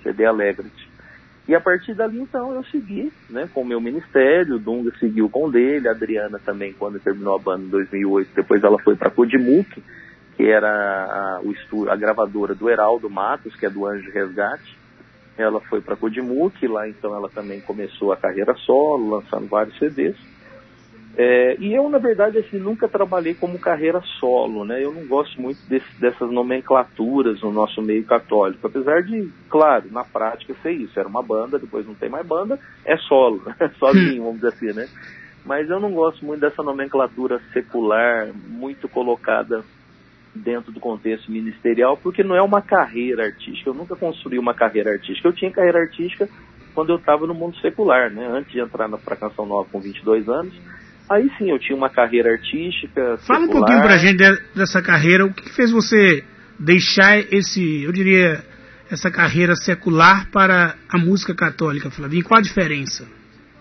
CD 0.02 0.24
Alegrate. 0.24 0.89
E 1.50 1.54
a 1.56 1.60
partir 1.60 1.94
dali, 1.94 2.20
então, 2.20 2.54
eu 2.54 2.62
segui 2.66 3.12
né, 3.28 3.50
com 3.52 3.62
o 3.62 3.64
meu 3.64 3.80
ministério, 3.80 4.54
o 4.54 4.58
Dunga 4.60 4.92
seguiu 5.00 5.28
com 5.28 5.46
o 5.46 5.50
dele, 5.50 5.88
a 5.88 5.90
Adriana 5.90 6.38
também, 6.38 6.72
quando 6.72 7.00
terminou 7.00 7.34
a 7.34 7.40
banda 7.40 7.64
em 7.64 7.68
2008, 7.68 8.30
depois 8.36 8.62
ela 8.62 8.78
foi 8.78 8.94
para 8.94 9.10
Codimuk, 9.10 9.82
que 10.36 10.46
era 10.46 10.70
a, 10.70 11.40
o 11.42 11.90
a 11.90 11.96
gravadora 11.96 12.54
do 12.54 12.70
Heraldo 12.70 13.10
Matos, 13.10 13.56
que 13.56 13.66
é 13.66 13.68
do 13.68 13.84
Anjo 13.84 14.12
Resgate. 14.12 14.78
Ela 15.36 15.60
foi 15.62 15.80
para 15.80 15.96
Codimuk, 15.96 16.64
lá 16.68 16.88
então 16.88 17.16
ela 17.16 17.28
também 17.28 17.60
começou 17.60 18.12
a 18.12 18.16
carreira 18.16 18.54
solo, 18.54 19.16
lançando 19.16 19.48
vários 19.48 19.76
CDs. 19.76 20.16
É, 21.16 21.56
e 21.58 21.74
eu, 21.74 21.88
na 21.90 21.98
verdade, 21.98 22.38
assim, 22.38 22.58
nunca 22.58 22.88
trabalhei 22.88 23.34
como 23.34 23.58
carreira 23.58 24.00
solo, 24.20 24.64
né? 24.64 24.82
Eu 24.82 24.92
não 24.92 25.06
gosto 25.06 25.40
muito 25.40 25.58
desse, 25.68 26.00
dessas 26.00 26.30
nomenclaturas 26.30 27.42
no 27.42 27.52
nosso 27.52 27.82
meio 27.82 28.04
católico, 28.04 28.66
apesar 28.66 29.02
de, 29.02 29.28
claro, 29.48 29.90
na 29.90 30.04
prática 30.04 30.54
ser 30.62 30.72
isso. 30.72 30.98
Era 30.98 31.08
uma 31.08 31.22
banda, 31.22 31.58
depois 31.58 31.86
não 31.86 31.94
tem 31.94 32.08
mais 32.08 32.24
banda, 32.26 32.58
é 32.84 32.96
solo, 32.96 33.42
né? 33.58 33.70
sozinho, 33.78 34.22
vamos 34.22 34.40
dizer 34.40 34.48
assim, 34.48 34.72
né? 34.72 34.88
Mas 35.44 35.68
eu 35.68 35.80
não 35.80 35.90
gosto 35.92 36.24
muito 36.24 36.40
dessa 36.40 36.62
nomenclatura 36.62 37.40
secular, 37.52 38.28
muito 38.48 38.88
colocada 38.88 39.64
dentro 40.34 40.70
do 40.70 40.78
contexto 40.78 41.30
ministerial, 41.32 41.96
porque 41.96 42.22
não 42.22 42.36
é 42.36 42.42
uma 42.42 42.62
carreira 42.62 43.24
artística. 43.24 43.68
Eu 43.68 43.74
nunca 43.74 43.96
construí 43.96 44.38
uma 44.38 44.54
carreira 44.54 44.92
artística. 44.92 45.26
Eu 45.26 45.32
tinha 45.32 45.50
carreira 45.50 45.80
artística 45.80 46.28
quando 46.74 46.90
eu 46.90 46.96
estava 46.96 47.26
no 47.26 47.34
mundo 47.34 47.56
secular, 47.58 48.10
né? 48.10 48.28
Antes 48.30 48.52
de 48.52 48.60
entrar 48.60 48.88
na 48.88 48.98
Canção 48.98 49.44
Nova 49.44 49.68
com 49.70 49.80
22 49.80 50.28
anos, 50.28 50.54
Aí 51.10 51.28
sim, 51.36 51.50
eu 51.50 51.58
tinha 51.58 51.76
uma 51.76 51.90
carreira 51.90 52.30
artística. 52.30 53.16
Fala 53.18 53.40
secular. 53.40 53.42
um 53.42 53.48
pouquinho 53.48 53.82
pra 53.82 53.96
gente 53.96 54.22
dessa 54.54 54.80
carreira. 54.80 55.26
O 55.26 55.34
que 55.34 55.50
fez 55.50 55.72
você 55.72 56.22
deixar 56.56 57.18
esse, 57.18 57.82
eu 57.82 57.90
diria, 57.90 58.44
essa 58.88 59.10
carreira 59.10 59.56
secular 59.56 60.30
para 60.30 60.76
a 60.88 60.96
música 60.96 61.34
católica, 61.34 61.90
Flavinho? 61.90 62.22
Qual 62.22 62.38
a 62.38 62.42
diferença? 62.42 63.08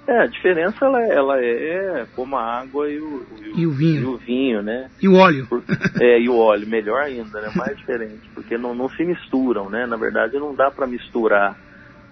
É, 0.08 0.24
a 0.24 0.28
diferença 0.28 0.86
ela, 0.86 1.02
é, 1.02 1.10
ela 1.10 1.44
é 1.44 2.06
como 2.16 2.36
a 2.36 2.62
água 2.62 2.88
e 2.88 3.00
o, 3.00 3.26
e 3.56 3.66
o 3.66 3.72
vinho. 3.72 4.02
E 4.02 4.06
o 4.06 4.18
vinho, 4.18 4.62
né? 4.62 4.90
E 5.02 5.08
o 5.08 5.16
óleo. 5.16 5.48
Por, 5.48 5.64
é, 6.00 6.20
e 6.20 6.30
o 6.30 6.38
óleo, 6.38 6.68
melhor 6.68 7.02
ainda, 7.02 7.42
né? 7.42 7.50
Mais 7.56 7.76
diferente, 7.78 8.30
porque 8.36 8.60
não, 8.60 8.76
não 8.76 8.90
se 8.90 9.04
misturam, 9.04 9.72
né? 9.72 9.88
Na 9.88 9.98
verdade, 9.98 10.38
não 10.38 10.54
dá 10.54 10.70
para 10.70 10.86
misturar 10.86 11.58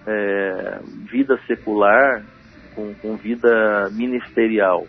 é, 0.07 0.79
vida 1.11 1.39
secular 1.45 2.23
com, 2.73 2.91
com 2.95 3.15
vida 3.17 3.89
ministerial 3.91 4.88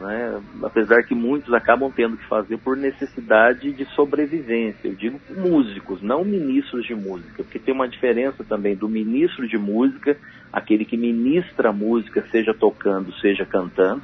né? 0.00 0.40
apesar 0.62 1.02
que 1.04 1.14
muitos 1.14 1.52
acabam 1.52 1.92
tendo 1.94 2.16
que 2.16 2.26
fazer 2.26 2.56
por 2.58 2.76
necessidade 2.76 3.72
de 3.72 3.84
sobrevivência. 3.94 4.88
Eu 4.88 4.94
digo 4.94 5.20
músicos, 5.36 6.02
não 6.02 6.24
ministros 6.24 6.86
de 6.86 6.94
música, 6.94 7.44
porque 7.44 7.58
tem 7.58 7.74
uma 7.74 7.88
diferença 7.88 8.42
também 8.42 8.74
do 8.74 8.88
ministro 8.88 9.46
de 9.46 9.58
música, 9.58 10.16
aquele 10.52 10.84
que 10.84 10.96
ministra 10.96 11.68
a 11.68 11.72
música, 11.72 12.24
seja 12.30 12.54
tocando, 12.54 13.12
seja 13.20 13.44
cantando, 13.44 14.02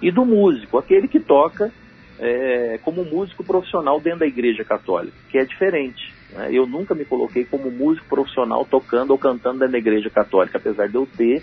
e 0.00 0.10
do 0.10 0.24
músico, 0.24 0.78
aquele 0.78 1.08
que 1.08 1.18
toca 1.18 1.72
é, 2.18 2.78
como 2.82 3.04
músico 3.04 3.42
profissional 3.42 4.00
dentro 4.00 4.20
da 4.20 4.26
Igreja 4.26 4.64
Católica, 4.64 5.16
que 5.30 5.38
é 5.38 5.44
diferente. 5.44 6.12
Né? 6.32 6.50
Eu 6.52 6.66
nunca 6.66 6.94
me 6.94 7.04
coloquei 7.04 7.44
como 7.44 7.70
músico 7.70 8.06
profissional 8.08 8.64
tocando 8.64 9.10
ou 9.10 9.18
cantando 9.18 9.60
dentro 9.60 9.72
da 9.72 9.78
Igreja 9.78 10.10
Católica, 10.10 10.58
apesar 10.58 10.88
de 10.88 10.96
eu 10.96 11.06
ter 11.06 11.42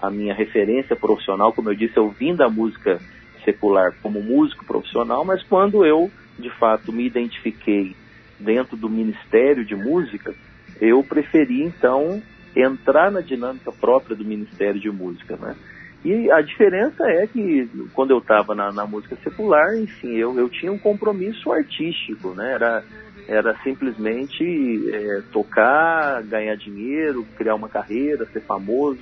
a 0.00 0.10
minha 0.10 0.32
referência 0.32 0.96
profissional, 0.96 1.52
como 1.52 1.68
eu 1.68 1.74
disse, 1.74 1.96
eu 1.96 2.08
vim 2.08 2.34
da 2.34 2.48
música 2.48 2.98
secular 3.44 3.94
como 4.02 4.22
músico 4.22 4.64
profissional, 4.64 5.24
mas 5.24 5.42
quando 5.42 5.84
eu, 5.84 6.10
de 6.38 6.50
fato, 6.50 6.92
me 6.92 7.06
identifiquei 7.06 7.94
dentro 8.38 8.76
do 8.76 8.88
Ministério 8.88 9.64
de 9.64 9.76
Música, 9.76 10.34
eu 10.80 11.04
preferi, 11.04 11.62
então, 11.62 12.22
entrar 12.56 13.10
na 13.10 13.20
dinâmica 13.20 13.70
própria 13.70 14.16
do 14.16 14.24
Ministério 14.24 14.80
de 14.80 14.90
Música, 14.90 15.36
né? 15.36 15.54
E 16.02 16.30
a 16.30 16.40
diferença 16.40 17.04
é 17.04 17.26
que 17.26 17.68
quando 17.92 18.12
eu 18.12 18.18
estava 18.18 18.54
na, 18.54 18.72
na, 18.72 18.86
música 18.86 19.16
secular, 19.22 19.76
enfim, 19.76 20.16
eu, 20.16 20.38
eu 20.38 20.48
tinha 20.48 20.72
um 20.72 20.78
compromisso 20.78 21.52
artístico, 21.52 22.30
né? 22.30 22.54
Era, 22.54 22.82
era 23.28 23.54
simplesmente 23.62 24.90
é, 24.90 25.22
tocar, 25.30 26.22
ganhar 26.22 26.56
dinheiro, 26.56 27.26
criar 27.36 27.54
uma 27.54 27.68
carreira, 27.68 28.24
ser 28.32 28.40
famoso. 28.40 29.00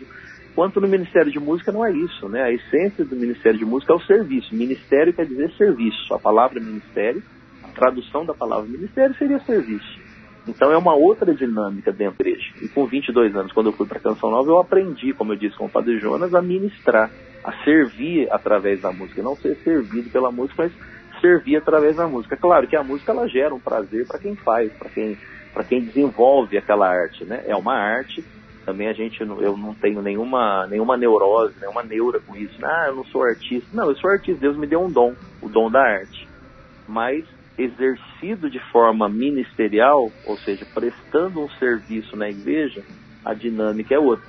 Quanto 0.59 0.81
no 0.81 0.89
Ministério 0.89 1.31
de 1.31 1.39
Música 1.39 1.71
não 1.71 1.87
é 1.87 1.93
isso, 1.93 2.29
né? 2.29 2.43
A 2.43 2.51
essência 2.51 3.05
do 3.05 3.15
Ministério 3.15 3.61
de 3.61 3.65
Música 3.65 3.93
é 3.93 3.97
o 3.97 4.01
serviço. 4.01 4.53
Ministério 4.53 5.13
quer 5.13 5.25
dizer 5.25 5.53
serviço. 5.53 6.13
A 6.13 6.19
palavra 6.19 6.59
ministério, 6.59 7.23
a 7.63 7.69
tradução 7.69 8.27
da 8.27 8.35
palavra 8.35 8.69
ministério 8.69 9.15
seria 9.15 9.39
serviço. 9.39 10.01
Então 10.49 10.73
é 10.73 10.77
uma 10.77 10.97
outra 10.97 11.33
dinâmica 11.33 11.93
dentro 11.93 12.19
da 12.19 12.29
igreja. 12.29 12.51
E 12.61 12.67
com 12.67 12.87
22 12.87 13.37
anos, 13.37 13.53
quando 13.53 13.69
eu 13.69 13.73
fui 13.73 13.87
para 13.87 14.01
Canção 14.01 14.33
Nova, 14.33 14.51
eu 14.51 14.59
aprendi, 14.59 15.13
como 15.13 15.33
eu 15.33 15.37
disse 15.37 15.57
com 15.57 15.67
o 15.67 15.71
Padre 15.71 16.01
Jonas, 16.01 16.35
a 16.35 16.43
ministrar, 16.43 17.09
a 17.45 17.53
servir 17.63 18.27
através 18.33 18.81
da 18.81 18.91
música. 18.91 19.23
Não 19.23 19.37
ser 19.37 19.55
servido 19.59 20.11
pela 20.11 20.33
música, 20.33 20.65
mas 20.65 20.73
servir 21.21 21.55
através 21.55 21.95
da 21.95 22.09
música. 22.09 22.37
Claro 22.37 22.67
que 22.67 22.75
a 22.75 22.83
música 22.83 23.13
ela 23.13 23.29
gera 23.29 23.55
um 23.55 23.61
prazer 23.61 24.09
para 24.09 24.19
quem 24.19 24.35
faz, 24.35 24.73
para 24.73 24.89
quem, 24.89 25.17
quem 25.69 25.85
desenvolve 25.85 26.59
aquela 26.59 26.89
arte. 26.89 27.25
Né? 27.25 27.45
É 27.47 27.55
uma 27.55 27.75
arte. 27.75 28.25
Também 28.69 28.87
a 28.87 28.93
gente, 28.93 29.19
eu 29.19 29.57
não 29.57 29.73
tenho 29.73 30.03
nenhuma, 30.03 30.67
nenhuma 30.67 30.95
neurose, 30.95 31.55
nenhuma 31.59 31.83
neura 31.83 32.21
com 32.21 32.37
isso. 32.37 32.55
Ah, 32.63 32.89
eu 32.89 32.97
não 32.97 33.05
sou 33.07 33.23
artista. 33.23 33.67
Não, 33.73 33.89
eu 33.89 33.97
sou 33.97 34.11
artista. 34.11 34.43
Deus 34.43 34.59
me 34.59 34.67
deu 34.67 34.83
um 34.83 34.91
dom, 34.91 35.15
o 35.41 35.49
dom 35.49 35.71
da 35.71 35.81
arte. 35.81 36.29
Mas 36.87 37.25
exercido 37.57 38.51
de 38.51 38.61
forma 38.71 39.09
ministerial, 39.09 40.13
ou 40.27 40.37
seja, 40.37 40.67
prestando 40.75 41.41
um 41.41 41.49
serviço 41.53 42.15
na 42.15 42.29
igreja, 42.29 42.85
a 43.25 43.33
dinâmica 43.33 43.95
é 43.95 43.99
outra. 43.99 44.29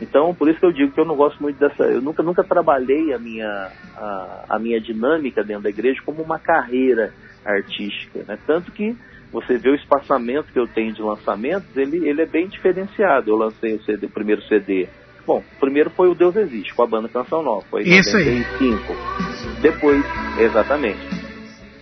Então, 0.00 0.34
por 0.34 0.48
isso 0.48 0.58
que 0.58 0.66
eu 0.66 0.72
digo 0.72 0.90
que 0.90 0.98
eu 0.98 1.04
não 1.04 1.14
gosto 1.14 1.40
muito 1.40 1.56
dessa. 1.56 1.84
Eu 1.84 2.02
nunca, 2.02 2.24
nunca 2.24 2.42
trabalhei 2.42 3.14
a 3.14 3.20
minha, 3.20 3.70
a, 3.96 4.46
a 4.48 4.58
minha 4.58 4.80
dinâmica 4.80 5.44
dentro 5.44 5.62
da 5.62 5.70
igreja 5.70 6.02
como 6.04 6.24
uma 6.24 6.40
carreira 6.40 7.14
artística. 7.44 8.24
Né? 8.26 8.36
Tanto 8.48 8.72
que 8.72 8.96
você 9.36 9.58
vê 9.58 9.68
o 9.68 9.74
espaçamento 9.74 10.50
que 10.50 10.58
eu 10.58 10.66
tenho 10.66 10.94
de 10.94 11.02
lançamentos, 11.02 11.76
ele, 11.76 12.08
ele 12.08 12.22
é 12.22 12.26
bem 12.26 12.48
diferenciado. 12.48 13.30
Eu 13.30 13.36
lancei 13.36 13.74
o, 13.74 13.82
CD, 13.82 14.06
o 14.06 14.10
primeiro 14.10 14.40
CD. 14.44 14.88
Bom, 15.26 15.44
o 15.56 15.60
primeiro 15.60 15.90
foi 15.90 16.08
o 16.08 16.14
Deus 16.14 16.34
Existe, 16.36 16.74
com 16.74 16.82
a 16.82 16.86
banda 16.86 17.06
Canção 17.06 17.42
Nova. 17.42 17.62
Foi 17.68 17.82
em 17.82 17.96
95. 17.96 18.92
Aí. 18.92 19.60
Depois, 19.60 20.02
exatamente. 20.38 21.00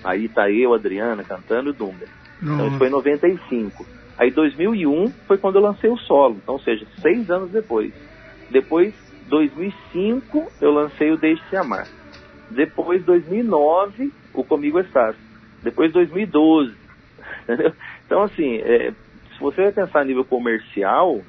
Aí 0.02 0.28
tá 0.28 0.50
eu, 0.50 0.74
Adriana, 0.74 1.22
cantando 1.22 1.72
Dunga. 1.72 2.07
Então 2.42 2.66
isso 2.66 2.76
foi 2.76 2.88
em 2.88 2.90
95. 2.90 3.86
Aí 4.18 4.32
2001 4.32 5.12
foi 5.28 5.38
quando 5.38 5.57
eu 5.57 5.62
lancei 5.62 5.90
o 5.90 5.96
solo, 5.96 6.36
então, 6.42 6.55
ou 6.55 6.61
seja, 6.61 6.84
seis 7.00 7.30
anos 7.30 7.50
depois. 7.50 7.92
Depois, 8.50 8.92
2005, 9.28 10.52
eu 10.61 10.72
lancei 10.72 11.12
o 11.12 11.16
Deixe-se 11.16 11.57
Amar. 11.57 11.86
Depois, 12.50 13.05
2009, 13.05 14.12
o 14.32 14.44
Comigo 14.44 14.80
Estás. 14.80 15.16
Depois, 15.62 15.92
2012. 15.92 16.84
Entendeu? 17.45 17.72
Então, 18.07 18.22
assim, 18.22 18.57
é, 18.59 18.91
se 18.91 19.41
você 19.41 19.70
pensar 19.72 20.01
a 20.01 20.05
nível 20.05 20.25
comercial, 20.25 21.20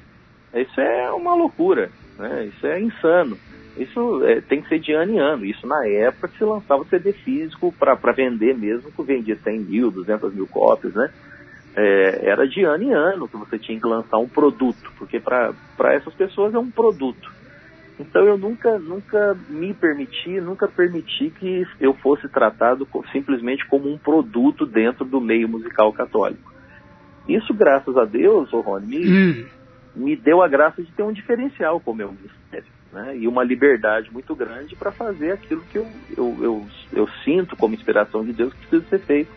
isso 0.54 0.80
é 0.80 1.10
uma 1.12 1.34
loucura, 1.34 1.90
né? 2.18 2.46
Isso 2.46 2.66
é 2.66 2.80
insano. 2.80 3.38
Isso 3.76 4.24
é, 4.24 4.40
tem 4.40 4.62
que 4.62 4.68
ser 4.68 4.78
de 4.78 4.92
ano 4.92 5.12
em 5.12 5.18
ano. 5.18 5.44
Isso 5.44 5.66
na 5.66 5.86
época 5.86 6.28
que 6.28 6.38
se 6.38 6.44
lançava 6.44 6.84
CD 6.88 7.12
físico 7.12 7.72
para 7.72 8.12
vender 8.12 8.56
mesmo, 8.56 8.90
que 8.90 9.02
vendia 9.02 9.38
100 9.42 9.60
mil, 9.60 9.90
200 9.90 10.34
mil 10.34 10.46
cópias, 10.48 10.94
né? 10.94 11.10
É, 11.76 12.30
era 12.30 12.48
de 12.48 12.64
ano 12.64 12.84
em 12.84 12.94
ano 12.94 13.28
que 13.28 13.36
você 13.36 13.58
tinha 13.58 13.78
que 13.78 13.86
lançar 13.86 14.16
um 14.16 14.28
produto, 14.28 14.90
porque 14.96 15.20
para 15.20 15.54
essas 15.92 16.14
pessoas 16.14 16.54
é 16.54 16.58
um 16.58 16.70
produto. 16.70 17.35
Então 17.98 18.26
eu 18.26 18.36
nunca, 18.36 18.78
nunca 18.78 19.36
me 19.48 19.72
permiti, 19.72 20.40
nunca 20.40 20.68
permiti 20.68 21.30
que 21.30 21.66
eu 21.80 21.94
fosse 21.94 22.28
tratado 22.28 22.86
simplesmente 23.10 23.66
como 23.66 23.90
um 23.90 23.96
produto 23.96 24.66
dentro 24.66 25.04
do 25.04 25.20
meio 25.20 25.48
musical 25.48 25.92
católico. 25.92 26.52
Isso, 27.28 27.54
graças 27.54 27.96
a 27.96 28.04
Deus, 28.04 28.52
oh 28.52 28.60
Rony, 28.60 28.86
me, 28.86 29.10
hum. 29.10 29.46
me 29.96 30.16
deu 30.16 30.42
a 30.42 30.48
graça 30.48 30.82
de 30.82 30.92
ter 30.92 31.02
um 31.02 31.12
diferencial 31.12 31.80
com 31.80 31.92
o 31.92 31.94
meu 31.94 32.12
ministério 32.12 32.76
né, 32.92 33.16
e 33.18 33.26
uma 33.26 33.42
liberdade 33.42 34.10
muito 34.12 34.34
grande 34.34 34.76
para 34.76 34.90
fazer 34.90 35.32
aquilo 35.32 35.62
que 35.70 35.78
eu, 35.78 35.86
eu, 36.16 36.38
eu, 36.40 36.66
eu, 36.92 37.08
sinto 37.24 37.56
como 37.56 37.74
inspiração 37.74 38.24
de 38.24 38.32
Deus 38.32 38.52
que 38.54 38.66
precisa 38.66 38.88
ser 38.88 38.98
feito 39.00 39.30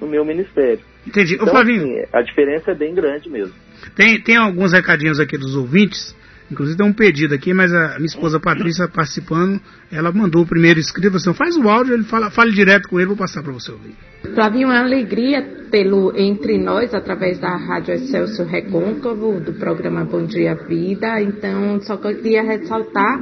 no 0.00 0.06
meu 0.06 0.24
ministério. 0.24 0.80
Entendi. 1.06 1.34
Então, 1.34 1.46
Ô, 1.46 1.50
Flavinho, 1.50 1.82
assim, 1.82 2.08
a 2.12 2.22
diferença 2.22 2.70
é 2.70 2.74
bem 2.74 2.94
grande 2.94 3.28
mesmo. 3.28 3.54
Tem, 3.94 4.20
tem 4.20 4.36
alguns 4.36 4.72
recadinhos 4.72 5.20
aqui 5.20 5.38
dos 5.38 5.54
ouvintes. 5.54 6.16
Inclusive 6.50 6.78
tem 6.78 6.86
um 6.86 6.92
pedido 6.92 7.34
aqui, 7.34 7.52
mas 7.52 7.72
a 7.72 7.96
minha 7.96 8.06
esposa 8.06 8.38
Patrícia 8.38 8.88
participando, 8.88 9.60
ela 9.90 10.12
mandou 10.12 10.42
o 10.42 10.46
primeiro 10.46 10.80
escrito 10.80 11.16
assim, 11.16 11.32
faz 11.34 11.56
o 11.56 11.68
áudio, 11.68 11.94
ele 11.94 12.04
fala, 12.04 12.30
fale 12.30 12.52
direto 12.52 12.88
com 12.88 12.98
ele, 12.98 13.08
vou 13.08 13.16
passar 13.16 13.42
para 13.42 13.52
você 13.52 13.70
ouvir. 13.70 13.94
Flavinho, 14.34 14.68
é 14.68 14.72
uma 14.72 14.84
alegria 14.84 15.42
tê-lo 15.70 16.12
entre 16.16 16.58
nós 16.58 16.94
através 16.94 17.38
da 17.38 17.56
Rádio 17.56 17.94
Excelso 17.94 18.44
Recôncavo, 18.44 19.40
do 19.40 19.52
programa 19.54 20.04
Bom 20.04 20.24
Dia 20.24 20.54
Vida. 20.54 21.20
Então, 21.20 21.80
só 21.82 21.96
queria 21.96 22.42
ressaltar 22.42 23.20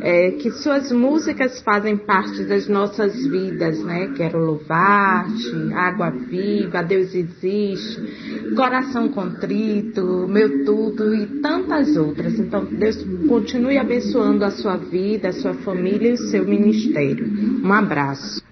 é, 0.00 0.32
que 0.32 0.50
suas 0.50 0.92
músicas 0.92 1.60
fazem 1.62 1.96
parte 1.96 2.44
das 2.44 2.68
nossas 2.68 3.14
vidas, 3.26 3.82
né? 3.82 4.12
Quero 4.16 4.38
louvar-te, 4.38 5.72
Água 5.74 6.10
Viva, 6.10 6.82
Deus 6.82 7.14
Existe, 7.14 8.54
Coração 8.54 9.08
Contrito, 9.08 10.26
Meu 10.28 10.64
Tudo 10.64 11.14
e 11.14 11.26
tantas 11.40 11.96
outras. 11.96 12.38
Então, 12.38 12.64
Deus 12.64 12.96
continue 13.28 13.78
abençoando 13.78 14.44
a 14.44 14.50
sua 14.50 14.76
vida, 14.76 15.28
a 15.28 15.32
sua 15.32 15.54
família 15.54 16.03
e 16.06 16.12
o 16.12 16.16
seu 16.16 16.44
ministério. 16.44 17.26
Um 17.62 17.72
abraço. 17.72 18.42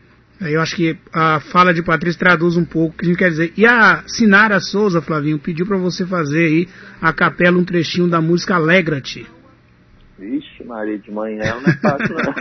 Eu 0.40 0.60
acho 0.60 0.74
que 0.74 0.98
a 1.12 1.38
fala 1.40 1.72
de 1.72 1.82
Patrícia 1.82 2.18
traduz 2.18 2.56
um 2.56 2.64
pouco 2.64 2.94
o 2.94 2.98
que 2.98 3.04
a 3.04 3.08
gente 3.08 3.18
quer 3.18 3.30
dizer. 3.30 3.52
E 3.56 3.64
a 3.64 4.02
Sinara 4.06 4.58
Souza, 4.58 5.00
Flavinho, 5.00 5.38
pediu 5.38 5.66
para 5.66 5.76
você 5.76 6.04
fazer 6.04 6.46
aí 6.46 6.68
a 7.00 7.12
capela 7.12 7.58
um 7.58 7.64
trechinho 7.64 8.08
da 8.08 8.20
música 8.20 8.56
Alegra-te. 8.56 9.26
Vixe, 10.18 10.64
Maria, 10.64 10.98
de 10.98 11.10
manhã 11.10 11.42
não 11.60 11.72
é 11.72 11.76
fácil, 11.76 12.14
não. 12.14 12.34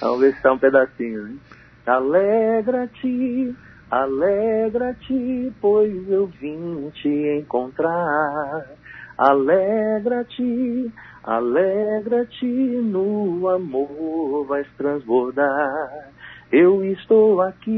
Vamos 0.00 0.20
ver 0.20 0.34
se 0.34 0.42
tá 0.42 0.52
um 0.52 0.58
pedacinho, 0.58 1.22
né? 1.22 1.34
Alegra-te, 1.86 3.54
alegra-te, 3.90 5.52
pois 5.60 6.10
eu 6.10 6.26
vim 6.40 6.90
te 6.94 7.40
encontrar. 7.40 8.66
Alegra-te, 9.16 10.92
alegra-te, 11.28 12.46
no 12.46 13.46
amor 13.48 14.46
vais 14.46 14.66
transbordar. 14.78 16.08
Eu 16.50 16.82
estou 16.82 17.42
aqui, 17.42 17.74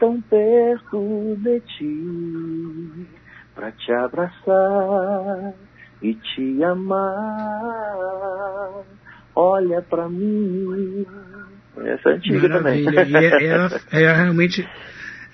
tão 0.00 0.20
perto 0.22 1.36
de 1.38 1.60
ti, 1.60 3.06
para 3.54 3.70
te 3.70 3.92
abraçar 3.92 5.54
e 6.02 6.12
te 6.14 6.64
amar. 6.64 7.14
Olha 9.36 9.80
para 9.82 10.08
mim. 10.08 11.06
Essa 11.84 12.10
é 12.10 12.14
antiga 12.14 12.48
Maravilha. 12.48 13.04
também. 13.04 13.22
E 13.22 13.26
é, 13.26 13.46
ela, 13.46 13.70
é, 13.92 14.12
realmente 14.12 14.68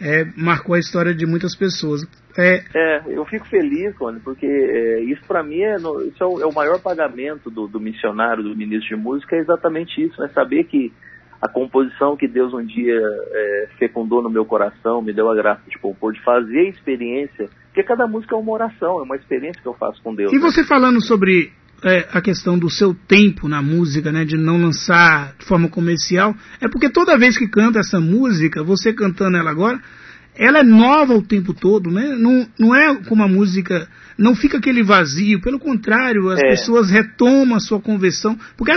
é, 0.02 0.26
marcou 0.36 0.74
a 0.74 0.78
história 0.78 1.14
de 1.14 1.24
muitas 1.24 1.56
pessoas. 1.56 2.02
É, 2.36 2.62
é 2.74 3.02
eu 3.08 3.24
fico 3.26 3.46
feliz, 3.48 3.94
Rony, 3.96 4.20
porque 4.20 4.46
é, 4.46 5.00
isso 5.02 5.22
para 5.26 5.42
mim 5.42 5.60
é, 5.60 5.78
no, 5.78 6.02
isso 6.02 6.22
é 6.22 6.26
o, 6.26 6.40
é 6.40 6.46
o, 6.46 6.54
maior 6.54 6.80
pagamento 6.80 7.50
do, 7.50 7.66
do, 7.66 7.80
missionário, 7.80 8.42
do 8.42 8.56
ministro 8.56 8.96
de 8.96 9.02
música, 9.02 9.36
é 9.36 9.40
exatamente 9.40 10.02
isso, 10.02 10.20
né? 10.20 10.28
Saber 10.28 10.64
que 10.64 10.92
a 11.40 11.48
composição 11.48 12.16
que 12.16 12.28
Deus 12.28 12.54
um 12.54 12.64
dia 12.64 13.00
é, 13.32 13.68
fecundou 13.78 14.22
no 14.22 14.30
meu 14.30 14.44
coração, 14.44 15.02
me 15.02 15.12
deu 15.12 15.28
a 15.28 15.34
graça 15.34 15.62
de 15.68 15.78
compor, 15.78 16.12
de 16.12 16.22
fazer 16.22 16.60
a 16.60 16.68
experiência, 16.68 17.48
porque 17.66 17.82
cada 17.82 18.06
música 18.06 18.34
é 18.34 18.38
uma 18.38 18.52
oração, 18.52 19.00
é 19.00 19.02
uma 19.02 19.16
experiência 19.16 19.60
que 19.60 19.68
eu 19.68 19.74
faço 19.74 20.00
com 20.02 20.14
Deus. 20.14 20.32
E 20.32 20.36
né? 20.36 20.40
você 20.40 20.62
falando 20.62 21.04
sobre 21.04 21.52
é, 21.84 22.08
a 22.12 22.20
questão 22.20 22.58
do 22.58 22.70
seu 22.70 22.94
tempo 22.94 23.48
na 23.48 23.60
música, 23.60 24.12
né, 24.12 24.24
de 24.24 24.36
não 24.36 24.56
lançar 24.56 25.34
de 25.38 25.44
forma 25.44 25.68
comercial, 25.68 26.34
é 26.60 26.68
porque 26.68 26.88
toda 26.88 27.18
vez 27.18 27.36
que 27.36 27.48
canta 27.48 27.80
essa 27.80 28.00
música, 28.00 28.62
você 28.62 28.92
cantando 28.92 29.36
ela 29.36 29.50
agora, 29.50 29.80
ela 30.34 30.60
é 30.60 30.62
nova 30.62 31.14
o 31.14 31.22
tempo 31.22 31.52
todo, 31.52 31.90
né? 31.90 32.14
Não, 32.16 32.46
não 32.58 32.74
é 32.74 32.94
como 33.04 33.22
a 33.22 33.28
música, 33.28 33.88
não 34.16 34.34
fica 34.34 34.58
aquele 34.58 34.82
vazio, 34.82 35.40
pelo 35.40 35.58
contrário, 35.58 36.30
as 36.30 36.40
é. 36.40 36.50
pessoas 36.50 36.90
retomam 36.90 37.56
a 37.56 37.60
sua 37.60 37.80
conversão, 37.80 38.38
porque 38.56 38.72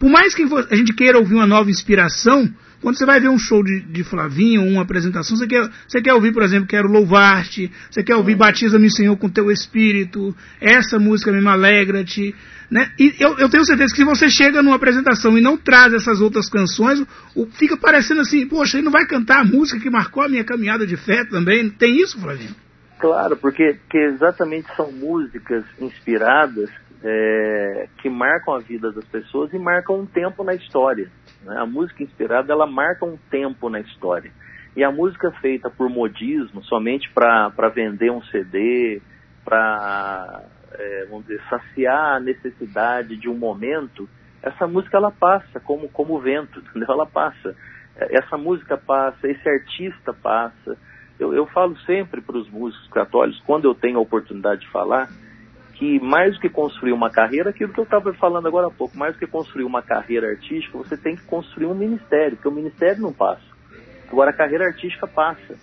por 0.00 0.08
mais 0.08 0.34
que 0.34 0.42
a 0.42 0.76
gente 0.76 0.94
queira 0.94 1.18
ouvir 1.18 1.34
uma 1.34 1.46
nova 1.46 1.70
inspiração, 1.70 2.48
quando 2.80 2.96
você 2.96 3.04
vai 3.04 3.20
ver 3.20 3.28
um 3.28 3.38
show 3.38 3.62
de, 3.62 3.80
de 3.82 4.02
Flavinho, 4.02 4.62
uma 4.62 4.80
apresentação, 4.80 5.36
você 5.36 5.46
quer, 5.46 5.68
você 5.86 6.00
quer 6.00 6.14
ouvir, 6.14 6.32
por 6.32 6.42
exemplo, 6.42 6.66
Quero 6.66 6.88
Louvar-te, 6.88 7.70
você 7.90 8.02
quer 8.02 8.16
ouvir 8.16 8.34
Batiza-me, 8.34 8.90
Senhor, 8.90 9.14
com 9.18 9.28
teu 9.28 9.50
Espírito, 9.50 10.34
essa 10.58 10.98
música 10.98 11.30
mesmo, 11.30 11.50
Alegra-te, 11.50 12.34
né? 12.70 12.90
E 12.98 13.14
eu, 13.20 13.36
eu, 13.38 13.50
tenho 13.50 13.62
certeza 13.66 13.92
que 13.92 14.00
se 14.00 14.04
você 14.04 14.30
chega 14.30 14.62
numa 14.62 14.76
apresentação 14.76 15.36
e 15.36 15.42
não 15.42 15.58
traz 15.58 15.92
essas 15.92 16.22
outras 16.22 16.48
canções, 16.48 17.04
o, 17.36 17.44
fica 17.50 17.76
parecendo 17.76 18.22
assim, 18.22 18.46
poxa, 18.46 18.78
ele 18.78 18.86
não 18.86 18.92
vai 18.92 19.04
cantar 19.04 19.40
a 19.40 19.44
música 19.44 19.78
que 19.78 19.90
marcou 19.90 20.22
a 20.22 20.28
minha 20.30 20.44
caminhada 20.44 20.86
de 20.86 20.96
fé 20.96 21.26
também? 21.26 21.68
Tem 21.68 22.00
isso, 22.00 22.18
Flavinho? 22.18 22.56
Claro, 22.98 23.36
porque 23.36 23.78
que 23.90 23.98
exatamente 23.98 24.74
são 24.74 24.90
músicas 24.90 25.64
inspiradas 25.78 26.70
é, 27.02 27.88
que 27.98 28.10
marcam 28.10 28.54
a 28.54 28.58
vida 28.58 28.92
das 28.92 29.04
pessoas 29.06 29.52
e 29.52 29.58
marcam 29.58 30.00
um 30.00 30.06
tempo 30.06 30.44
na 30.44 30.54
história. 30.54 31.10
Né? 31.42 31.56
A 31.58 31.66
música 31.66 32.02
inspirada, 32.02 32.52
ela 32.52 32.66
marca 32.66 33.04
um 33.04 33.16
tempo 33.30 33.68
na 33.68 33.80
história. 33.80 34.30
E 34.76 34.84
a 34.84 34.90
música 34.90 35.32
feita 35.40 35.68
por 35.68 35.88
modismo, 35.88 36.62
somente 36.64 37.10
para 37.10 37.68
vender 37.74 38.10
um 38.10 38.22
CD, 38.24 39.00
para 39.44 40.44
é, 40.72 41.06
vamos 41.06 41.26
dizer, 41.26 41.42
saciar 41.48 42.16
a 42.16 42.20
necessidade 42.20 43.16
de 43.16 43.28
um 43.28 43.36
momento, 43.36 44.08
essa 44.42 44.66
música 44.66 44.96
ela 44.96 45.10
passa 45.10 45.60
como, 45.60 45.88
como 45.88 46.20
vento, 46.20 46.60
entendeu? 46.70 46.88
Ela 46.88 47.06
passa. 47.06 47.54
Essa 47.96 48.38
música 48.38 48.78
passa, 48.78 49.28
esse 49.28 49.46
artista 49.48 50.12
passa. 50.12 50.76
Eu, 51.18 51.34
eu 51.34 51.46
falo 51.46 51.76
sempre 51.80 52.22
para 52.22 52.38
os 52.38 52.48
músicos 52.48 52.88
católicos, 52.88 53.42
quando 53.44 53.66
eu 53.66 53.74
tenho 53.74 53.98
a 53.98 54.00
oportunidade 54.00 54.62
de 54.62 54.68
falar, 54.68 55.10
que 55.80 55.98
mais 55.98 56.34
do 56.34 56.40
que 56.40 56.50
construir 56.50 56.92
uma 56.92 57.08
carreira, 57.08 57.48
aquilo 57.48 57.72
que 57.72 57.80
eu 57.80 57.84
estava 57.84 58.12
falando 58.12 58.46
agora 58.46 58.66
há 58.66 58.70
pouco, 58.70 58.98
mais 58.98 59.14
do 59.14 59.18
que 59.18 59.26
construir 59.26 59.64
uma 59.64 59.80
carreira 59.80 60.28
artística, 60.28 60.76
você 60.76 60.94
tem 60.94 61.16
que 61.16 61.22
construir 61.22 61.64
um 61.64 61.74
ministério, 61.74 62.36
porque 62.36 62.48
o 62.48 62.52
ministério 62.52 63.00
não 63.00 63.14
passa. 63.14 63.40
Agora 64.12 64.28
a 64.28 64.34
carreira 64.34 64.66
artística 64.66 65.06
passa. 65.06 65.56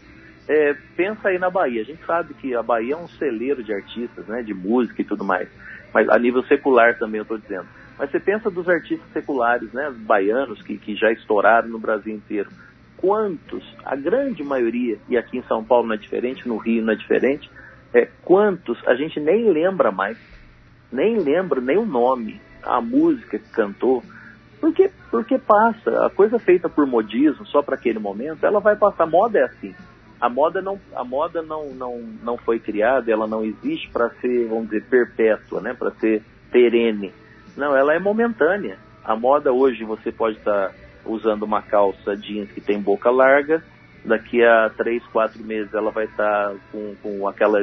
É, 0.49 0.73
pensa 0.95 1.29
aí 1.29 1.37
na 1.37 1.51
Bahia. 1.51 1.81
A 1.81 1.85
gente 1.85 2.03
sabe 2.03 2.33
que 2.33 2.55
a 2.55 2.63
Bahia 2.63 2.95
é 2.95 2.97
um 2.97 3.07
celeiro 3.07 3.63
de 3.63 3.71
artistas, 3.71 4.25
né, 4.25 4.41
de 4.41 4.55
música 4.55 5.03
e 5.03 5.05
tudo 5.05 5.23
mais. 5.23 5.47
Mas 5.93 6.09
a 6.09 6.17
nível 6.17 6.41
secular 6.45 6.97
também 6.97 7.19
eu 7.19 7.23
estou 7.23 7.37
dizendo. 7.37 7.67
Mas 7.99 8.09
você 8.09 8.19
pensa 8.19 8.49
dos 8.49 8.67
artistas 8.67 9.07
seculares, 9.13 9.71
né, 9.71 9.93
baianos 9.99 10.63
que, 10.63 10.79
que 10.79 10.95
já 10.95 11.11
estouraram 11.11 11.69
no 11.69 11.77
Brasil 11.77 12.15
inteiro. 12.15 12.49
Quantos, 12.97 13.63
a 13.85 13.95
grande 13.95 14.43
maioria, 14.43 14.97
e 15.07 15.15
aqui 15.15 15.37
em 15.37 15.43
São 15.43 15.63
Paulo 15.63 15.85
não 15.85 15.93
é 15.93 15.97
diferente, 15.97 16.47
no 16.47 16.57
Rio 16.57 16.83
não 16.83 16.93
é 16.93 16.95
diferente, 16.95 17.47
é, 17.97 18.07
quantos 18.23 18.77
a 18.87 18.95
gente 18.95 19.19
nem 19.19 19.49
lembra 19.49 19.91
mais, 19.91 20.17
nem 20.91 21.17
lembra 21.17 21.59
nem 21.59 21.77
o 21.77 21.85
nome, 21.85 22.39
a 22.63 22.79
música 22.79 23.39
que 23.39 23.49
cantou, 23.49 24.03
porque, 24.59 24.89
porque 25.09 25.37
passa. 25.37 26.05
A 26.05 26.09
coisa 26.09 26.39
feita 26.39 26.67
por 26.67 26.85
modismo, 26.85 27.45
só 27.45 27.61
para 27.61 27.75
aquele 27.75 27.99
momento, 27.99 28.45
ela 28.45 28.59
vai 28.59 28.75
passar. 28.75 29.03
A 29.03 29.07
moda 29.07 29.39
é 29.39 29.43
assim 29.43 29.73
a 30.19 30.29
moda 30.29 30.61
não 30.61 30.79
a 30.95 31.03
moda 31.03 31.41
não 31.41 31.69
não, 31.73 31.99
não 32.23 32.37
foi 32.37 32.59
criada 32.59 33.11
ela 33.11 33.27
não 33.27 33.45
existe 33.45 33.87
para 33.89 34.09
ser 34.19 34.47
vamos 34.47 34.65
dizer 34.65 34.83
perpétua 34.85 35.61
né 35.61 35.73
para 35.73 35.91
ser 35.91 36.23
perene 36.51 37.13
não 37.55 37.75
ela 37.75 37.93
é 37.93 37.99
momentânea 37.99 38.77
a 39.03 39.15
moda 39.15 39.53
hoje 39.53 39.83
você 39.83 40.11
pode 40.11 40.37
estar 40.37 40.69
tá 40.69 40.75
usando 41.05 41.43
uma 41.43 41.61
calça 41.61 42.17
jeans 42.17 42.51
que 42.51 42.59
tem 42.59 42.81
boca 42.81 43.11
larga 43.11 43.63
daqui 44.05 44.43
a 44.43 44.69
três 44.75 45.03
quatro 45.07 45.43
meses 45.43 45.73
ela 45.73 45.91
vai 45.91 46.05
estar 46.05 46.49
tá 46.49 46.55
com, 46.71 46.95
com 47.01 47.27
aquela 47.27 47.59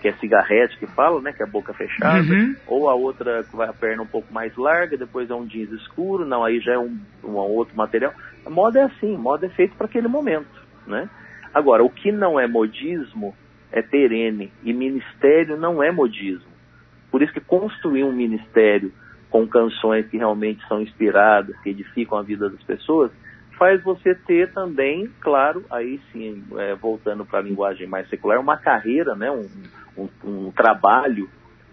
que 0.00 0.08
é 0.08 0.12
cigarrete 0.14 0.78
que 0.78 0.86
fala 0.86 1.20
né 1.20 1.32
que 1.32 1.42
é 1.42 1.46
a 1.46 1.48
boca 1.48 1.72
fechada 1.72 2.30
uhum. 2.30 2.54
ou 2.66 2.88
a 2.90 2.94
outra 2.94 3.44
que 3.44 3.56
vai 3.56 3.68
a 3.68 3.72
perna 3.72 4.02
um 4.02 4.06
pouco 4.06 4.32
mais 4.32 4.54
larga 4.56 4.96
depois 4.96 5.30
é 5.30 5.34
um 5.34 5.46
jeans 5.46 5.72
escuro 5.72 6.24
não 6.24 6.44
aí 6.44 6.60
já 6.60 6.72
é 6.74 6.78
um, 6.78 6.98
um 7.24 7.32
outro 7.32 7.74
material 7.76 8.12
a 8.44 8.50
moda 8.50 8.80
é 8.80 8.82
assim 8.82 9.16
moda 9.16 9.46
é 9.46 9.50
feita 9.50 9.74
para 9.76 9.86
aquele 9.86 10.08
momento 10.08 10.62
né 10.86 11.08
Agora, 11.56 11.82
o 11.82 11.88
que 11.88 12.12
não 12.12 12.38
é 12.38 12.46
modismo 12.46 13.34
é 13.72 13.80
perene 13.80 14.52
e 14.62 14.74
ministério 14.74 15.56
não 15.56 15.82
é 15.82 15.90
modismo. 15.90 16.50
Por 17.10 17.22
isso 17.22 17.32
que 17.32 17.40
construir 17.40 18.04
um 18.04 18.12
ministério 18.12 18.92
com 19.30 19.48
canções 19.48 20.06
que 20.06 20.18
realmente 20.18 20.62
são 20.68 20.82
inspiradas, 20.82 21.58
que 21.62 21.70
edificam 21.70 22.18
a 22.18 22.22
vida 22.22 22.50
das 22.50 22.62
pessoas, 22.62 23.10
faz 23.58 23.82
você 23.82 24.14
ter 24.14 24.52
também, 24.52 25.10
claro, 25.20 25.64
aí 25.70 26.00
sim, 26.12 26.42
é, 26.56 26.74
voltando 26.74 27.24
para 27.24 27.38
a 27.38 27.42
linguagem 27.42 27.86
mais 27.86 28.08
secular, 28.08 28.40
uma 28.40 28.56
carreira, 28.56 29.14
né, 29.14 29.30
um, 29.30 29.46
um, 29.96 30.08
um 30.24 30.52
trabalho 30.52 31.28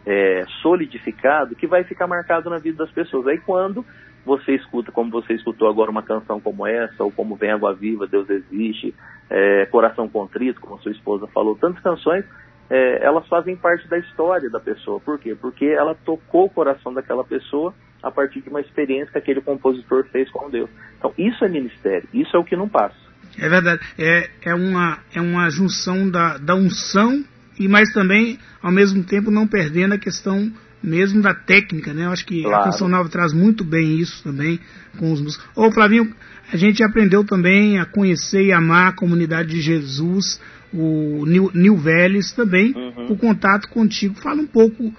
é, 0.05 0.43
solidificado 0.61 1.55
que 1.55 1.67
vai 1.67 1.83
ficar 1.83 2.07
marcado 2.07 2.49
na 2.49 2.57
vida 2.57 2.85
das 2.85 2.91
pessoas. 2.91 3.27
Aí 3.27 3.37
quando 3.37 3.85
você 4.25 4.53
escuta, 4.55 4.91
como 4.91 5.11
você 5.11 5.33
escutou 5.33 5.69
agora, 5.69 5.91
uma 5.91 6.03
canção 6.03 6.39
como 6.39 6.65
essa, 6.65 7.03
ou 7.03 7.11
como 7.11 7.35
Vem 7.35 7.51
Água 7.51 7.73
Viva, 7.73 8.07
Deus 8.07 8.29
Existe, 8.29 8.95
é, 9.29 9.65
Coração 9.65 10.07
Contrito, 10.07 10.61
como 10.61 10.75
a 10.75 10.79
sua 10.79 10.91
esposa 10.91 11.27
falou, 11.27 11.55
tantas 11.55 11.83
canções, 11.83 12.25
é, 12.69 13.05
elas 13.05 13.27
fazem 13.27 13.55
parte 13.55 13.87
da 13.87 13.97
história 13.97 14.49
da 14.49 14.59
pessoa. 14.59 14.99
Por 14.99 15.19
quê? 15.19 15.35
Porque 15.35 15.65
ela 15.65 15.93
tocou 15.93 16.45
o 16.45 16.49
coração 16.49 16.93
daquela 16.93 17.23
pessoa 17.23 17.73
a 18.03 18.11
partir 18.11 18.41
de 18.41 18.49
uma 18.49 18.59
experiência 18.59 19.11
que 19.11 19.17
aquele 19.17 19.41
compositor 19.41 20.05
fez 20.11 20.29
com 20.29 20.49
Deus. 20.49 20.69
Então, 20.97 21.13
isso 21.17 21.43
é 21.43 21.49
ministério, 21.49 22.07
isso 22.13 22.35
é 22.35 22.39
o 22.39 22.43
que 22.43 22.55
não 22.55 22.67
passa. 22.67 22.95
É 23.39 23.49
verdade. 23.49 23.81
É, 23.97 24.29
é, 24.43 24.53
uma, 24.53 24.99
é 25.15 25.21
uma 25.21 25.49
junção 25.49 26.09
da, 26.09 26.37
da 26.37 26.53
unção 26.53 27.23
e 27.57 27.67
mais 27.67 27.91
também, 27.93 28.37
ao 28.61 28.71
mesmo 28.71 29.03
tempo, 29.03 29.31
não 29.31 29.47
perdendo 29.47 29.93
a 29.93 29.97
questão 29.97 30.51
mesmo 30.83 31.21
da 31.21 31.33
técnica, 31.33 31.93
né? 31.93 32.05
Eu 32.05 32.11
acho 32.11 32.25
que 32.25 32.43
claro. 32.43 32.57
a 32.57 32.63
Canção 32.65 32.89
Nova 32.89 33.07
traz 33.07 33.31
muito 33.31 33.63
bem 33.63 33.97
isso 33.99 34.21
também 34.21 34.59
com 34.99 35.11
os 35.13 35.21
músicos. 35.21 35.47
Ô 35.55 35.71
Flavinho, 35.71 36.13
a 36.51 36.57
gente 36.57 36.83
aprendeu 36.83 37.23
também 37.23 37.79
a 37.79 37.85
conhecer 37.85 38.43
e 38.43 38.51
amar 38.51 38.89
a 38.89 38.95
comunidade 38.95 39.49
de 39.49 39.61
Jesus, 39.61 40.41
o 40.73 41.25
Nil, 41.25 41.51
Nil 41.53 41.77
Vélez 41.77 42.33
também, 42.33 42.73
uhum. 42.75 43.13
o 43.13 43.17
contato 43.17 43.69
contigo. 43.69 44.15
Fala 44.15 44.41
um 44.41 44.47
pouco 44.47 44.93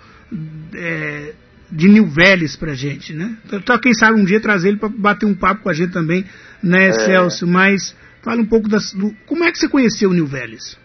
é, 0.75 1.35
de 1.75 1.89
Nil 1.89 2.07
Vélez 2.07 2.57
pra 2.57 2.75
gente, 2.75 3.13
né? 3.13 3.37
Então, 3.53 3.79
quem 3.79 3.93
sabe 3.93 4.19
um 4.19 4.25
dia 4.25 4.41
trazer 4.41 4.69
ele 4.69 4.79
para 4.79 4.89
bater 4.89 5.27
um 5.27 5.35
papo 5.35 5.65
com 5.65 5.69
a 5.69 5.73
gente 5.73 5.93
também, 5.93 6.25
né, 6.63 6.89
é. 6.89 6.93
Celso? 6.93 7.47
Mas 7.47 7.97
fala 8.23 8.41
um 8.41 8.47
pouco 8.47 8.69
das, 8.69 8.93
do, 8.93 9.13
como 9.27 9.45
é 9.45 9.51
que 9.51 9.59
você 9.59 9.69
conheceu 9.69 10.11
o 10.11 10.15
Nil 10.15 10.27
Vélez? 10.27 10.79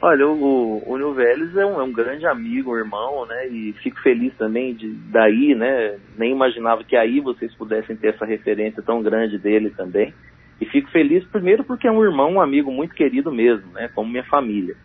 Olha, 0.00 0.26
o, 0.26 0.82
o 0.86 0.96
Nil 0.96 1.14
Vélez 1.14 1.56
é 1.56 1.64
um, 1.64 1.80
é 1.80 1.82
um, 1.82 1.92
grande 1.92 2.26
amigo, 2.26 2.72
um 2.72 2.76
irmão, 2.76 3.26
né? 3.26 3.48
E 3.48 3.74
fico 3.82 4.00
feliz 4.02 4.34
também 4.36 4.74
de 4.74 4.92
daí, 5.10 5.54
né? 5.54 5.98
Nem 6.18 6.32
imaginava 6.32 6.84
que 6.84 6.96
aí 6.96 7.20
vocês 7.20 7.54
pudessem 7.54 7.96
ter 7.96 8.08
essa 8.08 8.24
referência 8.24 8.82
tão 8.82 9.02
grande 9.02 9.38
dele 9.38 9.70
também. 9.70 10.12
E 10.60 10.66
fico 10.66 10.90
feliz 10.90 11.24
primeiro 11.28 11.64
porque 11.64 11.86
é 11.86 11.92
um 11.92 12.04
irmão, 12.04 12.34
um 12.34 12.40
amigo 12.40 12.70
muito 12.70 12.94
querido 12.94 13.32
mesmo, 13.32 13.72
né? 13.72 13.88
Como 13.94 14.10
minha 14.10 14.24
família. 14.24 14.76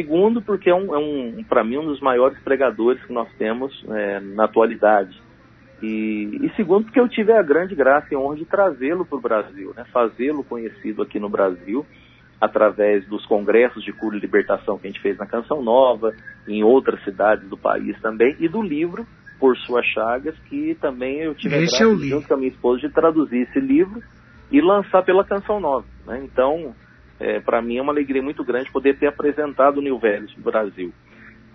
Segundo, 0.00 0.40
porque 0.40 0.70
é 0.70 0.74
um, 0.74 0.94
é 0.94 0.98
um 0.98 1.44
para 1.46 1.62
mim 1.62 1.76
um 1.76 1.84
dos 1.84 2.00
maiores 2.00 2.38
pregadores 2.40 3.04
que 3.04 3.12
nós 3.12 3.28
temos 3.36 3.84
é, 3.90 4.18
na 4.20 4.44
atualidade. 4.44 5.20
E, 5.82 6.38
e, 6.42 6.50
segundo, 6.56 6.84
porque 6.84 6.98
eu 7.00 7.08
tive 7.08 7.32
a 7.32 7.42
grande 7.42 7.74
graça 7.74 8.06
e 8.10 8.16
honra 8.16 8.36
de 8.36 8.46
trazê-lo 8.46 9.04
para 9.04 9.18
o 9.18 9.20
Brasil, 9.20 9.74
né? 9.76 9.84
Fazê-lo 9.92 10.42
conhecido 10.42 11.02
aqui 11.02 11.18
no 11.18 11.28
Brasil 11.28 11.84
através 12.40 13.06
dos 13.08 13.26
congressos 13.26 13.84
de 13.84 13.92
cura 13.92 14.16
e 14.16 14.20
libertação 14.20 14.78
que 14.78 14.86
a 14.86 14.90
gente 14.90 15.02
fez 15.02 15.18
na 15.18 15.26
Canção 15.26 15.62
Nova, 15.62 16.14
em 16.48 16.64
outras 16.64 17.02
cidades 17.04 17.46
do 17.50 17.58
país 17.58 18.00
também, 18.00 18.34
e 18.40 18.48
do 18.48 18.62
livro 18.62 19.06
Por 19.38 19.54
Suas 19.58 19.84
Chagas, 19.84 20.34
que 20.48 20.74
também 20.80 21.18
eu 21.20 21.34
tive 21.34 21.56
a 21.56 21.58
graça, 21.58 21.96
junto 22.08 22.26
com 22.26 22.34
a 22.34 22.36
minha 22.38 22.50
esposa, 22.50 22.80
de 22.80 22.88
traduzir 22.88 23.42
esse 23.42 23.60
livro 23.60 24.02
e 24.50 24.62
lançar 24.62 25.04
pela 25.04 25.24
Canção 25.24 25.60
Nova. 25.60 25.84
Né? 26.06 26.22
Então, 26.24 26.74
é, 27.20 27.38
para 27.38 27.60
mim 27.60 27.76
é 27.76 27.82
uma 27.82 27.92
alegria 27.92 28.22
muito 28.22 28.42
grande 28.42 28.72
poder 28.72 28.98
ter 28.98 29.06
apresentado 29.06 29.78
o 29.78 29.82
New 29.82 29.98
Velhos 29.98 30.34
no 30.36 30.42
Brasil. 30.42 30.92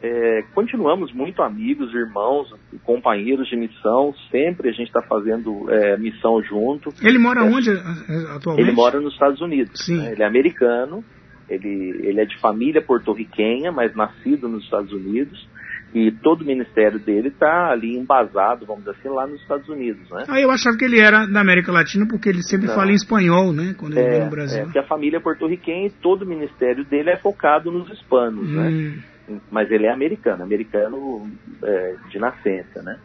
É, 0.01 0.43
continuamos 0.53 1.11
muito 1.11 1.41
amigos, 1.41 1.91
irmãos, 1.93 2.53
companheiros 2.83 3.47
de 3.47 3.55
missão. 3.55 4.13
Sempre 4.29 4.69
a 4.69 4.71
gente 4.71 4.87
está 4.87 5.01
fazendo 5.01 5.65
é, 5.71 5.97
missão 5.97 6.43
junto. 6.43 6.93
Ele 7.01 7.17
mora 7.17 7.39
é, 7.39 7.43
onde 7.43 7.71
é, 7.71 8.35
atualmente? 8.35 8.67
Ele 8.67 8.75
mora 8.75 8.99
nos 8.99 9.13
Estados 9.13 9.41
Unidos. 9.41 9.87
Né? 9.87 10.11
Ele 10.11 10.21
é 10.21 10.25
americano. 10.25 11.03
Ele, 11.49 11.99
ele 12.03 12.19
é 12.19 12.25
de 12.25 12.37
família 12.39 12.81
porto-riquenha, 12.81 13.71
mas 13.71 13.95
nascido 13.95 14.47
nos 14.47 14.63
Estados 14.63 14.91
Unidos. 14.91 15.47
E 15.95 16.11
todo 16.11 16.41
o 16.41 16.45
ministério 16.45 16.99
dele 16.99 17.29
está 17.29 17.71
ali 17.71 17.95
embasado, 17.95 18.65
vamos 18.65 18.83
dizer 18.83 18.97
assim, 18.99 19.07
lá 19.07 19.25
nos 19.25 19.39
Estados 19.39 19.69
Unidos, 19.69 20.09
né? 20.11 20.25
Ah, 20.27 20.41
eu 20.41 20.51
achava 20.51 20.75
que 20.75 20.83
ele 20.83 20.99
era 20.99 21.25
da 21.25 21.39
América 21.39 21.71
Latina 21.71 22.05
porque 22.05 22.27
ele 22.27 22.43
sempre 22.43 22.67
Não. 22.67 22.75
fala 22.75 22.91
em 22.91 22.95
espanhol, 22.95 23.53
né? 23.53 23.73
Quando 23.77 23.97
ele 23.97 24.09
vem 24.09 24.25
no 24.25 24.29
Brasil. 24.29 24.59
É, 24.59 24.63
porque 24.65 24.79
a 24.79 24.83
família 24.83 25.15
é 25.15 25.19
porto-riquenha 25.21 25.87
e 25.87 25.89
todo 25.89 26.23
o 26.23 26.27
ministério 26.27 26.83
dele 26.83 27.11
é 27.11 27.15
focado 27.15 27.71
nos 27.71 27.89
hispanos, 27.89 28.45
né? 28.45 28.67
hum. 28.67 28.97
né? 29.29 29.39
mas 29.49 29.71
ele 29.71 29.85
é 29.85 29.91
americano, 29.91 30.43
americano 30.43 31.23
é, 31.63 31.95
de 32.09 32.19
nascença, 32.19 32.81
né? 32.83 32.99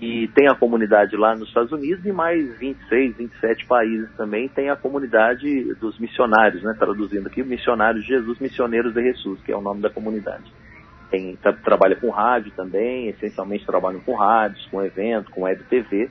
E 0.00 0.28
tem 0.34 0.48
a 0.48 0.54
comunidade 0.54 1.16
lá 1.16 1.34
nos 1.34 1.48
Estados 1.48 1.72
Unidos 1.72 2.04
e 2.04 2.12
mais 2.12 2.58
26, 2.58 3.16
27 3.16 3.66
países 3.66 4.10
também 4.16 4.48
tem 4.48 4.68
a 4.68 4.76
comunidade 4.76 5.72
dos 5.74 5.98
missionários, 5.98 6.62
né? 6.62 6.74
Traduzindo 6.76 7.28
aqui, 7.28 7.42
missionários 7.42 8.02
de 8.02 8.08
Jesus, 8.08 8.38
missioneiros 8.40 8.92
de 8.92 9.00
Jesus, 9.00 9.40
que 9.42 9.52
é 9.52 9.56
o 9.56 9.62
nome 9.62 9.80
da 9.80 9.88
comunidade. 9.88 10.52
Tem, 11.10 11.36
tra 11.36 11.52
trabalha 11.52 11.96
com 11.96 12.10
rádio 12.10 12.52
também, 12.56 13.08
essencialmente 13.08 13.64
trabalham 13.64 14.00
com 14.00 14.14
rádios, 14.14 14.66
com 14.66 14.82
eventos, 14.82 15.32
com 15.32 15.42
web 15.42 15.62
TV. 15.64 16.10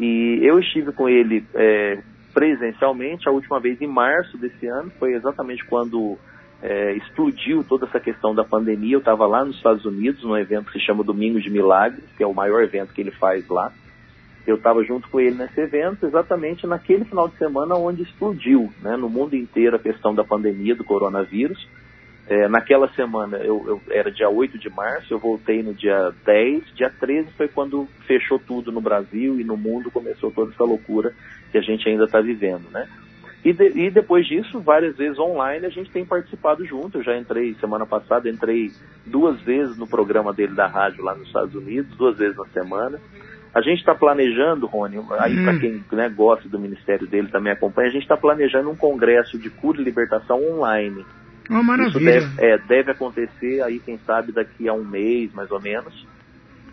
E 0.00 0.40
eu 0.42 0.58
estive 0.58 0.92
com 0.92 1.08
ele 1.08 1.44
é, 1.54 1.98
presencialmente, 2.34 3.28
a 3.28 3.32
última 3.32 3.58
vez 3.58 3.80
em 3.80 3.86
março 3.86 4.36
desse 4.36 4.66
ano, 4.66 4.92
foi 4.98 5.14
exatamente 5.14 5.64
quando 5.64 6.18
é, 6.62 6.92
explodiu 6.94 7.64
toda 7.64 7.86
essa 7.86 7.98
questão 7.98 8.34
da 8.34 8.44
pandemia. 8.44 8.94
Eu 8.94 8.98
estava 8.98 9.26
lá 9.26 9.44
nos 9.44 9.56
Estados 9.56 9.84
Unidos, 9.84 10.22
num 10.22 10.36
evento 10.36 10.66
que 10.70 10.78
se 10.78 10.84
chama 10.84 11.02
Domingo 11.02 11.40
de 11.40 11.48
Milagres, 11.48 12.04
que 12.16 12.22
é 12.22 12.26
o 12.26 12.34
maior 12.34 12.62
evento 12.62 12.92
que 12.92 13.00
ele 13.00 13.10
faz 13.12 13.48
lá. 13.48 13.72
Eu 14.46 14.56
estava 14.56 14.84
junto 14.84 15.08
com 15.08 15.18
ele 15.18 15.34
nesse 15.34 15.60
evento, 15.60 16.06
exatamente 16.06 16.66
naquele 16.66 17.04
final 17.04 17.28
de 17.28 17.36
semana 17.36 17.74
onde 17.74 18.02
explodiu 18.02 18.72
né, 18.80 18.96
no 18.96 19.08
mundo 19.08 19.34
inteiro 19.34 19.76
a 19.76 19.78
questão 19.78 20.14
da 20.14 20.22
pandemia 20.22 20.74
do 20.74 20.84
coronavírus. 20.84 21.66
É, 22.28 22.48
naquela 22.48 22.88
semana, 22.88 23.36
eu, 23.38 23.64
eu, 23.66 23.82
era 23.88 24.10
dia 24.10 24.28
8 24.28 24.58
de 24.58 24.68
março, 24.68 25.14
eu 25.14 25.18
voltei 25.18 25.62
no 25.62 25.72
dia 25.72 26.12
10, 26.24 26.74
dia 26.74 26.90
13 26.90 27.30
foi 27.36 27.46
quando 27.46 27.86
fechou 28.04 28.38
tudo 28.38 28.72
no 28.72 28.80
Brasil 28.80 29.38
e 29.38 29.44
no 29.44 29.56
mundo 29.56 29.92
começou 29.92 30.32
toda 30.32 30.52
essa 30.52 30.64
loucura 30.64 31.12
que 31.52 31.58
a 31.58 31.60
gente 31.60 31.88
ainda 31.88 32.04
está 32.04 32.20
vivendo, 32.20 32.68
né? 32.72 32.88
E, 33.44 33.52
de, 33.52 33.68
e, 33.78 33.90
depois 33.92 34.26
disso, 34.26 34.58
várias 34.58 34.96
vezes 34.96 35.20
online, 35.20 35.66
a 35.66 35.70
gente 35.70 35.88
tem 35.92 36.04
participado 36.04 36.64
junto. 36.66 36.98
Eu 36.98 37.04
já 37.04 37.16
entrei 37.16 37.54
semana 37.60 37.86
passada, 37.86 38.28
entrei 38.28 38.72
duas 39.04 39.40
vezes 39.42 39.76
no 39.76 39.86
programa 39.86 40.32
dele 40.32 40.52
da 40.52 40.66
rádio 40.66 41.04
lá 41.04 41.14
nos 41.14 41.28
Estados 41.28 41.54
Unidos, 41.54 41.96
duas 41.96 42.18
vezes 42.18 42.36
na 42.36 42.46
semana. 42.46 42.98
A 43.54 43.60
gente 43.62 43.78
está 43.78 43.94
planejando, 43.94 44.66
Rony, 44.66 44.96
aí 45.20 45.38
hum. 45.38 45.44
para 45.44 45.58
quem 45.60 45.84
né, 45.92 46.08
gosta 46.08 46.48
do 46.48 46.58
ministério 46.58 47.06
dele 47.06 47.28
também 47.28 47.52
acompanha, 47.52 47.88
a 47.88 47.92
gente 47.92 48.02
está 48.02 48.16
planejando 48.16 48.68
um 48.68 48.76
congresso 48.76 49.38
de 49.38 49.48
cura 49.48 49.80
e 49.80 49.84
libertação 49.84 50.42
online. 50.42 51.06
Uma 51.48 51.62
maravilha. 51.62 52.18
Isso 52.18 52.36
deve, 52.36 52.44
é, 52.44 52.58
deve 52.58 52.90
acontecer 52.90 53.62
aí, 53.62 53.78
quem 53.78 53.98
sabe, 53.98 54.32
daqui 54.32 54.68
a 54.68 54.72
um 54.72 54.84
mês, 54.84 55.32
mais 55.32 55.50
ou 55.50 55.60
menos. 55.60 56.06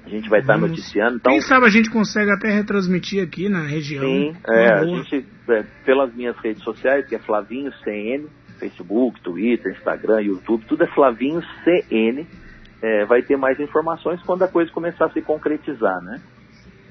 A 0.06 0.10
gente 0.10 0.28
vai 0.30 0.42
estar 0.42 0.56
tá 0.56 0.60
noticiando. 0.60 1.16
Então... 1.16 1.32
Quem 1.32 1.42
sabe 1.42 1.66
a 1.66 1.70
gente 1.70 1.90
consegue 1.90 2.32
até 2.32 2.50
retransmitir 2.50 3.24
aqui 3.24 3.48
na 3.48 3.62
região. 3.62 4.04
Sim, 4.04 4.36
é, 4.48 4.74
a 4.74 4.86
gente, 4.86 5.26
é, 5.50 5.64
pelas 5.86 6.14
minhas 6.14 6.38
redes 6.38 6.62
sociais, 6.64 7.08
que 7.08 7.16
é 7.16 7.20
Flavinho 7.20 7.72
CN, 7.84 8.28
Facebook, 8.60 9.22
Twitter, 9.22 9.72
Instagram, 9.72 10.22
YouTube, 10.22 10.66
tudo 10.68 10.84
é 10.84 10.88
Flavinho 10.88 11.42
CN. 11.64 12.28
É, 12.82 13.06
vai 13.06 13.22
ter 13.22 13.38
mais 13.38 13.58
informações 13.62 14.22
quando 14.24 14.44
a 14.44 14.48
coisa 14.48 14.70
começar 14.72 15.06
a 15.06 15.10
se 15.10 15.22
concretizar, 15.22 16.02
né? 16.02 16.20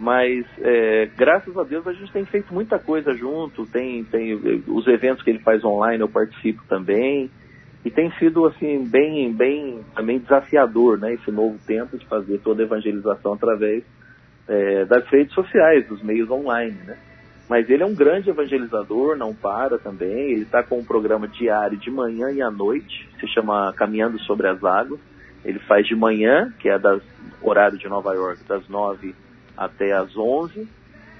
Mas 0.00 0.46
é, 0.58 1.10
graças 1.16 1.54
a 1.56 1.62
Deus 1.64 1.86
a 1.86 1.92
gente 1.92 2.10
tem 2.10 2.24
feito 2.24 2.52
muita 2.52 2.78
coisa 2.78 3.12
junto, 3.14 3.66
tem, 3.66 4.02
tem 4.04 4.34
os 4.66 4.86
eventos 4.86 5.22
que 5.22 5.30
ele 5.30 5.38
faz 5.40 5.62
online 5.62 6.00
eu 6.00 6.08
participo 6.08 6.62
também 6.66 7.30
e 7.84 7.90
tem 7.90 8.10
sido 8.12 8.46
assim 8.46 8.86
bem 8.88 9.32
bem 9.32 9.80
também 9.94 10.18
desafiador 10.18 10.98
né 10.98 11.14
esse 11.14 11.30
novo 11.30 11.58
tempo 11.66 11.98
de 11.98 12.06
fazer 12.06 12.38
toda 12.38 12.62
a 12.62 12.66
evangelização 12.66 13.34
através 13.34 13.82
é, 14.48 14.84
das 14.84 15.06
redes 15.08 15.34
sociais 15.34 15.86
dos 15.88 16.02
meios 16.02 16.30
online 16.30 16.78
né. 16.84 16.96
Mas 17.48 17.68
ele 17.68 17.82
é 17.82 17.86
um 17.86 17.94
grande 17.94 18.30
evangelizador 18.30 19.14
não 19.14 19.34
para 19.34 19.76
também. 19.76 20.30
Ele 20.32 20.42
está 20.42 20.62
com 20.62 20.78
um 20.78 20.84
programa 20.84 21.28
diário 21.28 21.76
de 21.76 21.90
manhã 21.90 22.30
e 22.30 22.40
à 22.40 22.50
noite 22.50 23.06
se 23.20 23.26
chama 23.28 23.72
caminhando 23.74 24.18
sobre 24.20 24.48
as 24.48 24.64
águas. 24.64 24.98
Ele 25.44 25.58
faz 25.58 25.86
de 25.86 25.94
manhã 25.94 26.50
que 26.58 26.70
é 26.70 26.78
das 26.78 27.02
horário 27.42 27.76
de 27.76 27.86
Nova 27.88 28.14
York 28.14 28.42
das 28.48 28.66
nove 28.68 29.14
até 29.54 29.92
as 29.92 30.16
onze. 30.16 30.66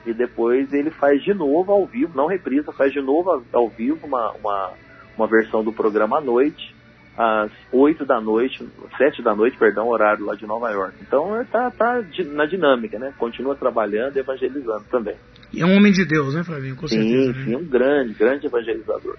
E 0.06 0.14
depois 0.14 0.72
ele 0.72 0.90
faz 0.90 1.22
de 1.22 1.34
novo 1.34 1.70
ao 1.70 1.84
vivo 1.84 2.16
não 2.16 2.26
reprisa 2.26 2.72
faz 2.72 2.92
de 2.92 3.00
novo 3.02 3.44
ao 3.52 3.68
vivo 3.68 4.06
uma, 4.06 4.32
uma 4.32 4.72
uma 5.16 5.26
versão 5.26 5.62
do 5.62 5.72
programa 5.72 6.18
à 6.18 6.20
noite, 6.20 6.74
às 7.16 7.50
8 7.70 8.04
da 8.06 8.20
noite, 8.20 8.66
7 8.96 9.22
da 9.22 9.34
noite, 9.34 9.56
perdão, 9.58 9.88
horário 9.88 10.24
lá 10.24 10.34
de 10.34 10.46
Nova 10.46 10.70
York. 10.70 10.96
Então 11.02 11.40
está 11.42 11.70
tá 11.70 12.02
na 12.32 12.46
dinâmica, 12.46 12.98
né? 12.98 13.12
Continua 13.18 13.54
trabalhando 13.54 14.16
e 14.16 14.20
evangelizando 14.20 14.84
também. 14.90 15.16
E 15.52 15.60
é 15.60 15.66
um 15.66 15.76
homem 15.76 15.92
de 15.92 16.04
Deus, 16.04 16.34
né, 16.34 16.42
Flavinho? 16.42 16.76
Com 16.76 16.88
sim, 16.88 17.02
certeza. 17.02 17.44
Sim, 17.44 17.50
né? 17.50 17.56
um 17.56 17.64
grande, 17.64 18.14
grande 18.14 18.46
evangelizador. 18.46 19.16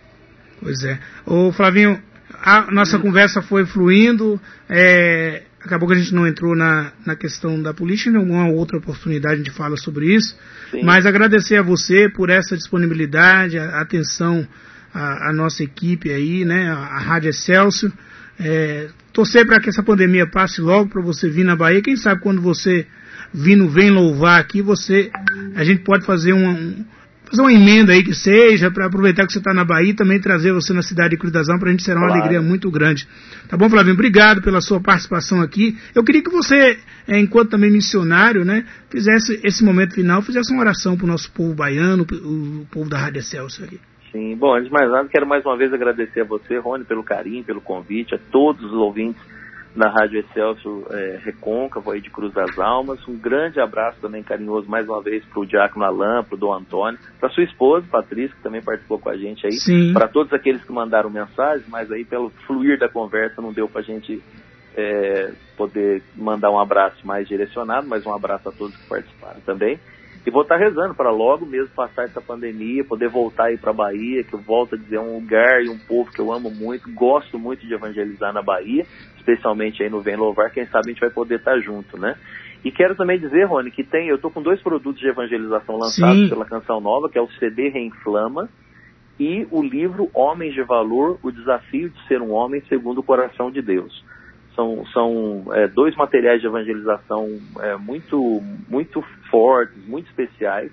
Pois 0.60 0.84
é. 0.84 1.00
Ô, 1.26 1.52
Flavinho, 1.52 2.02
a 2.42 2.72
nossa 2.72 2.98
conversa 2.98 3.42
foi 3.42 3.66
fluindo. 3.66 4.40
É, 4.68 5.44
acabou 5.64 5.88
que 5.88 5.94
a 5.94 5.98
gente 5.98 6.16
não 6.16 6.26
entrou 6.26 6.56
na, 6.56 6.92
na 7.06 7.16
questão 7.16 7.62
da 7.62 7.74
política, 7.74 8.10
em 8.10 8.18
alguma 8.18 8.50
outra 8.50 8.78
oportunidade 8.78 9.36
a 9.36 9.38
gente 9.38 9.52
fala 9.52 9.78
sobre 9.78 10.14
isso. 10.16 10.36
Sim. 10.72 10.84
Mas 10.84 11.06
agradecer 11.06 11.58
a 11.58 11.62
você 11.62 12.10
por 12.10 12.30
essa 12.30 12.58
disponibilidade, 12.58 13.60
a 13.60 13.82
atenção 13.82 14.48
a, 14.94 15.30
a 15.30 15.34
nossa 15.34 15.64
equipe 15.64 16.12
aí, 16.12 16.46
né, 16.46 16.70
a, 16.70 16.76
a 16.76 17.00
Rádio 17.00 17.30
Excelsior. 17.30 17.92
É, 18.40 18.90
torcer 19.12 19.46
para 19.46 19.60
que 19.60 19.70
essa 19.70 19.84
pandemia 19.84 20.28
passe 20.28 20.60
logo 20.60 20.90
para 20.90 21.02
você 21.02 21.30
vir 21.30 21.44
na 21.44 21.56
Bahia. 21.56 21.82
Quem 21.82 21.96
sabe 21.96 22.22
quando 22.22 22.42
você 22.42 22.88
vindo 23.34 23.68
vem 23.68 23.90
louvar 23.90 24.40
aqui, 24.40 24.62
você 24.62 25.12
a 25.56 25.64
gente 25.64 25.84
pode 25.84 26.06
fazer 26.06 26.34
uma, 26.34 26.52
um, 26.52 26.86
fazer 27.30 27.42
uma 27.42 27.54
emenda 27.54 27.94
aí 27.94 28.04
que 28.04 28.14
seja, 28.14 28.70
para 28.70 28.86
aproveitar 28.86 29.26
que 29.26 29.34
você 29.34 29.40
está 29.40 29.54
na 29.54 29.64
Bahia 29.64 29.92
e 29.92 29.94
também 29.94 30.20
trazer 30.20 30.52
você 30.52 30.74
na 30.74 30.82
cidade 30.82 31.12
de 31.12 31.18
Cruz 31.18 31.32
das 31.34 31.48
Almas, 31.48 31.62
para 31.62 31.70
a 31.70 31.72
gente 31.72 31.84
será 31.84 32.00
uma 32.00 32.08
claro. 32.08 32.22
alegria 32.22 32.42
muito 32.42 32.70
grande. 32.70 33.08
Tá 33.48 33.58
bom, 33.58 33.70
Flavinho? 33.70 33.94
Obrigado 33.94 34.42
pela 34.42 34.62
sua 34.62 34.80
participação 34.80 35.42
aqui. 35.42 35.78
Eu 35.96 36.04
queria 36.04 36.24
que 36.24 36.30
você, 36.30 36.78
é, 37.08 37.20
enquanto 37.20 37.52
também 37.52 37.72
missionário, 37.72 38.44
né, 38.46 38.66
fizesse 38.90 39.40
esse 39.44 39.64
momento 39.64 39.94
final, 39.94 40.22
fizesse 40.22 40.52
uma 40.52 40.62
oração 40.62 40.96
para 40.96 41.06
o 41.06 41.08
nosso 41.08 41.32
povo 41.32 41.54
baiano, 41.56 42.04
o 42.04 42.68
povo 42.72 42.90
da 42.90 43.00
Rádio 43.00 43.24
Celso 43.24 43.64
aqui. 43.64 43.80
Sim, 44.14 44.36
bom, 44.36 44.54
antes 44.54 44.68
de 44.68 44.72
mais 44.72 44.90
nada, 44.92 45.10
quero 45.10 45.26
mais 45.26 45.44
uma 45.44 45.58
vez 45.58 45.74
agradecer 45.74 46.22
a 46.22 46.24
você, 46.24 46.60
Rony, 46.60 46.86
pelo 46.86 47.04
carinho, 47.04 47.44
pelo 47.44 47.60
convite, 47.60 48.14
a 48.14 48.20
todos 48.32 48.64
os 48.64 48.74
ouvintes 48.74 49.20
da 49.76 49.90
Rádio 49.90 50.20
Excelso 50.20 50.86
é, 50.92 51.20
Recôncavo 51.24 51.90
aí 51.90 52.00
de 52.00 52.12
Cruz 52.12 52.32
das 52.32 52.60
Almas. 52.60 53.06
Um 53.08 53.18
grande 53.18 53.60
abraço 53.60 54.00
também 54.00 54.22
carinhoso 54.22 54.70
mais 54.70 54.88
uma 54.88 55.02
vez 55.02 55.26
para 55.26 55.40
o 55.40 55.46
Diácono 55.48 55.84
Alain, 55.84 56.24
para 56.24 56.36
o 56.36 56.38
Dom 56.38 56.54
Antônio, 56.54 57.00
para 57.20 57.30
sua 57.30 57.44
esposa, 57.44 57.88
Patrícia, 57.90 58.36
que 58.36 58.44
também 58.44 58.62
participou 58.62 59.00
com 59.00 59.10
a 59.10 59.18
gente 59.18 59.48
aí. 59.48 59.54
Para 59.94 60.08
todos 60.08 60.32
aqueles 60.32 60.64
que 60.64 60.72
mandaram 60.72 61.10
mensagem, 61.10 61.66
mas 61.68 61.92
aí 61.92 62.06
pelo 62.06 62.30
fluir 62.46 62.78
da 62.78 62.88
conversa 62.88 63.42
não 63.42 63.52
deu 63.52 63.68
para 63.68 63.82
a 63.82 63.84
gente 63.84 64.22
é, 64.78 65.32
poder 65.58 66.04
mandar 66.16 66.52
um 66.52 66.60
abraço 66.60 67.06
mais 67.06 67.28
direcionado, 67.28 67.88
mas 67.88 68.06
um 68.06 68.14
abraço 68.14 68.50
a 68.50 68.52
todos 68.52 68.78
que 68.78 68.88
participaram 68.88 69.42
também. 69.42 69.80
E 70.26 70.32
vou 70.32 70.44
estar 70.44 70.56
rezando 70.56 70.96
para 70.96 71.12
logo 71.12 71.46
mesmo 71.46 71.76
passar 71.76 72.06
essa 72.06 72.22
pandemia, 72.22 72.84
poder 72.86 73.10
voltar 73.10 73.46
aí 73.46 73.58
para 73.58 73.72
a 73.72 73.74
Bahia, 73.74 74.24
que 74.24 74.34
eu 74.34 74.40
volto 74.40 74.76
a 74.76 74.78
dizer, 74.78 74.96
é 74.96 75.02
um 75.02 75.16
lugar 75.16 75.62
e 75.62 75.70
um 75.70 75.78
povo 75.78 76.12
que 76.12 76.20
eu 76.20 76.32
amo 76.32 76.50
muito, 76.50 76.90
gosto 76.94 77.38
muito 77.38 77.68
de 77.68 77.74
evangelizar 77.74 78.32
na 78.32 78.42
Bahia, 78.42 78.86
especialmente 79.18 79.84
aí 79.84 79.90
no 79.90 80.02
Vem 80.02 80.16
Louvar, 80.16 80.52
quem 80.52 80.66
sabe 80.68 80.88
a 80.88 80.94
gente 80.94 81.02
vai 81.02 81.10
poder 81.10 81.40
estar 81.40 81.60
junto, 81.60 82.00
né? 82.00 82.16
E 82.64 82.72
quero 82.72 82.96
também 82.96 83.20
dizer, 83.20 83.44
Rony, 83.44 83.70
que 83.70 83.84
tem, 83.84 84.08
eu 84.08 84.16
estou 84.16 84.32
com 84.32 84.42
dois 84.42 84.62
produtos 84.62 85.02
de 85.02 85.10
evangelização 85.10 85.76
lançados 85.76 86.24
Sim. 86.24 86.30
pela 86.30 86.46
Canção 86.46 86.80
Nova, 86.80 87.10
que 87.10 87.18
é 87.18 87.22
o 87.22 87.30
CD 87.32 87.68
Reinflama 87.68 88.50
e 89.20 89.46
o 89.52 89.62
livro 89.62 90.10
Homens 90.14 90.54
de 90.54 90.64
Valor, 90.64 91.20
o 91.22 91.32
desafio 91.32 91.90
de 91.90 92.08
ser 92.08 92.22
um 92.22 92.32
homem 92.32 92.64
segundo 92.70 93.00
o 93.00 93.04
coração 93.04 93.52
de 93.52 93.62
Deus. 93.62 94.04
São, 94.56 94.86
são 94.88 95.46
é, 95.54 95.68
dois 95.68 95.96
materiais 95.96 96.42
de 96.42 96.48
evangelização 96.48 97.40
é, 97.60 97.76
muito, 97.76 98.42
muito 98.70 99.04
fortes, 99.30 99.78
muito 99.88 100.08
especiais. 100.10 100.72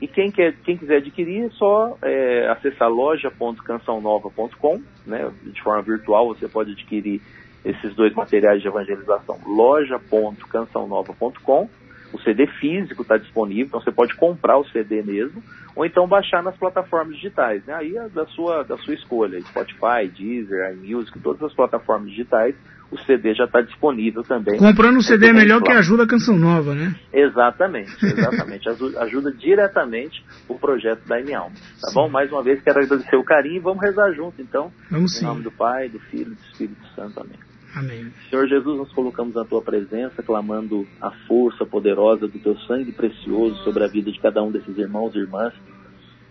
E 0.00 0.06
quem, 0.08 0.30
quer, 0.32 0.54
quem 0.64 0.76
quiser 0.76 0.96
adquirir 0.96 1.44
é 1.44 1.50
só 1.50 1.96
é, 2.02 2.48
acessar 2.48 2.90
loja.cançãonova.com, 2.90 4.82
né? 5.06 5.30
de 5.44 5.62
forma 5.62 5.82
virtual 5.82 6.26
você 6.26 6.48
pode 6.48 6.72
adquirir 6.72 7.22
esses 7.64 7.94
dois 7.94 8.12
materiais 8.12 8.60
de 8.60 8.66
evangelização, 8.66 9.38
loja.cançãonova.com. 9.46 11.70
O 12.12 12.18
CD 12.18 12.48
físico 12.48 13.02
está 13.02 13.16
disponível, 13.16 13.66
então 13.66 13.80
você 13.80 13.92
pode 13.92 14.16
comprar 14.16 14.58
o 14.58 14.68
CD 14.68 15.00
mesmo, 15.02 15.40
ou 15.74 15.86
então 15.86 16.06
baixar 16.08 16.42
nas 16.42 16.56
plataformas 16.56 17.14
digitais. 17.14 17.64
Né? 17.64 17.72
Aí 17.72 17.96
é 17.96 18.08
da 18.08 18.26
sua, 18.26 18.64
da 18.64 18.76
sua 18.78 18.94
escolha, 18.94 19.40
Spotify, 19.40 20.08
Deezer, 20.12 20.74
iMusic, 20.74 21.20
todas 21.20 21.44
as 21.44 21.54
plataformas 21.54 22.10
digitais 22.10 22.56
o 22.92 22.98
CD 23.06 23.34
já 23.34 23.44
está 23.44 23.62
disponível 23.62 24.22
também. 24.22 24.58
Comprando 24.58 24.98
o 24.98 25.02
CD 25.02 25.28
é 25.28 25.32
melhor 25.32 25.62
que 25.62 25.72
ajuda 25.72 26.02
a 26.02 26.06
Canção 26.06 26.38
Nova, 26.38 26.74
né? 26.74 26.94
Exatamente, 27.10 27.90
exatamente. 28.04 28.68
ajuda 28.68 29.32
diretamente 29.32 30.22
o 30.46 30.58
projeto 30.58 31.08
da 31.08 31.18
M 31.18 31.34
Alma. 31.34 31.54
Tá 31.80 31.88
sim. 31.88 31.94
bom? 31.94 32.10
Mais 32.10 32.30
uma 32.30 32.42
vez 32.42 32.62
quero 32.62 32.80
agradecer 32.80 33.16
o 33.16 33.24
carinho 33.24 33.56
e 33.56 33.60
vamos 33.60 33.82
rezar 33.82 34.12
junto, 34.12 34.42
então. 34.42 34.70
Vamos 34.90 35.16
sim. 35.16 35.24
Em 35.24 35.28
nome 35.28 35.42
do 35.42 35.50
Pai, 35.50 35.88
do 35.88 35.98
Filho 35.98 36.32
e 36.32 36.34
do 36.34 36.42
Espírito 36.42 36.86
Santo. 36.94 37.18
Amém. 37.18 37.38
Amém. 37.74 38.12
Senhor 38.28 38.46
Jesus, 38.46 38.76
nós 38.76 38.92
colocamos 38.92 39.34
na 39.34 39.46
tua 39.46 39.62
presença, 39.62 40.22
clamando 40.22 40.86
a 41.00 41.10
força 41.26 41.64
poderosa 41.64 42.28
do 42.28 42.38
teu 42.38 42.54
sangue 42.66 42.92
precioso 42.92 43.56
sobre 43.64 43.84
a 43.84 43.88
vida 43.88 44.12
de 44.12 44.20
cada 44.20 44.42
um 44.42 44.52
desses 44.52 44.76
irmãos 44.76 45.14
e 45.14 45.18
irmãs 45.18 45.54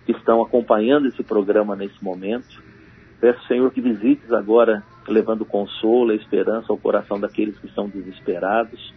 que 0.06 0.12
estão 0.12 0.44
acompanhando 0.44 1.08
esse 1.08 1.24
programa 1.24 1.76
nesse 1.76 2.04
momento. 2.04 2.62
Peço, 3.20 3.44
Senhor, 3.48 3.72
que 3.72 3.82
visites 3.82 4.32
agora 4.32 4.84
levando 5.08 5.46
consolo 5.46 6.14
e 6.14 6.18
esperança 6.18 6.68
ao 6.70 6.78
coração 6.78 7.20
daqueles 7.20 7.58
que 7.58 7.68
estão 7.68 7.90
desesperados. 7.90 8.94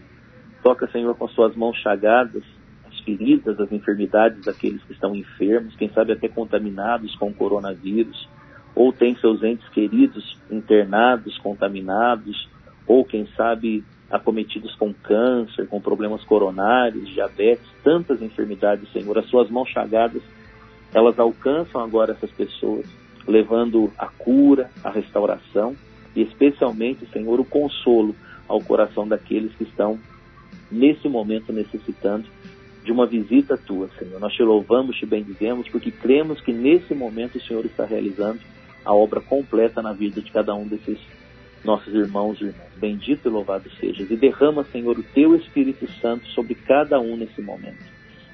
Toca, 0.63 0.87
Senhor, 0.89 1.15
com 1.17 1.29
suas 1.29 1.55
mãos 1.55 1.77
chagadas, 1.79 2.43
as 2.87 2.99
feridas, 3.01 3.59
as 3.61 3.71
enfermidades 3.73 4.45
daqueles 4.45 4.83
que 4.85 4.93
estão 4.93 5.15
enfermos, 5.15 5.77
quem 5.77 5.89
sabe 5.91 6.13
até 6.13 6.29
contaminados 6.29 7.15
com 7.17 7.29
o 7.29 7.35
coronavírus, 7.35 8.29
ou 8.75 8.93
tem 8.93 9.17
seus 9.17 9.43
entes 9.43 9.69
queridos 9.69 10.39
internados, 10.51 11.39
contaminados, 11.39 12.49
ou 12.87 13.05
quem 13.05 13.27
sabe 13.37 13.85
acometidos 14.11 14.75
com 14.77 14.93
câncer, 14.93 15.67
com 15.69 15.81
problemas 15.81 16.25
coronários, 16.25 17.09
diabetes, 17.09 17.67
tantas 17.83 18.21
enfermidades, 18.21 18.91
Senhor. 18.93 19.17
As 19.19 19.27
suas 19.27 19.51
mãos 19.51 19.69
chagadas 19.69 20.23
elas 20.93 21.19
alcançam 21.19 21.83
agora 21.83 22.13
essas 22.13 22.31
pessoas, 22.31 22.87
levando 23.27 23.91
a 23.99 24.07
cura, 24.07 24.71
a 24.83 24.91
restauração 24.91 25.75
e 26.15 26.23
especialmente, 26.23 27.07
Senhor, 27.13 27.41
o 27.41 27.45
consolo 27.45 28.15
ao 28.47 28.61
coração 28.61 29.07
daqueles 29.07 29.55
que 29.55 29.65
estão 29.65 29.99
nesse 30.71 31.09
momento 31.09 31.53
necessitando 31.53 32.27
de 32.85 32.93
uma 32.93 33.07
visita 33.07 33.57
tua, 33.57 33.89
Senhor. 33.99 34.21
Nós 34.21 34.33
te 34.35 34.43
louvamos, 34.43 34.97
te 34.97 35.07
bendizemos, 35.07 35.69
porque 35.69 35.91
cremos 35.91 36.41
que 36.41 36.53
nesse 36.53 36.95
momento 36.95 37.39
o 37.39 37.41
Senhor 37.41 37.65
está 37.65 37.85
realizando 37.85 38.41
a 38.85 38.95
obra 38.95 39.21
completa 39.21 39.81
na 39.81 39.93
vida 39.93 40.21
de 40.21 40.31
cada 40.31 40.55
um 40.55 40.67
desses 40.67 40.99
nossos 41.65 41.95
irmãos 41.95 42.39
e 42.41 42.45
irmãs. 42.45 42.69
Bendito 42.77 43.27
e 43.27 43.31
louvado 43.31 43.71
sejas. 43.81 44.11
E 44.11 44.17
derrama, 44.17 44.65
Senhor, 44.65 44.99
o 44.99 45.03
teu 45.03 45.35
Espírito 45.35 45.91
Santo 46.01 46.27
sobre 46.29 46.55
cada 46.55 47.01
um 47.01 47.17
nesse 47.17 47.41
momento. 47.41 47.83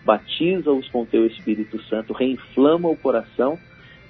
Batiza-os 0.04 0.88
com 0.88 1.04
teu 1.04 1.24
Espírito 1.26 1.80
Santo, 1.84 2.12
reinflama 2.12 2.88
o 2.88 2.96
coração 2.96 3.56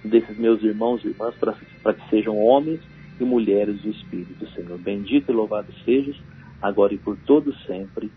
desses 0.02 0.38
meus 0.38 0.62
irmãos 0.62 1.04
e 1.04 1.08
irmãs 1.08 1.34
para 1.34 1.92
que 1.92 2.08
sejam 2.08 2.38
homens 2.38 2.80
e 3.22 3.26
mulheres 3.26 3.80
do 3.82 3.90
Espírito, 3.90 4.48
Senhor. 4.54 4.78
Bendito 4.78 5.30
e 5.30 5.34
louvado 5.34 5.72
sejas, 5.84 6.16
agora 6.62 6.94
e 6.94 6.98
por 6.98 7.16
todo 7.26 7.54
sempre. 7.66 8.10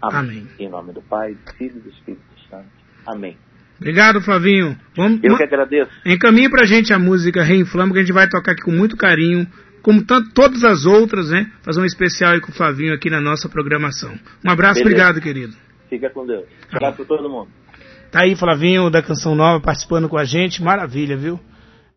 Amém. 0.00 0.20
Amém. 0.20 0.48
Em 0.58 0.68
nome 0.68 0.92
do 0.92 1.02
Pai, 1.02 1.34
do 1.34 1.52
Filho 1.54 1.76
e 1.76 1.80
do 1.80 1.88
Espírito 1.90 2.22
Santo. 2.50 2.68
Amém. 3.06 3.36
Obrigado, 3.78 4.20
Flavinho. 4.20 4.76
Vamos, 4.96 5.20
Eu 5.22 5.36
que 5.36 5.42
agradeço. 5.44 5.90
Encaminhe 6.04 6.48
pra 6.50 6.64
gente 6.64 6.92
a 6.92 6.98
música 6.98 7.42
Reinflama, 7.42 7.92
que 7.92 7.98
a 7.98 8.02
gente 8.02 8.12
vai 8.12 8.28
tocar 8.28 8.52
aqui 8.52 8.62
com 8.62 8.72
muito 8.72 8.96
carinho, 8.96 9.46
como 9.82 10.04
tanto, 10.04 10.30
todas 10.34 10.64
as 10.64 10.84
outras, 10.84 11.30
né? 11.30 11.50
Fazer 11.62 11.80
um 11.80 11.84
especial 11.84 12.32
aí 12.32 12.40
com 12.40 12.50
o 12.50 12.54
Flavinho 12.54 12.92
aqui 12.92 13.08
na 13.08 13.20
nossa 13.20 13.48
programação. 13.48 14.18
Um 14.44 14.50
abraço, 14.50 14.82
Beleza. 14.82 14.82
obrigado, 14.82 15.20
querido. 15.22 15.54
Fica 15.88 16.10
com 16.10 16.26
Deus. 16.26 16.44
Um 16.72 16.76
abraço 16.76 16.96
pra 16.96 17.04
todo 17.04 17.28
mundo. 17.28 17.48
Tá 18.10 18.22
aí, 18.22 18.34
Flavinho, 18.34 18.90
da 18.90 19.02
Canção 19.02 19.34
Nova, 19.34 19.60
participando 19.62 20.08
com 20.08 20.18
a 20.18 20.24
gente. 20.24 20.62
Maravilha, 20.62 21.16
viu? 21.16 21.38